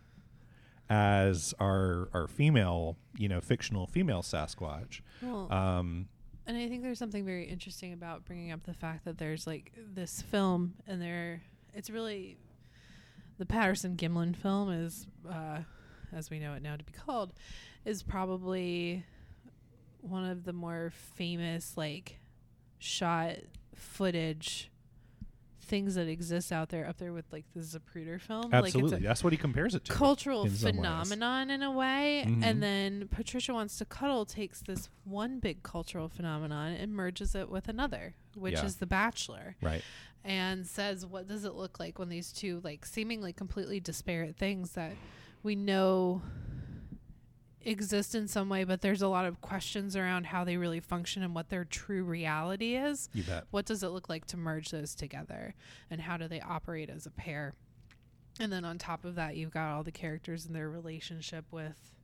as 0.91 1.55
our 1.61 2.09
our 2.12 2.26
female, 2.28 2.97
you 3.16 3.28
know, 3.28 3.41
fictional 3.41 3.87
female 3.87 4.22
Sasquatch. 4.22 5.01
Well, 5.22 5.51
Um, 5.53 6.09
and 6.47 6.57
I 6.59 6.68
think 6.68 6.82
there's 6.82 6.99
something 6.99 7.24
very 7.24 7.45
interesting 7.45 7.93
about 7.95 8.24
bringing 8.26 8.53
up 8.53 8.64
the 8.64 8.74
fact 8.74 9.05
that 9.07 9.16
there's 9.16 9.47
like 9.47 9.72
this 9.95 10.20
film, 10.20 10.74
and 10.87 11.01
there, 11.01 11.43
it's 11.75 11.91
really 11.91 12.37
the 13.39 13.47
Patterson 13.47 13.97
Gimlin 13.97 14.37
film 14.37 14.70
is, 14.70 15.07
uh, 15.29 15.59
as 16.12 16.31
we 16.31 16.39
know 16.39 16.55
it 16.55 16.62
now 16.62 16.77
to 16.77 16.85
be 16.85 16.93
called, 16.93 17.33
is 17.85 18.03
probably 18.03 19.05
one 20.01 20.25
of 20.25 20.45
the 20.45 20.53
more 20.53 20.93
famous 21.14 21.77
like 21.77 22.18
shot 22.79 23.37
footage 23.75 24.70
things 25.65 25.95
that 25.97 26.07
exist 26.09 26.53
out 26.53 26.69
there 26.69 26.87
up 26.87 26.99
there 26.99 27.12
with 27.12 27.25
like 27.33 27.45
the 27.55 27.61
Zapruder 27.61 28.21
film 28.21 28.51
like 28.51 28.55
absolutely, 28.55 28.99
it's 28.99 29.05
that's 29.07 29.25
what 29.25 29.33
he 29.33 29.37
compares 29.37 29.75
it 29.75 29.85
to. 29.85 29.93
cultural 29.93 30.47
phenomenon 30.49 31.51
in 31.51 31.62
a 31.62 31.71
way 31.71 32.25
Mhm. 32.27 32.43
and 32.45 32.62
then 32.62 33.09
patricia 33.11 33.53
wants 33.53 33.77
to 33.79 33.85
cuddle 33.85 34.25
takes 34.25 34.61
this 34.62 34.89
one 35.05 35.41
big 35.41 35.62
cultural 35.62 36.09
phenomenon 36.09 36.73
and 36.73 36.93
merges 36.93 37.35
it 37.35 37.49
with 37.49 37.69
another 37.69 38.15
which 38.35 38.55
Yeah. 38.55 38.65
is 38.67 38.77
the 38.77 38.87
bachelor 38.87 39.57
right. 39.62 39.83
and 40.25 40.67
says 40.67 41.05
what 41.07 41.27
does 41.27 41.45
it 41.45 41.55
look 41.55 41.81
like 41.81 41.99
when 41.99 42.09
these 42.09 42.33
two 42.33 42.61
like 42.62 42.85
seemingly 42.87 43.33
completely 43.33 43.81
disparate 43.81 44.37
things 44.37 44.73
that 44.73 44.93
we 45.43 45.55
know 45.55 46.23
exist 47.65 48.15
in 48.15 48.29
some 48.29 48.49
way 48.49 48.65
but 48.65 48.81
there's 48.83 49.03
a 49.03 49.09
lot 49.09 49.25
of 49.25 49.41
questions 49.41 49.97
around 49.97 50.27
how 50.27 50.45
they 50.45 50.57
really 50.57 50.81
function 50.81 51.23
and 51.23 51.35
what 51.35 51.49
their 51.49 51.65
true 51.65 52.05
reality 52.05 52.77
is 52.77 53.09
You 53.15 53.23
bet. 53.23 53.45
what 53.51 53.65
does 53.67 53.83
it 53.83 53.89
look 53.89 54.09
like 54.09 54.27
to 54.27 54.37
merge 54.37 54.71
those 54.71 54.95
together 54.95 55.55
and 55.91 56.01
how 56.01 56.17
do 56.17 56.29
they 56.29 56.41
operate 56.41 56.91
as 56.91 57.07
a 57.07 57.11
pair 57.11 57.55
and 58.41 58.53
then 58.53 58.65
on 58.65 58.79
top 58.79 59.05
of 59.05 59.15
that 59.15 59.37
you've 59.37 59.53
got 59.53 59.71
all 59.73 59.83
the 59.83 59.93
characters 59.93 60.45
and 60.47 60.55
their 60.55 60.69
relationship 60.69 61.45
with 61.51 61.95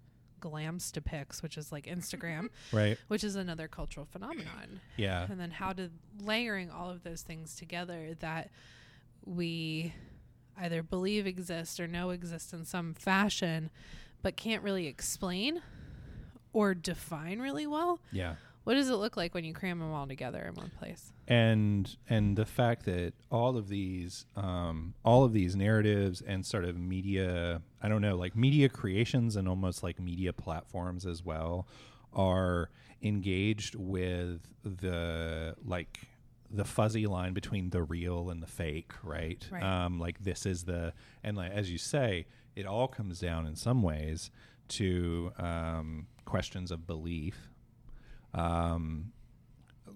glamstipics 0.40 1.42
which 1.42 1.56
is 1.58 1.70
like 1.70 1.86
instagram 1.86 2.48
Right. 2.72 2.96
which 3.08 3.22
is 3.24 3.36
another 3.36 3.68
cultural 3.68 4.06
phenomenon 4.10 4.80
Yeah. 4.96 5.26
and 5.30 5.38
then 5.38 5.50
how 5.50 5.72
to 5.74 5.90
layering 6.22 6.70
all 6.70 6.90
of 6.90 7.02
those 7.02 7.22
things 7.22 7.54
together 7.54 8.14
that 8.20 8.50
we 9.24 9.94
either 10.56 10.82
believe 10.82 11.26
exist 11.26 11.78
or 11.80 11.86
know 11.86 12.10
exist 12.10 12.52
in 12.52 12.64
some 12.64 12.94
fashion 12.94 13.70
but 14.22 14.36
can't 14.36 14.62
really 14.62 14.86
explain 14.86 15.60
or 16.52 16.74
define 16.74 17.38
really 17.38 17.66
well 17.66 18.00
Yeah. 18.12 18.34
what 18.64 18.74
does 18.74 18.88
it 18.90 18.94
look 18.96 19.16
like 19.16 19.34
when 19.34 19.44
you 19.44 19.54
cram 19.54 19.78
them 19.78 19.92
all 19.92 20.06
together 20.06 20.40
in 20.48 20.54
one 20.54 20.70
place 20.78 21.12
and 21.28 21.96
and 22.08 22.36
the 22.36 22.44
fact 22.46 22.84
that 22.86 23.12
all 23.30 23.56
of 23.56 23.68
these 23.68 24.26
um, 24.36 24.94
all 25.04 25.24
of 25.24 25.32
these 25.32 25.54
narratives 25.54 26.20
and 26.22 26.44
sort 26.44 26.64
of 26.64 26.76
media 26.78 27.62
i 27.82 27.88
don't 27.88 28.02
know 28.02 28.16
like 28.16 28.34
media 28.34 28.68
creations 28.68 29.36
and 29.36 29.46
almost 29.48 29.82
like 29.82 30.00
media 30.00 30.32
platforms 30.32 31.06
as 31.06 31.24
well 31.24 31.66
are 32.12 32.68
engaged 33.02 33.74
with 33.76 34.40
the 34.64 35.54
like 35.64 36.00
the 36.52 36.64
fuzzy 36.64 37.06
line 37.06 37.32
between 37.32 37.70
the 37.70 37.80
real 37.82 38.28
and 38.30 38.42
the 38.42 38.46
fake 38.46 38.90
right, 39.04 39.46
Right. 39.52 39.62
um 39.62 40.00
like 40.00 40.22
this 40.24 40.44
is 40.46 40.64
the 40.64 40.92
and 41.22 41.36
like 41.36 41.52
as 41.52 41.70
you 41.70 41.78
say 41.78 42.26
it 42.56 42.66
all 42.66 42.88
comes 42.88 43.20
down 43.20 43.46
in 43.46 43.56
some 43.56 43.82
ways 43.82 44.30
to 44.68 45.32
um 45.38 46.06
questions 46.24 46.70
of 46.70 46.86
belief 46.86 47.50
um 48.34 49.12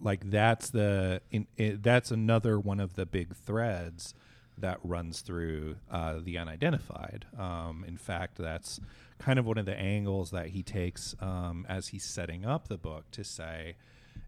like 0.02 0.28
that's 0.30 0.70
the 0.70 1.20
in, 1.30 1.46
i 1.58 1.76
that's 1.80 2.10
another 2.10 2.58
one 2.58 2.80
of 2.80 2.94
the 2.94 3.06
big 3.06 3.34
threads 3.34 4.14
that 4.58 4.78
runs 4.82 5.20
through 5.20 5.76
uh, 5.90 6.20
the 6.22 6.38
unidentified. 6.38 7.26
Um, 7.38 7.84
in 7.86 7.96
fact, 7.96 8.36
that's 8.38 8.80
kind 9.18 9.38
of 9.38 9.46
one 9.46 9.58
of 9.58 9.66
the 9.66 9.76
angles 9.76 10.30
that 10.30 10.48
he 10.48 10.62
takes 10.62 11.14
um, 11.20 11.66
as 11.68 11.88
he's 11.88 12.04
setting 12.04 12.44
up 12.44 12.68
the 12.68 12.78
book 12.78 13.10
to 13.12 13.24
say, 13.24 13.76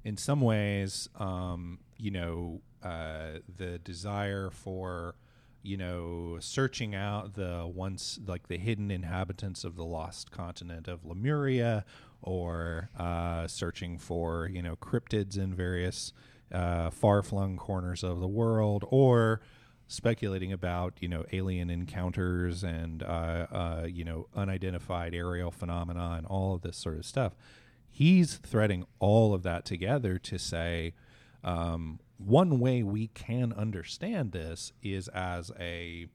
in 0.05 0.17
some 0.17 0.41
ways, 0.41 1.09
um, 1.17 1.79
you 1.97 2.11
know, 2.11 2.61
uh, 2.83 3.39
the 3.57 3.79
desire 3.79 4.51
for 4.51 5.15
you 5.67 5.77
know, 5.77 6.39
searching 6.41 6.95
out 6.95 7.35
the 7.35 7.71
once 7.73 8.19
like 8.27 8.49
the 8.49 8.57
hidden 8.57 8.91
inhabitants 8.91 9.65
of 9.65 9.77
the 9.77 9.85
lost 9.85 10.31
continent 10.31 10.87
of 10.89 11.05
Lemuria, 11.05 11.85
or 12.23 12.89
uh, 12.99 13.47
searching 13.47 13.99
for 13.99 14.47
you 14.47 14.63
know 14.63 14.77
cryptids 14.77 15.37
in 15.37 15.55
various 15.55 16.13
uh, 16.53 16.91
far-flung 16.91 17.57
corners 17.57 18.05
of 18.05 18.21
the 18.21 18.29
world, 18.29 18.85
or 18.89 19.41
speculating 19.89 20.53
about 20.53 20.95
you 21.01 21.09
know 21.09 21.25
alien 21.33 21.71
encounters 21.71 22.63
and 22.63 23.03
uh, 23.03 23.47
uh, 23.51 23.87
you 23.89 24.05
know 24.05 24.27
unidentified 24.35 25.15
aerial 25.15 25.51
phenomena 25.51 26.15
and 26.17 26.27
all 26.27 26.55
of 26.55 26.63
this 26.63 26.77
sort 26.77 26.97
of 26.97 27.05
stuff. 27.05 27.35
He's 27.91 28.37
threading 28.37 28.87
all 28.99 29.35
of 29.35 29.43
that 29.43 29.65
together 29.65 30.19
to 30.19 30.39
say 30.39 30.93
um, 31.43 31.99
one 32.19 32.59
way 32.59 32.83
we 32.83 33.09
can 33.09 33.53
understand 33.53 34.33
this 34.33 34.73
is 34.83 35.09
as 35.09 35.51
a 35.59 36.07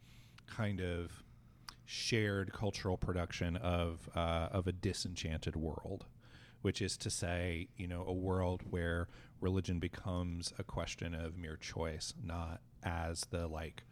kind 0.48 0.82
of 0.82 1.24
shared 1.86 2.54
cultural 2.54 2.98
production 2.98 3.58
of 3.58 4.10
uh, 4.16 4.48
of 4.52 4.68
a 4.68 4.72
disenchanted 4.72 5.56
world, 5.56 6.06
which 6.62 6.82
is 6.82 6.98
to 6.98 7.10
say, 7.10 7.68
you 7.78 7.88
know, 7.88 8.04
a 8.08 8.14
world 8.14 8.62
where 8.70 9.08
religion 9.40 9.80
becomes 9.80 10.54
a 10.58 10.64
question 10.64 11.14
of 11.14 11.38
mere 11.38 11.58
choice, 11.58 12.14
not 12.24 12.62
as 12.84 13.26
the 13.30 13.48
like 13.48 13.84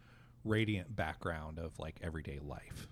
radiant 0.44 0.96
background 0.96 1.58
of 1.58 1.78
like 1.78 1.96
everyday 2.02 2.38
life. 2.38 2.88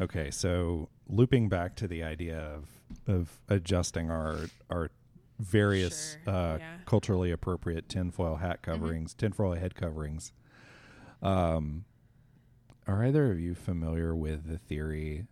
Okay, 0.00 0.30
so 0.30 0.88
looping 1.08 1.48
back 1.48 1.74
to 1.76 1.88
the 1.88 2.02
idea 2.02 2.38
of 2.38 2.68
of 3.06 3.40
adjusting 3.48 4.10
our 4.10 4.46
our 4.70 4.90
various 5.38 6.16
Sure, 6.24 6.34
uh, 6.34 6.58
yeah. 6.58 6.76
culturally 6.86 7.30
appropriate 7.30 7.88
tinfoil 7.88 8.36
hat 8.36 8.62
Mm-hmm. 8.62 8.70
coverings, 8.72 9.14
tinfoil 9.14 9.54
head 9.54 9.74
coverings. 9.74 10.32
Um, 11.22 11.84
are 12.86 13.04
either 13.04 13.30
of 13.30 13.38
you 13.40 13.54
familiar 13.54 14.14
with 14.16 14.48
the 14.48 14.58
theory 14.58 15.26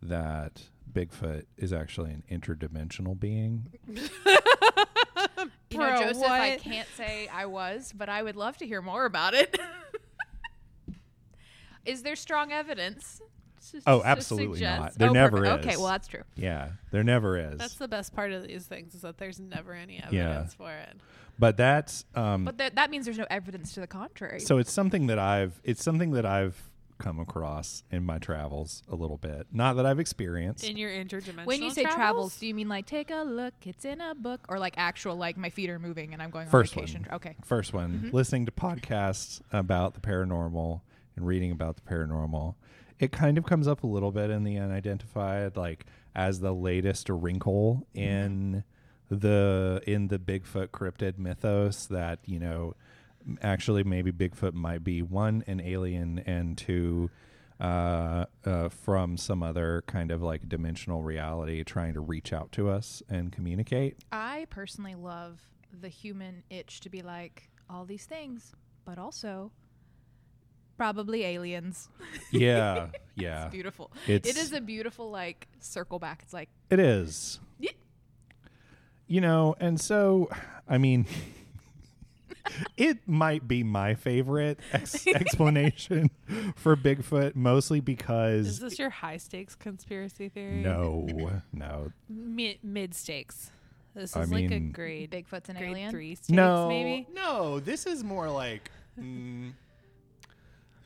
that 0.00 0.62
Bigfoot 0.92 1.44
is 1.56 1.72
actually 1.72 2.10
an 2.12 2.22
interdimensional 2.30 3.18
being? 3.18 3.72
You 5.70 5.78
know, 5.78 5.88
Bro, 5.88 6.00
Joseph, 6.00 6.30
I 6.30 6.56
can't 6.58 6.88
say 6.96 7.26
I 7.28 7.46
was, 7.46 7.92
but 7.96 8.08
I 8.10 8.22
would 8.22 8.36
love 8.36 8.58
to 8.58 8.66
hear 8.66 8.82
more 8.82 9.06
about 9.06 9.32
it. 9.34 9.58
Is 11.86 12.02
there 12.02 12.14
strong 12.14 12.52
evidence? 12.52 13.20
To- 13.70 13.80
Oh, 13.86 14.02
absolutely 14.04 14.58
suggest- 14.58 14.80
not. 14.80 14.94
There 14.98 15.08
Oh, 15.10 15.12
never 15.12 15.38
perfect. 15.38 15.66
Okay, 15.66 15.76
well 15.76 15.86
that's 15.88 16.08
true. 16.08 16.22
Yeah, 16.34 16.72
there 16.90 17.04
never 17.04 17.38
is. 17.38 17.58
That's 17.58 17.74
the 17.76 17.88
best 17.88 18.14
part 18.14 18.32
of 18.32 18.46
these 18.46 18.66
things 18.66 18.94
is 18.94 19.02
that 19.02 19.18
there's 19.18 19.38
never 19.40 19.72
any 19.74 20.02
evidence 20.02 20.54
for 20.54 20.72
it. 20.72 20.96
but 21.38 21.56
that's 21.56 22.04
um, 22.14 22.44
But 22.44 22.58
that 22.58 22.74
that 22.74 22.90
means 22.90 23.04
there's 23.06 23.18
no 23.18 23.26
evidence 23.30 23.72
to 23.74 23.80
the 23.80 23.86
contrary. 23.86 24.40
so 24.40 24.58
it's 24.58 24.72
something 24.72 25.06
that 25.06 25.18
I've 25.18 25.60
it's 25.64 25.82
something 25.82 26.10
that 26.12 26.26
I've 26.26 26.60
come 26.98 27.18
across 27.18 27.82
in 27.90 28.04
my 28.04 28.16
travels 28.18 28.84
a 28.88 28.94
little 28.94 29.16
bit. 29.16 29.48
Not 29.50 29.74
that 29.74 29.84
I've 29.84 29.98
experienced. 29.98 30.62
In 30.62 30.76
your 30.76 30.88
interdimensional 30.90 31.46
when 31.46 31.60
you 31.60 31.70
say 31.72 31.82
travels? 31.82 31.96
travels, 31.96 32.36
do 32.38 32.46
you 32.46 32.54
mean 32.54 32.68
like 32.68 32.86
take 32.86 33.10
a 33.10 33.24
look, 33.24 33.54
it's 33.64 33.84
in 33.84 34.00
a 34.00 34.14
book, 34.14 34.40
or 34.48 34.60
like 34.60 34.74
actual 34.76 35.16
like 35.16 35.36
my 35.36 35.50
feet 35.50 35.68
are 35.68 35.80
moving 35.80 36.12
and 36.12 36.22
I'm 36.22 36.30
going 36.30 36.46
First 36.46 36.76
on 36.76 36.82
vacation? 36.82 37.02
one. 37.08 37.14
Okay. 37.16 37.34
First 37.44 37.72
one, 37.72 37.90
Mm-hmm. 38.04 38.14
listening 38.16 38.46
to 38.46 38.52
podcasts 38.52 39.40
about 39.52 39.94
the 39.94 40.00
paranormal 40.00 40.80
and 41.16 41.26
reading 41.26 41.50
about 41.50 41.74
the 41.74 41.82
paranormal. 41.82 42.54
It 43.02 43.10
kind 43.10 43.36
of 43.36 43.44
comes 43.44 43.66
up 43.66 43.82
a 43.82 43.86
little 43.88 44.12
bit 44.12 44.30
in 44.30 44.44
the 44.44 44.58
unidentified, 44.58 45.56
like 45.56 45.86
as 46.14 46.38
the 46.38 46.52
latest 46.54 47.08
wrinkle 47.08 47.86
Mm-hmm. 47.96 47.98
in 48.00 48.64
the 49.10 49.82
in 49.86 50.08
the 50.08 50.18
Bigfoot 50.18 50.68
cryptid 50.68 51.18
mythos 51.18 51.86
that 51.86 52.20
you 52.24 52.38
know 52.38 52.74
actually 53.42 53.82
maybe 53.84 54.10
Bigfoot 54.12 54.54
might 54.54 54.82
be 54.84 55.02
one 55.02 55.42
an 55.46 55.60
alien 55.60 56.20
and 56.20 56.56
two 56.56 57.10
uh, 57.60 58.24
uh, 58.44 58.68
from 58.70 59.16
some 59.16 59.42
other 59.42 59.82
kind 59.86 60.10
of 60.10 60.22
like 60.22 60.48
dimensional 60.48 61.02
reality 61.02 61.62
trying 61.64 61.92
to 61.94 62.00
reach 62.00 62.32
out 62.32 62.52
to 62.52 62.70
us 62.70 63.02
and 63.08 63.32
communicate. 63.32 63.96
I 64.12 64.46
personally 64.48 64.94
love 64.94 65.40
the 65.80 65.88
human 65.88 66.42
itch 66.50 66.80
to 66.80 66.88
be 66.88 67.02
like 67.02 67.50
all 67.68 67.84
these 67.84 68.06
things, 68.06 68.52
but 68.84 68.98
also 68.98 69.50
probably 70.76 71.24
aliens. 71.24 71.88
Yeah, 72.30 72.88
yeah. 73.14 73.44
It's 73.46 73.52
beautiful. 73.52 73.90
It's- 74.06 74.30
it 74.30 74.40
is 74.40 74.52
a 74.52 74.60
beautiful 74.60 75.10
like 75.10 75.48
circle 75.60 75.98
back. 75.98 76.20
It's 76.22 76.32
like 76.32 76.48
It 76.70 76.78
is. 76.80 77.40
Yeah. 77.58 77.70
You 79.06 79.20
know, 79.20 79.54
and 79.60 79.78
so, 79.80 80.30
I 80.68 80.78
mean, 80.78 81.06
it 82.76 82.98
might 83.06 83.46
be 83.46 83.62
my 83.62 83.94
favorite 83.94 84.58
ex- 84.72 85.06
explanation 85.06 86.10
for 86.56 86.76
Bigfoot, 86.76 87.34
mostly 87.34 87.80
because 87.80 88.46
is 88.46 88.58
this 88.58 88.78
your 88.78 88.90
high 88.90 89.16
stakes 89.18 89.54
conspiracy 89.54 90.28
theory? 90.28 90.62
no, 90.62 91.06
no, 91.52 91.92
Mi- 92.08 92.58
mid 92.62 92.94
stakes. 92.94 93.50
This 93.94 94.10
is 94.10 94.16
I 94.16 94.20
like 94.24 94.46
a 94.46 94.48
mean- 94.48 94.72
grade 94.72 95.10
Bigfoot's 95.10 95.48
an 95.50 95.56
grade 95.56 95.70
alien. 95.72 95.90
three 95.90 96.14
stakes, 96.14 96.30
no, 96.30 96.68
maybe. 96.68 97.06
no. 97.14 97.60
This 97.60 97.86
is 97.86 98.02
more 98.02 98.30
like, 98.30 98.70
mm, 98.98 99.52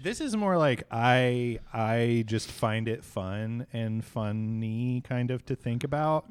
This 0.06 0.20
is 0.20 0.36
more 0.36 0.56
like 0.56 0.84
I 0.88 1.58
I 1.72 2.22
just 2.28 2.48
find 2.48 2.86
it 2.86 3.02
fun 3.04 3.66
and 3.72 4.04
funny 4.04 5.02
kind 5.04 5.32
of 5.32 5.44
to 5.46 5.56
think 5.56 5.82
about, 5.82 6.26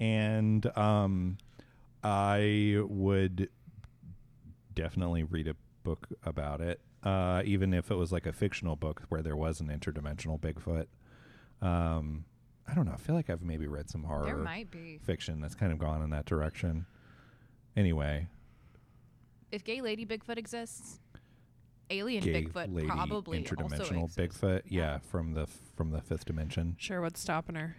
and 0.00 0.66
um, 0.76 1.38
I 2.02 2.78
would 2.82 3.48
definitely 4.74 5.22
read 5.22 5.46
a 5.46 5.54
book 5.84 6.08
about 6.24 6.60
it, 6.60 6.80
uh, 7.04 7.42
even 7.44 7.72
if 7.72 7.92
it 7.92 7.94
was 7.94 8.10
like 8.10 8.26
a 8.26 8.32
fictional 8.32 8.74
book 8.74 9.02
where 9.10 9.22
there 9.22 9.36
was 9.36 9.60
an 9.60 9.68
interdimensional 9.68 10.40
Bigfoot. 10.40 10.86
Um, 11.64 12.24
I 12.66 12.74
don't 12.74 12.84
know. 12.84 12.94
I 12.94 12.96
feel 12.96 13.14
like 13.14 13.30
I've 13.30 13.42
maybe 13.42 13.68
read 13.68 13.90
some 13.90 14.02
horror 14.02 14.26
There 14.26 14.36
might 14.38 14.72
be. 14.72 14.98
fiction 15.04 15.40
that's 15.40 15.54
kind 15.54 15.70
of 15.70 15.78
gone 15.78 16.02
in 16.02 16.10
that 16.10 16.24
direction. 16.26 16.84
Anyway, 17.76 18.26
If 19.52 19.62
gay 19.62 19.80
lady 19.80 20.04
Bigfoot 20.04 20.36
exists, 20.36 20.98
alien 21.90 22.22
gay 22.24 22.44
Bigfoot 22.44 22.72
lady 22.74 22.88
probably 22.88 23.42
interdimensional 23.42 24.04
exists. 24.04 24.38
Bigfoot, 24.40 24.62
yeah, 24.68 24.98
from 24.98 25.34
the 25.34 25.46
from 25.76 25.90
the 25.90 26.00
fifth 26.00 26.24
dimension. 26.24 26.76
Sure, 26.78 27.00
what's 27.00 27.20
stopping 27.20 27.56
her? 27.56 27.76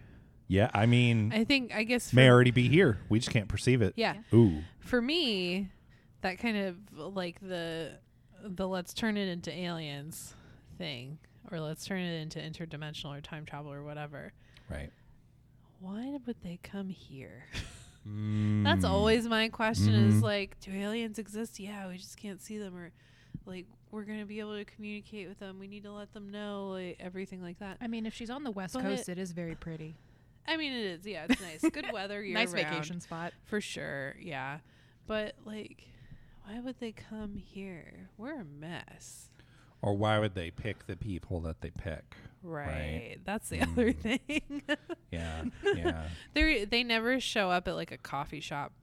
Yeah, 0.48 0.70
I 0.74 0.86
mean, 0.86 1.32
I 1.34 1.44
think 1.46 1.74
I 1.74 1.84
guess 1.84 2.12
may 2.14 2.28
for- 2.28 2.34
already 2.34 2.52
be 2.52 2.68
here. 2.68 3.00
We 3.10 3.20
just 3.20 3.32
can't 3.32 3.48
perceive 3.48 3.82
it. 3.82 3.94
Yeah. 3.96 4.16
Ooh. 4.34 4.62
For 4.80 5.02
me, 5.02 5.70
that 6.22 6.40
kind 6.40 6.58
of 6.58 7.16
like 7.16 7.40
the 7.40 7.94
the 8.44 8.68
let's 8.68 8.94
turn 8.94 9.18
it 9.18 9.28
into 9.28 9.52
aliens 9.52 10.34
thing 10.78 11.20
or 11.52 11.60
let's 11.60 11.86
turn 11.86 12.02
it 12.02 12.22
into 12.22 12.40
interdimensional 12.40 13.18
or 13.18 13.22
time 13.22 13.46
travel 13.46 13.72
or 13.72 13.84
whatever. 13.84 14.34
Right. 14.70 14.92
Why 15.80 16.18
would 16.26 16.36
they 16.44 16.60
come 16.62 16.90
here? 16.90 17.46
Mm. 18.08 18.64
That's 18.66 18.84
always 18.84 19.28
my 19.28 19.50
question 19.50 19.94
is 19.94 20.16
Mhm. 20.16 20.22
like, 20.22 20.60
do 20.60 20.72
aliens 20.74 21.18
exist? 21.20 21.60
Yeah, 21.60 21.88
we 21.88 21.98
just 21.98 22.18
can't 22.18 22.42
see 22.42 22.58
them 22.58 22.76
or 22.76 22.92
like 23.46 23.66
we're 23.92 24.04
going 24.04 24.20
to 24.20 24.26
be 24.26 24.40
able 24.40 24.56
to 24.56 24.66
communicate 24.66 25.28
with 25.28 25.40
them. 25.40 25.60
We 25.60 25.68
need 25.68 25.84
to 25.84 25.92
let 25.92 26.14
them 26.14 26.30
know 26.32 26.70
like 26.70 26.98
everything 27.00 27.42
like 27.42 27.60
that. 27.60 27.78
I 27.82 27.88
mean, 27.88 28.06
if 28.06 28.14
she's 28.14 28.30
on 28.30 28.44
the 28.44 28.52
west 28.52 28.74
But- 28.74 28.84
coast, 28.84 29.10
it 29.10 29.18
is 29.18 29.32
very 29.32 29.56
pretty. 29.56 29.96
I 30.48 30.58
mean, 30.58 30.74
it 30.74 30.86
is. 30.86 31.06
Yeah, 31.06 31.28
it's 31.30 31.42
nice. 31.62 31.62
Good 31.72 31.92
weather 31.94 32.24
year 32.24 32.34
nice 32.34 32.52
round. 32.54 32.68
vacation 32.68 33.00
spot. 33.02 33.34
For 33.46 33.62
sure, 33.62 34.16
yeah. 34.20 34.58
But 35.08 35.36
like, 35.46 35.84
why 36.46 36.60
would 36.60 36.80
they 36.80 36.92
come 36.94 37.36
here? 37.36 38.10
We're 38.18 38.42
a 38.42 38.46
mess. 38.46 39.28
Or 39.84 39.96
why 39.96 40.20
would 40.20 40.36
they 40.36 40.50
pick 40.52 40.88
the 40.88 40.96
people 40.96 41.42
that 41.42 41.62
they 41.62 41.70
pick? 41.72 42.16
Right. 42.44 43.18
That's 43.24 43.50
the 43.50 43.62
other 43.62 43.94
Mm. 43.94 44.20
thing. 44.28 44.62
Yeah. 45.12 45.44
Yeah. 45.76 46.08
they 46.34 46.66
they 46.66 46.84
never 46.84 47.20
show 47.20 47.52
up 47.52 47.68
at 47.68 47.76
like 47.76 47.92
a 47.92 47.98
coffee 47.98 48.40
shop 48.40 48.74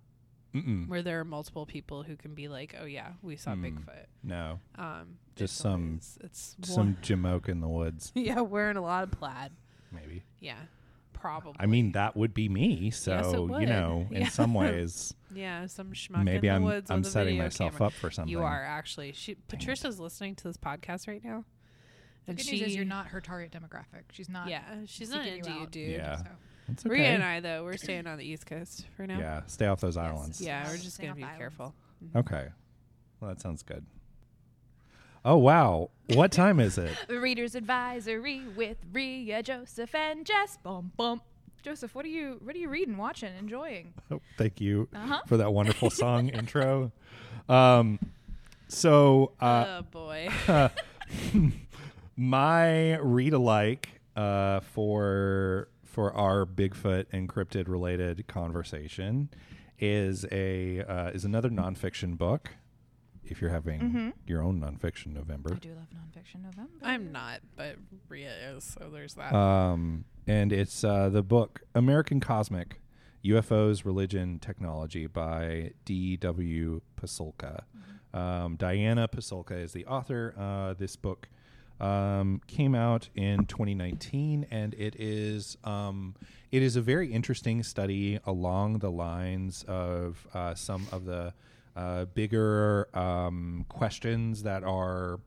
Mm-mm. 0.55 0.88
where 0.88 1.03
there 1.03 1.20
are 1.20 1.24
multiple 1.24 1.66
people 1.66 2.03
who 2.03 2.16
can 2.16 2.34
be 2.34 2.49
like, 2.49 2.74
"Oh 2.80 2.86
yeah, 2.86 3.12
we 3.22 3.36
saw 3.36 3.53
Mm. 3.53 3.62
Bigfoot." 3.64 4.07
No. 4.22 4.61
Um, 4.76 5.18
Just 5.36 5.53
it's 5.55 5.62
some- 5.62 5.84
always- 5.88 6.18
it's 6.22 6.57
Some 6.62 6.76
one- 6.76 6.96
jamoke 7.03 7.49
in 7.49 7.61
the 7.61 7.68
woods, 7.68 8.12
yeah, 8.14 8.40
wearing 8.40 8.76
a 8.76 8.80
lot 8.82 9.05
of 9.05 9.11
plaid. 9.11 9.53
maybe. 9.92 10.22
Yeah, 10.40 10.57
probably. 11.12 11.55
I 11.59 11.66
mean, 11.66 11.92
that 11.92 12.16
would 12.16 12.32
be 12.34 12.49
me. 12.49 12.90
So, 12.90 13.12
Yes, 13.12 13.26
it 13.26 13.32
you 13.34 13.42
would. 13.46 13.68
know, 13.68 14.07
in 14.11 14.22
Yeah. 14.22 14.28
some 14.28 14.55
ways, 14.62 15.14
yeah, 15.34 15.66
some 15.66 15.92
schmuck 15.92 16.24
maybe 16.24 16.49
in 16.49 16.55
the 16.55 16.57
I'm 16.57 16.64
woods 16.64 16.90
I'm 16.90 17.05
setting 17.05 17.36
myself 17.38 17.72
camera. 17.72 17.86
up 17.88 17.92
for 17.92 18.11
something. 18.11 18.30
You 18.30 18.40
are 18.42 18.64
actually. 18.64 19.12
She 19.12 19.34
Patricia's 19.34 19.99
listening 20.01 20.34
to 20.36 20.44
this 20.44 20.57
podcast 20.57 21.07
right 21.09 21.22
now. 21.24 21.44
The 22.24 22.32
And 22.32 22.36
good 22.38 22.46
she, 22.46 22.59
news 22.61 22.68
is 22.70 22.76
you're 22.76 22.84
not 22.84 23.09
her 23.09 23.20
target 23.20 23.53
demographic. 23.53 24.05
She's 24.12 24.28
not. 24.28 24.49
Yeah, 24.49 24.62
she's 24.86 25.11
not 25.11 25.24
seeking 25.24 25.38
into 25.38 25.53
you, 25.53 25.66
dude. 25.66 25.90
Yeah. 25.92 26.16
So. 26.18 26.24
It's 26.68 26.84
Rea 26.84 27.06
and 27.06 27.22
I 27.22 27.40
though, 27.40 27.64
we're 27.64 27.76
staying 27.76 28.06
on 28.06 28.18
the 28.18 28.24
East 28.24 28.46
Coast 28.46 28.86
for 28.96 29.06
now. 29.06 29.18
Yeah. 29.18 29.42
Stay 29.46 29.66
off 29.66 29.80
those 29.80 29.96
islands. 29.96 30.40
Yeah, 30.40 30.66
we're 30.68 30.76
just 30.76 30.94
Stay 30.94 31.04
gonna 31.04 31.12
off 31.12 31.16
be 31.16 31.22
islands. 31.24 31.38
careful. 31.38 31.74
Okay. 32.14 32.48
Well, 33.20 33.30
that 33.30 33.40
sounds 33.40 33.62
good. 33.62 33.84
Oh 35.24 35.36
wow! 35.36 35.90
What 36.14 36.30
time 36.30 36.60
is 36.60 36.78
it? 36.78 36.96
The 37.08 37.18
Reader's 37.20 37.54
Advisory 37.56 38.42
with 38.56 38.76
Rea, 38.92 39.42
Joseph, 39.42 39.94
and 39.94 40.24
Jess. 40.24 40.58
Bum 40.62 40.92
bum. 40.96 41.20
Joseph, 41.62 41.94
what 41.94 42.04
are 42.04 42.08
you 42.08 42.38
what 42.44 42.54
are 42.54 42.58
you 42.58 42.68
reading, 42.68 42.96
watching, 42.96 43.34
enjoying? 43.36 43.92
Oh, 44.10 44.20
thank 44.38 44.60
you 44.60 44.88
Uh-huh. 44.94 45.20
for 45.26 45.36
that 45.38 45.52
wonderful 45.52 45.90
song 46.04 46.28
intro. 46.28 46.92
Um, 47.48 47.98
so 48.68 49.32
uh, 49.40 49.80
oh 49.80 49.82
boy. 49.90 50.28
my 52.16 52.96
read 52.98 53.32
alike 53.32 53.88
uh, 54.16 54.60
for 54.60 55.68
for 55.99 56.14
our 56.14 56.46
Bigfoot 56.46 57.07
and 57.11 57.28
cryptid 57.28 57.66
related 57.66 58.24
conversation 58.28 59.28
is 59.80 60.24
a 60.30 60.80
uh, 60.84 61.11
is 61.11 61.24
another 61.24 61.51
nonfiction 61.51 62.16
book. 62.16 62.51
If 63.24 63.40
you're 63.40 63.51
having 63.51 63.80
Mhm. 63.80 64.12
your 64.24 64.40
own 64.40 64.61
nonfiction 64.61 65.09
November, 65.09 65.55
I 65.55 65.59
do 65.59 65.74
love 65.74 65.88
nonfiction 65.90 66.42
November. 66.44 66.70
I'm 66.82 67.11
not, 67.11 67.40
but 67.57 67.78
Rea 68.09 68.26
is, 68.26 68.62
so 68.62 68.90
there's 68.92 69.14
that. 69.14 69.34
um, 69.34 70.05
and 70.28 70.53
it's 70.53 70.84
uh, 70.84 71.09
the 71.09 71.24
book 71.24 71.62
American 71.74 72.20
Cosmic 72.20 72.80
UFOs, 73.24 73.84
Religion, 73.84 74.38
Technology 74.38 75.09
by 75.09 75.72
D.W. 75.84 76.80
Pasulka. 76.96 77.62
Um, 78.14 78.55
Diana 78.55 79.09
Pasulka 79.09 79.61
is 79.61 79.72
the 79.72 79.84
author. 79.86 80.32
Uh, 80.38 80.74
this 80.74 80.94
book 80.94 81.28
um, 81.80 82.40
came 82.46 82.74
out 82.74 83.08
in 83.14 83.46
2019, 83.46 84.46
and 84.50 84.74
it 84.74 84.96
is 84.98 85.56
um, 85.64 86.14
it 86.50 86.62
is 86.62 86.76
a 86.76 86.80
very 86.80 87.12
interesting 87.12 87.62
study 87.62 88.18
along 88.26 88.78
the 88.78 88.90
lines 88.90 89.64
of 89.68 90.26
uh, 90.34 90.54
some 90.54 90.86
of 90.92 91.04
the 91.04 91.32
uh, 91.76 92.06
bigger 92.06 92.88
um, 92.98 93.64
questions 93.68 94.42
that 94.42 94.64
are 94.64 95.20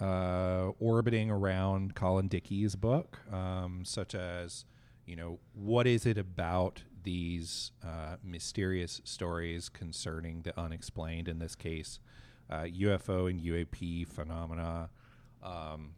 uh, 0.00 0.72
orbiting 0.80 1.30
around 1.30 1.94
Colin 1.94 2.28
Dickey's 2.28 2.74
book, 2.74 3.18
um, 3.32 3.82
such 3.84 4.14
as, 4.14 4.64
you 5.06 5.14
know, 5.14 5.38
what 5.54 5.86
is 5.86 6.06
it 6.06 6.18
about 6.18 6.82
these 7.04 7.72
uh, 7.84 8.16
mysterious 8.24 9.00
stories 9.04 9.68
concerning 9.68 10.42
the 10.42 10.58
unexplained, 10.58 11.28
in 11.28 11.38
this 11.38 11.54
case, 11.54 12.00
uh, 12.50 12.62
UFO 12.62 13.30
and 13.30 13.40
UAP 13.40 14.06
phenomena, 14.08 14.90
um, 15.42 15.94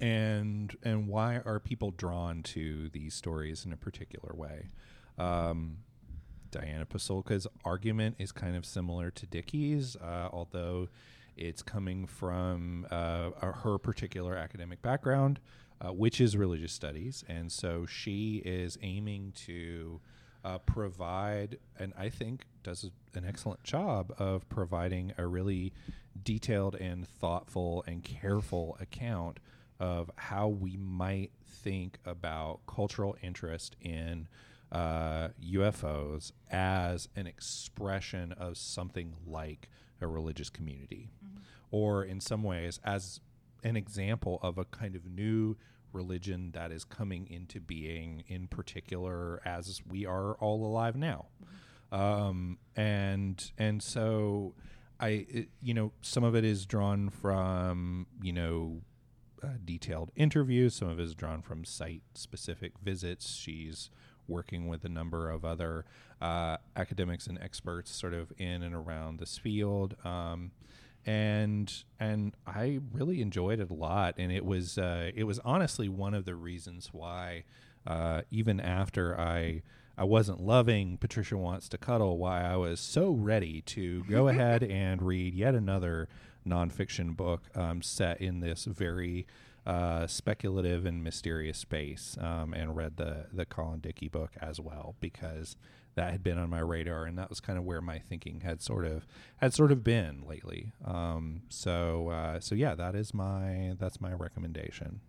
and 0.00 0.76
and 0.82 1.08
why 1.08 1.40
are 1.44 1.58
people 1.58 1.90
drawn 1.90 2.42
to 2.42 2.88
these 2.90 3.14
stories 3.14 3.64
in 3.64 3.72
a 3.72 3.76
particular 3.76 4.34
way? 4.34 4.68
Um, 5.18 5.78
Diana 6.50 6.86
Pasulka's 6.86 7.46
argument 7.64 8.16
is 8.18 8.32
kind 8.32 8.56
of 8.56 8.64
similar 8.64 9.10
to 9.10 9.26
Dickey's, 9.26 9.96
uh, 9.96 10.28
although 10.32 10.88
it's 11.36 11.62
coming 11.62 12.06
from 12.06 12.86
uh, 12.90 13.30
her 13.40 13.78
particular 13.78 14.36
academic 14.36 14.80
background, 14.80 15.40
uh, 15.80 15.92
which 15.92 16.20
is 16.20 16.36
religious 16.36 16.72
studies. 16.72 17.24
And 17.28 17.52
so 17.52 17.84
she 17.84 18.42
is 18.44 18.78
aiming 18.82 19.32
to 19.46 20.00
uh, 20.44 20.58
provide, 20.58 21.58
and 21.78 21.92
I 21.98 22.08
think 22.08 22.46
does 22.62 22.90
an 23.14 23.24
excellent 23.26 23.62
job 23.64 24.14
of 24.18 24.48
providing 24.48 25.12
a 25.18 25.26
really 25.26 25.72
detailed 26.22 26.74
and 26.74 27.06
thoughtful 27.06 27.84
and 27.86 28.02
careful 28.02 28.76
account 28.80 29.38
of 29.78 30.10
how 30.16 30.48
we 30.48 30.76
might 30.76 31.30
think 31.46 31.98
about 32.04 32.60
cultural 32.66 33.16
interest 33.22 33.76
in 33.80 34.28
uh, 34.72 35.28
UFOs 35.44 36.32
as 36.50 37.08
an 37.14 37.26
expression 37.26 38.32
of 38.32 38.56
something 38.56 39.14
like 39.26 39.68
a 40.00 40.06
religious 40.06 40.50
community, 40.50 41.10
or 41.70 42.04
in 42.04 42.20
some 42.20 42.42
ways 42.42 42.80
as 42.84 43.20
an 43.64 43.76
example 43.76 44.38
of 44.42 44.58
a 44.58 44.64
kind 44.64 44.94
of 44.94 45.06
new 45.06 45.56
religion 45.92 46.50
that 46.52 46.70
is 46.70 46.84
coming 46.84 47.26
into 47.30 47.60
being, 47.60 48.22
in 48.28 48.46
particular, 48.46 49.40
as 49.44 49.80
we 49.88 50.04
are 50.04 50.34
all 50.34 50.64
alive 50.66 50.96
now. 50.96 51.26
Um, 51.92 52.58
and 52.74 53.50
and 53.56 53.82
so 53.82 54.54
I, 55.00 55.08
it- 55.28 55.48
you 55.62 55.74
know, 55.74 55.92
some 56.02 56.24
of 56.24 56.34
it 56.34 56.44
is 56.44 56.66
drawn 56.66 57.10
from 57.10 58.06
you 58.22 58.32
know 58.32 58.82
uh, 59.42 59.48
detailed 59.64 60.10
interviews. 60.16 60.74
Some 60.74 60.88
of 60.88 60.98
it 60.98 61.02
is 61.04 61.14
drawn 61.14 61.42
from 61.42 61.64
site 61.64 62.02
specific 62.14 62.72
visits. 62.82 63.34
She's 63.34 63.90
working 64.28 64.66
with 64.66 64.84
a 64.84 64.88
number 64.88 65.30
of 65.30 65.44
other 65.44 65.84
uh, 66.20 66.56
academics 66.74 67.26
and 67.28 67.38
experts, 67.40 67.90
sort 67.94 68.12
of 68.14 68.32
in 68.38 68.62
and 68.62 68.74
around 68.74 69.18
this 69.20 69.38
field. 69.38 69.94
Um, 70.04 70.50
and 71.04 71.72
and 72.00 72.34
I 72.46 72.80
really 72.92 73.20
enjoyed 73.22 73.60
it 73.60 73.70
a 73.70 73.74
lot, 73.74 74.14
and 74.18 74.32
it 74.32 74.44
was 74.44 74.76
uh, 74.78 75.10
it 75.14 75.24
was 75.24 75.38
honestly 75.44 75.88
one 75.88 76.14
of 76.14 76.24
the 76.24 76.34
reasons 76.34 76.88
why 76.92 77.44
uh, 77.86 78.22
even 78.30 78.60
after 78.60 79.18
I 79.18 79.62
I 79.98 80.04
wasn't 80.04 80.40
loving 80.40 80.98
Patricia 80.98 81.38
Wants 81.38 81.68
to 81.70 81.78
Cuddle, 81.78 82.18
why 82.18 82.42
I 82.42 82.56
was 82.56 82.80
so 82.80 83.12
ready 83.12 83.62
to 83.62 84.04
go 84.04 84.28
ahead 84.28 84.62
and 84.62 85.00
read 85.02 85.34
yet 85.34 85.54
another 85.54 86.08
nonfiction 86.46 87.16
book 87.16 87.42
um, 87.54 87.82
set 87.82 88.20
in 88.20 88.40
this 88.40 88.66
very 88.66 89.26
uh, 89.66 90.06
speculative 90.06 90.86
and 90.86 91.02
mysterious 91.02 91.58
space, 91.58 92.16
um, 92.20 92.52
and 92.54 92.76
read 92.76 92.96
the 92.96 93.26
the 93.32 93.44
Colin 93.44 93.80
Dickey 93.80 94.08
book 94.08 94.32
as 94.40 94.60
well 94.60 94.94
because 95.00 95.56
that 95.96 96.12
had 96.12 96.22
been 96.22 96.38
on 96.38 96.50
my 96.50 96.60
radar, 96.60 97.04
and 97.04 97.18
that 97.18 97.28
was 97.28 97.40
kind 97.40 97.58
of 97.58 97.64
where 97.64 97.80
my 97.80 97.98
thinking 97.98 98.42
had 98.42 98.62
sort 98.62 98.84
of 98.84 99.06
had 99.38 99.52
sort 99.54 99.72
of 99.72 99.82
been 99.82 100.22
lately. 100.26 100.72
Um, 100.84 101.42
so 101.48 102.10
uh, 102.10 102.38
so 102.38 102.54
yeah, 102.54 102.74
that 102.74 102.94
is 102.94 103.12
my 103.12 103.74
that's 103.78 104.00
my 104.00 104.12
recommendation. 104.12 105.00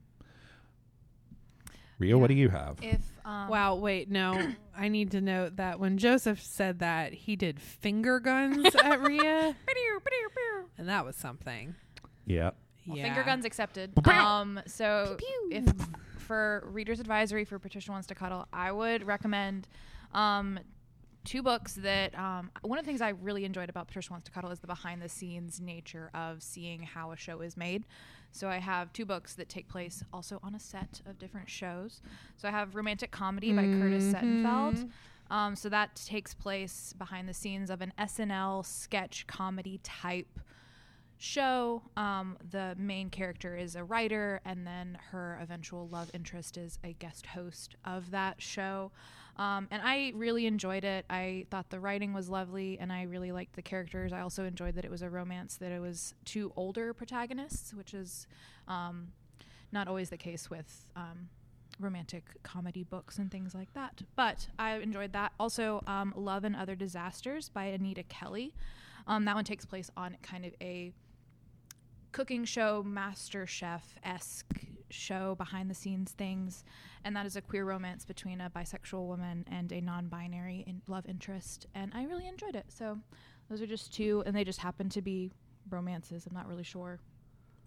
Rea, 1.99 2.13
what 2.13 2.27
do 2.27 2.35
you 2.35 2.49
have? 2.49 2.77
If 2.81 3.01
um, 3.25 3.49
Wow, 3.49 3.75
wait, 3.75 4.09
no. 4.09 4.53
I 4.77 4.87
need 4.87 5.11
to 5.11 5.21
note 5.21 5.55
that 5.55 5.79
when 5.79 5.97
Joseph 5.97 6.41
said 6.41 6.79
that, 6.79 7.13
he 7.13 7.35
did 7.35 7.59
finger 7.59 8.19
guns 8.19 8.75
at 8.83 9.01
Rea, 9.01 9.55
and 10.77 10.87
that 10.87 11.03
was 11.05 11.15
something. 11.15 11.75
Yeah. 12.25 12.51
Well, 12.85 12.97
yeah. 12.97 13.05
Finger 13.05 13.23
guns 13.23 13.45
accepted. 13.45 13.93
Um, 14.07 14.61
so 14.67 15.17
if 15.49 15.73
for 16.19 16.63
readers 16.71 16.99
advisory 16.99 17.45
for 17.45 17.57
Patricia 17.57 17.91
wants 17.91 18.07
to 18.07 18.15
cuddle, 18.15 18.47
I 18.53 18.71
would 18.71 19.05
recommend 19.05 19.67
um, 20.13 20.59
two 21.23 21.43
books 21.43 21.73
that 21.73 22.17
um, 22.17 22.51
one 22.61 22.79
of 22.79 22.85
the 22.85 22.89
things 22.89 23.01
I 23.01 23.09
really 23.09 23.45
enjoyed 23.45 23.69
about 23.69 23.87
Patricia 23.87 24.11
wants 24.11 24.25
to 24.25 24.31
cuddle 24.31 24.51
is 24.51 24.59
the 24.59 24.67
behind 24.67 25.01
the 25.01 25.09
scenes 25.09 25.59
nature 25.59 26.09
of 26.13 26.41
seeing 26.41 26.83
how 26.83 27.11
a 27.11 27.17
show 27.17 27.41
is 27.41 27.57
made. 27.57 27.85
So 28.31 28.49
I 28.49 28.57
have 28.57 28.93
two 28.93 29.05
books 29.05 29.33
that 29.35 29.49
take 29.49 29.67
place 29.67 30.03
also 30.13 30.39
on 30.43 30.55
a 30.55 30.59
set 30.59 31.01
of 31.05 31.17
different 31.17 31.49
shows. 31.49 32.01
So 32.37 32.47
I 32.47 32.51
have 32.51 32.75
Romantic 32.75 33.11
Comedy 33.11 33.51
by 33.53 33.63
Curtis 33.63 34.05
Sittenfeld. 34.13 34.89
Um, 35.29 35.55
so 35.55 35.69
that 35.69 35.95
takes 35.95 36.33
place 36.33 36.93
behind 36.97 37.27
the 37.27 37.33
scenes 37.33 37.69
of 37.69 37.81
an 37.81 37.93
SNL 37.99 38.65
sketch 38.65 39.27
comedy 39.27 39.79
type 39.83 40.39
show. 41.17 41.81
Um, 41.97 42.37
the 42.51 42.75
main 42.77 43.09
character 43.09 43.55
is 43.57 43.75
a 43.75 43.83
writer, 43.83 44.39
and 44.45 44.65
then 44.65 44.97
her 45.11 45.37
eventual 45.41 45.87
love 45.89 46.09
interest 46.13 46.57
is 46.57 46.79
a 46.83 46.93
guest 46.93 47.25
host 47.27 47.75
of 47.83 48.11
that 48.11 48.41
show. 48.41 48.91
Um, 49.37 49.67
and 49.69 49.81
I 49.83 50.13
really 50.15 50.47
enjoyed 50.47 50.83
it. 50.83 51.05
I 51.09 51.45
thought 51.51 51.69
the 51.69 51.79
writing 51.79 52.13
was 52.13 52.27
lovely, 52.27 52.77
and 52.79 52.91
I 52.91 53.03
really 53.03 53.31
liked 53.31 53.55
the 53.55 53.61
characters. 53.61 54.11
I 54.11 54.21
also 54.21 54.45
enjoyed 54.45 54.75
that 54.75 54.85
it 54.85 54.91
was 54.91 55.03
a 55.03 55.09
romance, 55.09 55.57
that 55.57 55.71
it 55.71 55.79
was 55.79 56.15
two 56.25 56.51
older 56.55 56.93
protagonists, 56.93 57.73
which 57.73 57.93
is 57.93 58.27
um, 58.67 59.09
not 59.71 59.87
always 59.87 60.09
the 60.09 60.17
case 60.17 60.49
with. 60.49 60.85
Um, 60.95 61.29
romantic 61.79 62.41
comedy 62.41 62.83
books 62.83 63.19
and 63.19 63.31
things 63.31 63.53
like 63.53 63.73
that. 63.73 64.01
But 64.15 64.47
I 64.57 64.77
enjoyed 64.77 65.13
that. 65.13 65.33
Also, 65.39 65.83
um, 65.85 66.13
Love 66.15 66.43
and 66.43 66.55
Other 66.55 66.75
Disasters 66.75 67.49
by 67.49 67.65
Anita 67.65 68.03
Kelly. 68.03 68.55
Um, 69.05 69.25
that 69.25 69.35
one 69.35 69.43
takes 69.43 69.65
place 69.65 69.89
on 69.95 70.17
kind 70.21 70.45
of 70.45 70.53
a 70.61 70.91
cooking 72.11 72.45
show, 72.45 72.83
Master 72.83 73.45
Chef 73.45 73.95
esque 74.03 74.59
show, 74.89 75.35
behind 75.35 75.69
the 75.69 75.75
scenes 75.75 76.11
things. 76.11 76.63
And 77.03 77.15
that 77.15 77.25
is 77.25 77.35
a 77.35 77.41
queer 77.41 77.65
romance 77.65 78.05
between 78.05 78.41
a 78.41 78.49
bisexual 78.49 79.05
woman 79.07 79.45
and 79.49 79.71
a 79.71 79.81
non 79.81 80.07
binary 80.07 80.63
in 80.67 80.81
love 80.87 81.05
interest. 81.07 81.65
And 81.75 81.91
I 81.95 82.03
really 82.05 82.27
enjoyed 82.27 82.55
it. 82.55 82.65
So 82.69 82.99
those 83.49 83.61
are 83.61 83.67
just 83.67 83.93
two, 83.93 84.23
and 84.25 84.35
they 84.35 84.43
just 84.43 84.59
happen 84.59 84.89
to 84.89 85.01
be 85.01 85.31
romances. 85.69 86.25
I'm 86.25 86.33
not 86.33 86.47
really 86.47 86.63
sure 86.63 86.99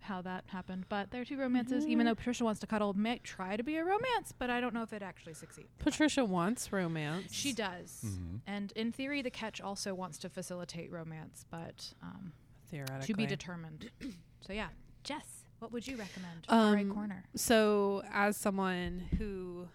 how 0.03 0.23
that 0.23 0.45
happened, 0.47 0.87
but 0.89 1.11
they're 1.11 1.27
two 1.27 1.37
romances. 1.39 1.87
Even 1.87 2.07
though 2.07 2.15
Patricia 2.15 2.43
wants 2.43 2.59
to 2.61 2.67
cuddle, 2.67 2.95
may 2.95 3.19
try 3.19 3.55
to 3.57 3.63
be 3.63 3.77
a 3.77 3.85
romance, 3.85 4.33
but 4.39 4.49
I 4.49 4.59
don't 4.59 4.73
know 4.73 4.83
if 4.83 4.95
it 4.95 5.03
actually 5.03 5.35
succeeds. 5.35 5.69
Patricia 5.79 6.25
wants 6.25 6.73
romance. 6.73 7.31
She 7.35 7.53
does, 7.53 8.03
Mhm. 8.07 8.41
and 8.47 8.73
in 8.73 8.93
theory, 8.93 9.21
the 9.21 9.31
catch 9.31 9.61
also 9.61 9.93
wants 9.95 10.17
to 10.21 10.31
facilitate 10.31 10.91
romance, 10.91 11.45
but 11.51 11.93
um, 12.03 12.33
theoretically. 12.69 13.07
to 13.09 13.15
be 13.15 13.27
determined. 13.27 13.91
so 14.41 14.55
yeah, 14.55 14.69
Jess, 15.05 15.40
what 15.61 15.71
would 15.73 15.87
you 15.87 15.97
recommend? 15.97 16.47
for 16.47 16.53
our 16.53 16.73
right 16.75 16.85
Um, 16.87 16.93
corner. 16.93 17.25
So, 17.37 18.03
as 18.13 18.37
someone 18.37 19.05
who 19.19 19.69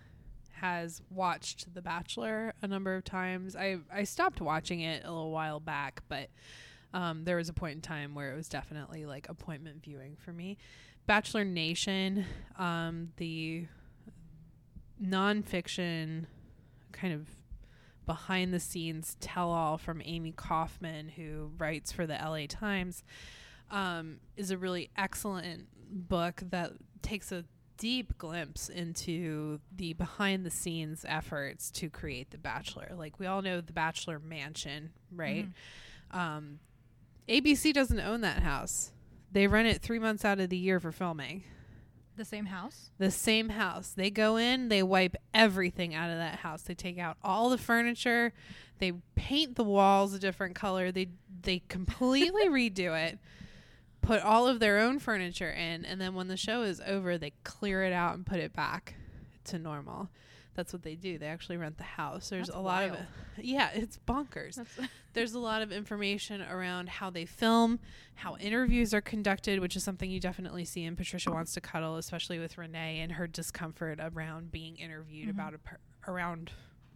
has 0.59 1.01
watched 1.09 1.73
The 1.73 1.81
Bachelor 1.81 2.53
a 2.61 2.67
number 2.67 2.95
of 2.95 3.03
times, 3.03 3.55
I 3.55 3.77
I 3.91 4.03
stopped 4.03 4.41
watching 4.41 4.81
it 4.81 5.03
a 5.05 5.11
little 5.11 5.31
while 5.31 5.59
back, 5.59 6.01
but 6.09 6.29
um, 6.93 7.23
there 7.25 7.35
was 7.37 7.49
a 7.49 7.53
point 7.53 7.75
in 7.75 7.81
time 7.81 8.13
where 8.15 8.31
it 8.31 8.35
was 8.35 8.47
definitely 8.49 9.05
like 9.05 9.27
appointment 9.29 9.83
viewing 9.83 10.15
for 10.17 10.31
me. 10.33 10.57
Bachelor 11.07 11.43
Nation, 11.45 12.25
um, 12.57 13.09
the 13.17 13.67
nonfiction 15.01 16.25
kind 16.91 17.13
of 17.13 17.27
behind 18.05 18.53
the 18.53 18.59
scenes 18.59 19.17
tell 19.19 19.49
all 19.51 19.77
from 19.77 20.01
Amy 20.05 20.31
Kaufman, 20.31 21.09
who 21.09 21.51
writes 21.57 21.91
for 21.91 22.05
the 22.05 22.13
LA 22.13 22.45
Times, 22.47 23.03
um, 23.71 24.17
is 24.37 24.51
a 24.51 24.57
really 24.57 24.89
excellent 24.95 25.67
book 25.89 26.41
that 26.49 26.71
takes 27.01 27.31
a 27.31 27.45
deep 27.77 28.17
glimpse 28.17 28.69
into 28.69 29.59
the 29.75 29.93
behind 29.93 30.45
the 30.45 30.49
scenes 30.49 31.05
efforts 31.07 31.69
to 31.71 31.89
create 31.89 32.31
The 32.31 32.37
Bachelor. 32.37 32.91
Like 32.95 33.19
we 33.19 33.25
all 33.25 33.41
know 33.41 33.61
The 33.61 33.73
Bachelor 33.73 34.19
Mansion, 34.19 34.91
right? 35.13 35.47
Um, 36.11 36.59
ABC 37.27 37.73
doesn't 37.73 37.99
own 37.99 38.21
that 38.21 38.43
house. 38.43 38.91
They 39.31 39.47
rent 39.47 39.67
it 39.67 39.81
three 39.81 39.99
months 39.99 40.23
out 40.23 40.39
of 40.39 40.49
the 40.49 40.57
year 40.57 40.79
for 40.79 40.91
filming. 40.91 41.43
The 42.15 42.23
same 42.23 42.45
house. 42.45 42.91
The 42.97 43.11
same 43.11 43.49
house. 43.49 43.89
They 43.89 44.09
go 44.09 44.37
in, 44.37 44.69
they 44.69 44.81
wipe 44.83 45.17
everything 45.33 45.93
out 45.93 46.09
of 46.09 46.17
that 46.17 46.39
house. 46.39 46.61
They 46.61 46.73
take 46.73 46.97
out 46.97 47.17
all 47.21 47.49
the 47.49 47.57
furniture, 47.57 48.31
they 48.79 48.93
paint 49.15 49.55
the 49.55 49.63
walls 49.63 50.13
a 50.13 50.19
different 50.19 50.55
color. 50.55 50.91
They 50.91 51.09
they 51.41 51.61
completely 51.67 52.45
redo 52.47 52.97
it. 52.97 53.19
Put 54.05 54.21
all 54.21 54.47
of 54.47 54.59
their 54.59 54.79
own 54.79 54.99
furniture 54.99 55.49
in 55.51 55.83
and 55.85 55.99
then 55.99 56.13
when 56.13 56.27
the 56.27 56.37
show 56.37 56.61
is 56.61 56.81
over, 56.85 57.17
they 57.17 57.31
clear 57.43 57.83
it 57.83 57.93
out 57.93 58.13
and 58.15 58.25
put 58.25 58.39
it 58.39 58.53
back 58.53 58.95
to 59.45 59.57
normal. 59.59 60.09
That's 60.53 60.71
what 60.71 60.83
they 60.83 60.95
do. 60.95 61.17
They 61.17 61.25
actually 61.27 61.57
rent 61.57 61.77
the 61.77 61.83
house. 61.83 62.29
There's 62.29 62.47
That's 62.47 62.57
a 62.57 62.61
lot 62.61 62.83
of 62.85 62.91
wild. 62.91 63.01
it. 63.37 63.45
Yeah, 63.45 63.69
it's 63.73 63.99
bonkers 64.07 64.57
there's 65.13 65.33
a 65.33 65.39
lot 65.39 65.61
of 65.61 65.71
information 65.73 66.41
around 66.41 66.87
how 66.87 67.09
they 67.09 67.25
film, 67.25 67.79
how 68.15 68.37
interviews 68.37 68.93
are 68.93 69.01
conducted, 69.01 69.59
which 69.59 69.75
is 69.75 69.83
something 69.83 70.09
you 70.09 70.19
definitely 70.21 70.63
see 70.65 70.83
in 70.85 70.95
Patricia 70.95 71.31
Wants 71.31 71.53
to 71.55 71.61
Cuddle, 71.61 71.97
especially 71.97 72.39
with 72.39 72.57
Renee 72.57 72.99
and 73.01 73.13
her 73.13 73.27
discomfort 73.27 73.99
around 74.01 74.51
being 74.51 74.77
interviewed 74.77 75.27
Mhm. 75.27 75.31
about 75.31 75.53
a 75.53 75.57
per- 75.57 75.79
around 76.07 76.51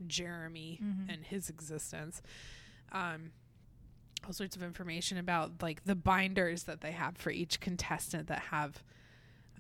Jeremy 0.08 0.80
Mhm. 0.82 1.14
and 1.14 1.26
his 1.26 1.50
existence. 1.50 2.22
Um, 2.94 3.32
all 4.26 4.34
sorts 4.34 4.56
of 4.56 4.64
information 4.64 5.18
about 5.18 5.62
like 5.62 5.84
the 5.86 5.96
binders 5.96 6.64
that 6.64 6.82
they 6.82 6.92
have 6.92 7.18
for 7.18 7.32
each 7.32 7.60
contestant 7.60 8.28
that 8.28 8.40
have 8.52 8.84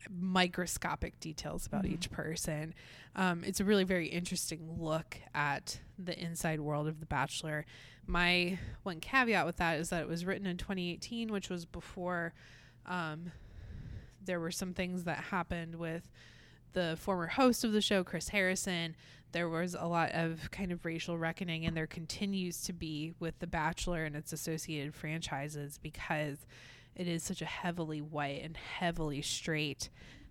microscopic 0.10 1.20
details 1.20 1.66
about 1.66 1.84
Mhm. 1.84 1.91
each 1.93 2.10
person. 2.12 2.74
Um, 3.16 3.43
it's 3.43 3.60
a 3.60 3.66
really 3.66 3.84
very 3.84 4.07
interesting 4.07 4.80
look 4.80 5.18
at 5.34 5.82
the 5.97 6.18
inside 6.18 6.60
world 6.62 6.88
of 6.88 6.99
The 6.99 7.05
Bachelor. 7.05 7.66
My 8.05 8.60
one 8.84 8.99
caveat 8.99 9.45
with 9.45 9.57
that 9.57 9.80
is 9.80 9.89
that 9.89 10.01
it 10.01 10.07
was 10.07 10.26
written 10.26 10.47
in 10.47 10.57
2018, 10.57 11.32
which 11.32 11.49
was 11.49 11.66
before 11.66 12.34
um, 12.86 13.32
there 14.24 14.39
were 14.39 14.51
some 14.51 14.74
things 14.74 15.03
that 15.03 15.26
happened 15.26 15.76
with 15.76 16.10
the 16.74 16.97
former 16.99 17.28
host 17.28 17.63
of 17.63 17.72
the 17.72 17.82
show, 17.82 18.03
Chris 18.03 18.30
Harrison. 18.30 18.95
There 19.32 19.49
was 19.49 19.76
a 19.78 19.86
lot 19.86 20.11
of 20.13 20.49
kind 20.51 20.72
of 20.72 20.86
racial 20.86 21.17
reckoning, 21.17 21.65
and 21.65 21.78
there 21.78 21.86
continues 21.88 22.61
to 22.63 22.74
be 22.74 23.13
with 23.20 23.38
The 23.39 23.47
Bachelor 23.47 24.03
and 24.05 24.15
its 24.15 24.34
associated 24.34 24.95
franchises 24.95 25.78
because 25.82 26.45
it 26.95 27.07
is 27.07 27.22
such 27.24 27.41
a 27.41 27.45
heavily 27.45 28.01
white 28.01 28.41
and 28.43 28.57
heavily 28.57 29.22
straight 29.22 29.89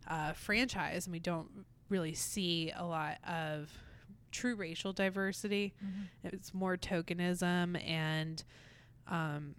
uh, 0.09 0.32
franchise, 0.32 1.07
and 1.07 1.12
we 1.12 1.20
don't 1.20 1.49
really 1.89 2.14
see 2.14 2.72
a 2.76 2.84
lot 2.84 3.18
of 3.26 3.70
true 4.32 4.55
racial 4.57 4.93
diversity. 4.93 5.74
Mhm. 5.82 6.09
It's 6.34 6.53
more 6.53 6.76
tokenism 6.76 7.82
and 7.86 8.43
um, 9.07 9.55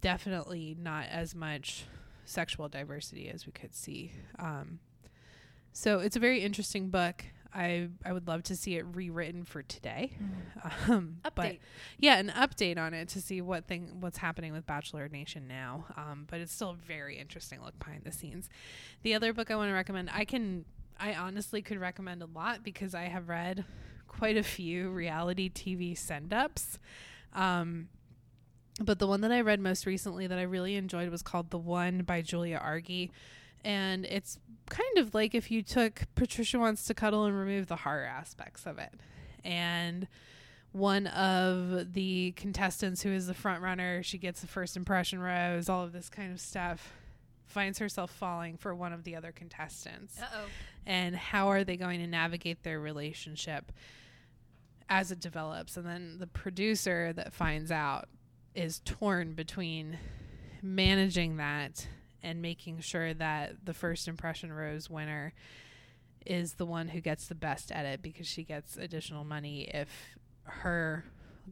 definitely 0.00 0.76
not 0.78 1.06
as 1.08 1.34
much 1.34 1.84
sexual 2.24 2.68
diversity 2.68 3.28
as 3.30 3.46
we 3.46 3.52
could 3.52 3.74
see. 3.74 4.12
Um, 4.38 4.80
so 5.72 6.00
it's 6.00 6.16
a 6.16 6.20
very 6.20 6.40
interesting 6.40 6.88
book. 6.88 7.24
I 7.52 7.88
I 8.04 8.12
would 8.12 8.28
love 8.28 8.44
to 8.44 8.56
see 8.56 8.76
it 8.76 8.84
rewritten 8.94 9.44
for 9.44 9.62
today. 9.62 10.12
Um, 10.88 11.20
but 11.34 11.56
yeah, 11.98 12.18
an 12.18 12.28
update 12.36 12.76
on 12.76 12.92
it 12.92 13.08
to 13.10 13.20
see 13.20 13.40
what 13.40 13.66
thing 13.66 13.96
what's 14.00 14.18
happening 14.18 14.52
with 14.52 14.66
Bachelor 14.66 15.08
Nation 15.08 15.48
now. 15.48 15.86
Um, 15.96 16.26
but 16.30 16.40
it's 16.40 16.52
still 16.52 16.70
a 16.70 16.74
very 16.74 17.18
interesting 17.18 17.62
look 17.62 17.78
behind 17.78 18.04
the 18.04 18.12
scenes. 18.12 18.50
The 19.02 19.14
other 19.14 19.32
book 19.32 19.50
I 19.50 19.56
want 19.56 19.70
to 19.70 19.74
recommend, 19.74 20.10
I 20.12 20.24
can 20.26 20.66
I 20.98 21.14
honestly 21.14 21.62
could 21.62 21.80
recommend 21.80 22.22
a 22.22 22.26
lot 22.26 22.62
because 22.62 22.94
I 22.94 23.04
have 23.04 23.28
read 23.28 23.64
quite 24.06 24.36
a 24.36 24.42
few 24.42 24.90
reality 24.90 25.48
TV 25.48 25.96
send 25.96 26.34
ups. 26.34 26.78
Um, 27.32 27.88
but 28.80 28.98
the 28.98 29.06
one 29.06 29.22
that 29.22 29.32
I 29.32 29.40
read 29.40 29.60
most 29.60 29.86
recently 29.86 30.26
that 30.26 30.38
I 30.38 30.42
really 30.42 30.76
enjoyed 30.76 31.08
was 31.10 31.22
called 31.22 31.50
The 31.50 31.58
One 31.58 32.02
by 32.02 32.22
Julia 32.22 32.58
Argy. 32.58 33.10
And 33.64 34.04
it's 34.06 34.38
kind 34.68 34.98
of 34.98 35.14
like 35.14 35.34
if 35.34 35.50
you 35.50 35.62
took 35.62 36.02
Patricia 36.14 36.58
Wants 36.58 36.84
to 36.84 36.94
Cuddle 36.94 37.24
and 37.24 37.38
remove 37.38 37.66
the 37.66 37.76
horror 37.76 38.04
aspects 38.04 38.66
of 38.66 38.78
it. 38.78 38.94
And 39.44 40.06
one 40.72 41.08
of 41.08 41.92
the 41.92 42.32
contestants 42.32 43.02
who 43.02 43.10
is 43.10 43.26
the 43.26 43.34
front 43.34 43.62
runner, 43.62 44.02
she 44.02 44.18
gets 44.18 44.40
the 44.40 44.46
first 44.46 44.76
impression 44.76 45.20
rose, 45.20 45.68
all 45.68 45.82
of 45.84 45.92
this 45.92 46.08
kind 46.08 46.32
of 46.32 46.40
stuff. 46.40 46.92
finds 47.50 47.78
herself 47.80 48.10
falling 48.10 48.56
for 48.56 48.74
one 48.74 48.92
of 48.92 49.04
the 49.04 49.16
other 49.16 49.32
contestants. 49.32 50.20
Uh-oh. 50.20 50.44
And 50.86 51.14
how 51.14 51.48
are 51.48 51.64
they 51.64 51.76
going 51.76 52.00
to 52.00 52.06
navigate 52.06 52.62
their 52.62 52.80
relationship 52.80 53.72
as 54.88 55.10
it 55.10 55.20
develops? 55.20 55.76
And 55.76 55.84
then 55.84 56.16
the 56.18 56.26
producer 56.26 57.12
that 57.12 57.32
finds 57.32 57.70
out 57.70 58.08
is 58.54 58.80
torn 58.84 59.34
between 59.34 59.98
managing 60.62 61.36
that 61.36 61.86
and 62.22 62.42
making 62.42 62.80
sure 62.80 63.14
that 63.14 63.64
the 63.64 63.74
first 63.74 64.08
impression 64.08 64.52
rose 64.52 64.90
winner 64.90 65.32
is 66.26 66.54
the 66.54 66.66
one 66.66 66.88
who 66.88 67.00
gets 67.00 67.26
the 67.26 67.34
best 67.34 67.72
edit 67.72 68.02
because 68.02 68.26
she 68.26 68.44
gets 68.44 68.76
additional 68.76 69.24
money 69.24 69.70
if 69.72 69.88
her 70.44 71.04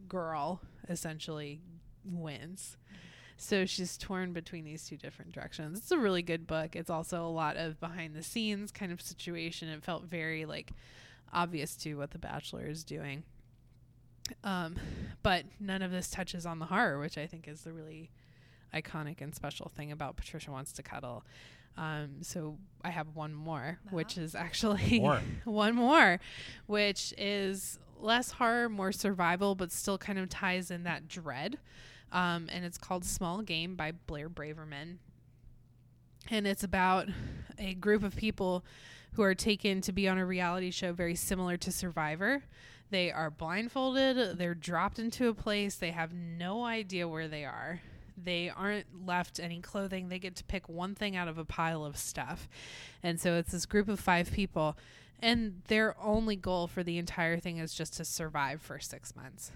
girl 0.08 0.60
essentially 0.88 1.60
wins. 2.04 2.76
So 3.36 3.66
she's 3.66 3.96
torn 3.96 4.32
between 4.32 4.64
these 4.64 4.86
two 4.86 4.96
different 4.96 5.32
directions. 5.32 5.78
It's 5.78 5.92
a 5.92 5.98
really 5.98 6.22
good 6.22 6.46
book. 6.46 6.74
It's 6.74 6.90
also 6.90 7.24
a 7.24 7.30
lot 7.30 7.56
of 7.56 7.78
behind 7.78 8.14
the 8.14 8.22
scenes 8.22 8.72
kind 8.72 8.90
of 8.90 9.00
situation. 9.00 9.68
It 9.68 9.84
felt 9.84 10.04
very 10.04 10.44
like 10.44 10.72
obvious 11.32 11.76
to 11.76 11.94
what 11.94 12.10
The 12.10 12.18
Bachelor 12.18 12.66
is 12.66 12.82
doing. 12.82 13.22
Um, 14.44 14.76
but 15.22 15.44
none 15.60 15.82
of 15.82 15.90
this 15.90 16.10
touches 16.10 16.46
on 16.46 16.58
the 16.58 16.66
horror, 16.66 16.98
which 16.98 17.16
I 17.16 17.26
think 17.26 17.46
is 17.48 17.62
the 17.62 17.72
really 17.72 18.10
iconic 18.74 19.20
and 19.20 19.34
special 19.34 19.70
thing 19.74 19.92
about 19.92 20.16
Patricia 20.16 20.50
Wants 20.50 20.72
to 20.72 20.82
Cuddle. 20.82 21.24
Um, 21.76 22.22
so 22.22 22.58
I 22.82 22.90
have 22.90 23.14
one 23.14 23.32
more, 23.34 23.78
which 23.90 24.18
is 24.18 24.34
actually 24.34 24.98
More. 25.00 25.20
one 25.44 25.74
more, 25.76 26.18
which 26.66 27.14
is 27.16 27.78
less 28.00 28.32
horror, 28.32 28.68
more 28.68 28.90
survival, 28.92 29.54
but 29.54 29.70
still 29.70 29.96
kind 29.98 30.18
of 30.18 30.28
ties 30.28 30.70
in 30.70 30.82
that 30.84 31.06
dread. 31.08 31.58
Um, 32.10 32.48
and 32.50 32.64
it's 32.64 32.78
called 32.78 33.04
Small 33.04 33.42
Game 33.42 33.76
by 33.76 33.92
Blair 33.92 34.28
Braverman. 34.28 34.96
And 36.30 36.46
it's 36.46 36.64
about 36.64 37.08
a 37.58 37.74
group 37.74 38.02
of 38.02 38.16
people 38.16 38.64
who 39.12 39.22
are 39.22 39.34
taken 39.34 39.80
to 39.82 39.92
be 39.92 40.08
on 40.08 40.18
a 40.18 40.26
reality 40.26 40.70
show 40.70 40.92
very 40.92 41.14
similar 41.14 41.56
to 41.58 41.72
Survivor. 41.72 42.42
They 42.90 43.12
are 43.12 43.30
blindfolded, 43.30 44.38
they're 44.38 44.54
dropped 44.54 44.98
into 44.98 45.28
a 45.28 45.34
place, 45.34 45.74
they 45.76 45.90
have 45.90 46.12
no 46.14 46.64
idea 46.64 47.06
where 47.06 47.28
they 47.28 47.44
are. 47.44 47.82
They 48.24 48.50
aren't 48.50 49.06
left 49.06 49.38
any 49.38 49.60
clothing. 49.60 50.08
They 50.08 50.18
get 50.18 50.36
to 50.36 50.44
pick 50.44 50.68
one 50.68 50.94
thing 50.94 51.16
out 51.16 51.28
of 51.28 51.38
a 51.38 51.44
pile 51.44 51.84
of 51.84 51.96
stuff. 51.96 52.48
And 53.02 53.20
so 53.20 53.34
it's 53.36 53.52
this 53.52 53.66
group 53.66 53.88
of 53.88 54.00
five 54.00 54.32
people. 54.32 54.76
And 55.20 55.62
their 55.68 55.96
only 56.00 56.36
goal 56.36 56.66
for 56.66 56.82
the 56.82 56.98
entire 56.98 57.38
thing 57.38 57.58
is 57.58 57.74
just 57.74 57.94
to 57.96 58.04
survive 58.04 58.60
for 58.60 58.78
six 58.78 59.14
months 59.16 59.50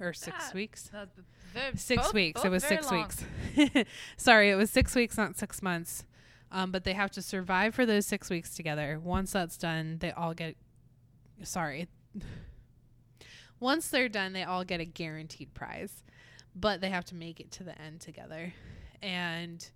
or 0.00 0.12
six 0.12 0.46
That- 0.48 0.54
weeks. 0.54 0.90
Six 1.74 2.02
both- 2.04 2.14
weeks. 2.14 2.38
both 2.40 2.46
it 2.46 2.50
was 2.50 2.64
six 2.64 2.90
long. 2.90 3.08
weeks. 3.56 3.88
Sorry, 4.16 4.50
it 4.50 4.54
was 4.54 4.70
six 4.70 4.94
weeks, 4.94 5.16
not 5.16 5.36
six 5.36 5.62
months. 5.62 6.04
Um, 6.52 6.70
but 6.70 6.84
they 6.84 6.92
have 6.94 7.10
to 7.12 7.22
survive 7.22 7.74
for 7.74 7.84
those 7.84 8.06
six 8.06 8.30
weeks 8.30 8.54
together. 8.54 8.98
Once 9.02 9.32
that's 9.32 9.56
done, 9.58 9.98
they 9.98 10.12
all 10.12 10.34
get. 10.34 10.56
Sorry. 11.42 11.88
Once 13.60 13.88
they're 13.88 14.08
done, 14.08 14.32
they 14.32 14.44
all 14.44 14.64
get 14.64 14.80
a 14.80 14.84
guaranteed 14.84 15.52
prize, 15.52 16.04
but 16.60 16.80
they 16.80 16.90
have 16.90 17.04
to 17.06 17.14
make 17.14 17.40
it 17.40 17.50
to 17.52 17.64
the 17.64 17.80
end 17.80 18.00
together. 18.00 18.52
And 19.02 19.68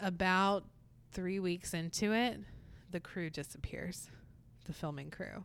about 0.00 0.64
three 1.12 1.38
weeks 1.38 1.74
into 1.74 2.12
it, 2.12 2.38
the 2.90 3.00
crew 3.00 3.30
disappears, 3.30 4.08
the 4.64 4.72
filming 4.72 5.10
crew. 5.10 5.44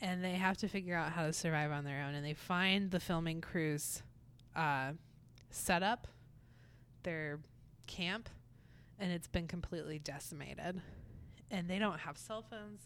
And 0.00 0.24
they 0.24 0.32
have 0.32 0.56
to 0.58 0.68
figure 0.68 0.96
out 0.96 1.12
how 1.12 1.26
to 1.26 1.32
survive 1.32 1.70
on 1.70 1.84
their 1.84 2.02
own. 2.02 2.14
And 2.14 2.24
they 2.24 2.34
find 2.34 2.90
the 2.90 3.00
filming 3.00 3.40
crew's 3.40 4.02
uh, 4.56 4.92
setup, 5.50 6.06
their 7.02 7.40
camp, 7.86 8.28
and 8.98 9.12
it's 9.12 9.28
been 9.28 9.46
completely 9.46 9.98
decimated. 9.98 10.80
And 11.50 11.68
they 11.68 11.78
don't 11.78 12.00
have 12.00 12.16
cell 12.16 12.42
phones. 12.42 12.80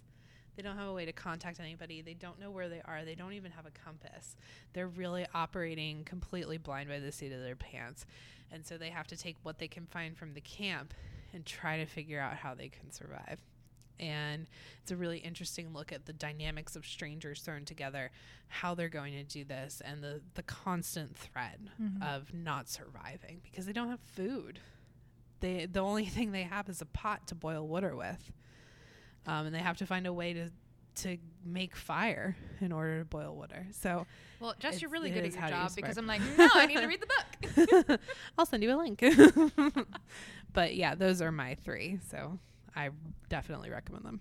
They 0.56 0.62
don't 0.62 0.76
have 0.76 0.88
a 0.88 0.92
way 0.92 1.04
to 1.04 1.12
contact 1.12 1.58
anybody. 1.60 2.00
They 2.02 2.14
don't 2.14 2.38
know 2.40 2.50
where 2.50 2.68
they 2.68 2.80
are. 2.84 3.04
They 3.04 3.14
don't 3.14 3.32
even 3.32 3.50
have 3.52 3.66
a 3.66 3.70
compass. 3.70 4.36
They're 4.72 4.86
really 4.88 5.26
operating 5.34 6.04
completely 6.04 6.58
blind 6.58 6.88
by 6.88 7.00
the 7.00 7.10
seat 7.12 7.32
of 7.32 7.40
their 7.42 7.56
pants. 7.56 8.06
And 8.52 8.64
so 8.64 8.78
they 8.78 8.90
have 8.90 9.06
to 9.08 9.16
take 9.16 9.36
what 9.42 9.58
they 9.58 9.68
can 9.68 9.86
find 9.86 10.16
from 10.16 10.34
the 10.34 10.40
camp 10.40 10.94
and 11.32 11.44
try 11.44 11.78
to 11.78 11.86
figure 11.86 12.20
out 12.20 12.34
how 12.36 12.54
they 12.54 12.68
can 12.68 12.92
survive. 12.92 13.40
And 14.00 14.46
it's 14.82 14.90
a 14.90 14.96
really 14.96 15.18
interesting 15.18 15.72
look 15.72 15.92
at 15.92 16.06
the 16.06 16.12
dynamics 16.12 16.74
of 16.76 16.84
strangers 16.84 17.40
thrown 17.42 17.64
together, 17.64 18.10
how 18.48 18.74
they're 18.74 18.88
going 18.88 19.12
to 19.14 19.22
do 19.24 19.44
this, 19.44 19.80
and 19.84 20.02
the, 20.02 20.20
the 20.34 20.42
constant 20.42 21.16
threat 21.16 21.58
Mhm. 21.80 22.02
of 22.02 22.32
not 22.34 22.68
surviving 22.68 23.40
because 23.42 23.66
they 23.66 23.72
don't 23.72 23.88
have 23.90 24.00
food. 24.00 24.58
They 25.40 25.66
the 25.66 25.80
only 25.80 26.06
thing 26.16 26.32
they 26.32 26.42
have 26.42 26.68
is 26.68 26.80
a 26.80 26.86
pot 26.86 27.26
to 27.28 27.34
boil 27.36 27.66
water 27.68 27.94
with, 27.94 28.32
um, 29.26 29.46
and 29.46 29.54
they 29.54 29.60
have 29.60 29.78
to 29.78 29.86
find 29.86 30.06
a 30.06 30.12
way 30.12 30.32
to 30.32 30.50
to 30.96 31.18
make 31.44 31.74
fire 31.74 32.36
in 32.60 32.70
order 32.70 33.00
to 33.00 33.04
boil 33.04 33.34
water. 33.34 33.66
So 33.72 34.06
Well, 34.40 34.54
Jess, 34.58 34.80
you're 34.80 34.90
really 34.90 35.10
good 35.10 35.24
at 35.24 35.32
your 35.32 35.48
job 35.48 35.64
use 35.64 35.74
because 35.74 35.98
I'm 35.98 36.06
like, 36.06 36.20
no, 36.38 36.48
I 36.54 36.66
need 36.66 36.78
to 36.78 36.86
read 36.86 37.00
the 37.00 37.86
book. 37.88 38.00
I'll 38.38 38.46
send 38.46 38.62
you 38.62 38.72
a 38.74 38.78
link. 38.78 39.02
but 40.52 40.74
yeah, 40.76 40.94
those 40.94 41.20
are 41.20 41.32
my 41.32 41.56
three. 41.56 41.98
So 42.10 42.38
I 42.76 42.90
definitely 43.28 43.70
recommend 43.70 44.04
them. 44.04 44.20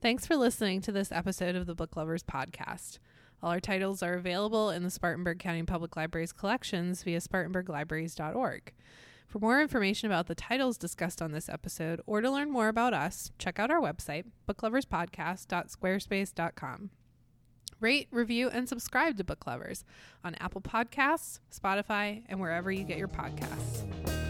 Thanks 0.00 0.26
for 0.26 0.36
listening 0.36 0.80
to 0.82 0.92
this 0.92 1.10
episode 1.12 1.54
of 1.56 1.66
the 1.66 1.74
Book 1.74 1.96
Lovers 1.96 2.22
Podcast. 2.22 2.98
All 3.42 3.50
our 3.50 3.60
titles 3.60 4.02
are 4.02 4.14
available 4.14 4.70
in 4.70 4.82
the 4.82 4.90
Spartanburg 4.90 5.38
County 5.38 5.62
Public 5.62 5.96
Library's 5.96 6.32
collections 6.32 7.02
via 7.02 7.20
spartanburglibraries.org. 7.20 8.72
For 9.26 9.38
more 9.38 9.60
information 9.60 10.06
about 10.06 10.26
the 10.26 10.34
titles 10.34 10.78
discussed 10.78 11.20
on 11.20 11.32
this 11.32 11.48
episode 11.48 12.00
or 12.06 12.20
to 12.20 12.30
learn 12.30 12.50
more 12.50 12.68
about 12.68 12.94
us, 12.94 13.32
check 13.38 13.58
out 13.58 13.70
our 13.70 13.80
website, 13.80 14.24
bookloverspodcast.squarespace.com. 14.48 16.90
Rate, 17.80 18.08
review, 18.10 18.48
and 18.48 18.68
subscribe 18.68 19.16
to 19.18 19.24
Book 19.24 19.46
Lovers 19.46 19.84
on 20.22 20.34
Apple 20.36 20.60
Podcasts, 20.60 21.40
Spotify, 21.52 22.22
and 22.28 22.40
wherever 22.40 22.70
you 22.70 22.84
get 22.84 22.98
your 22.98 23.08
podcasts. 23.08 24.23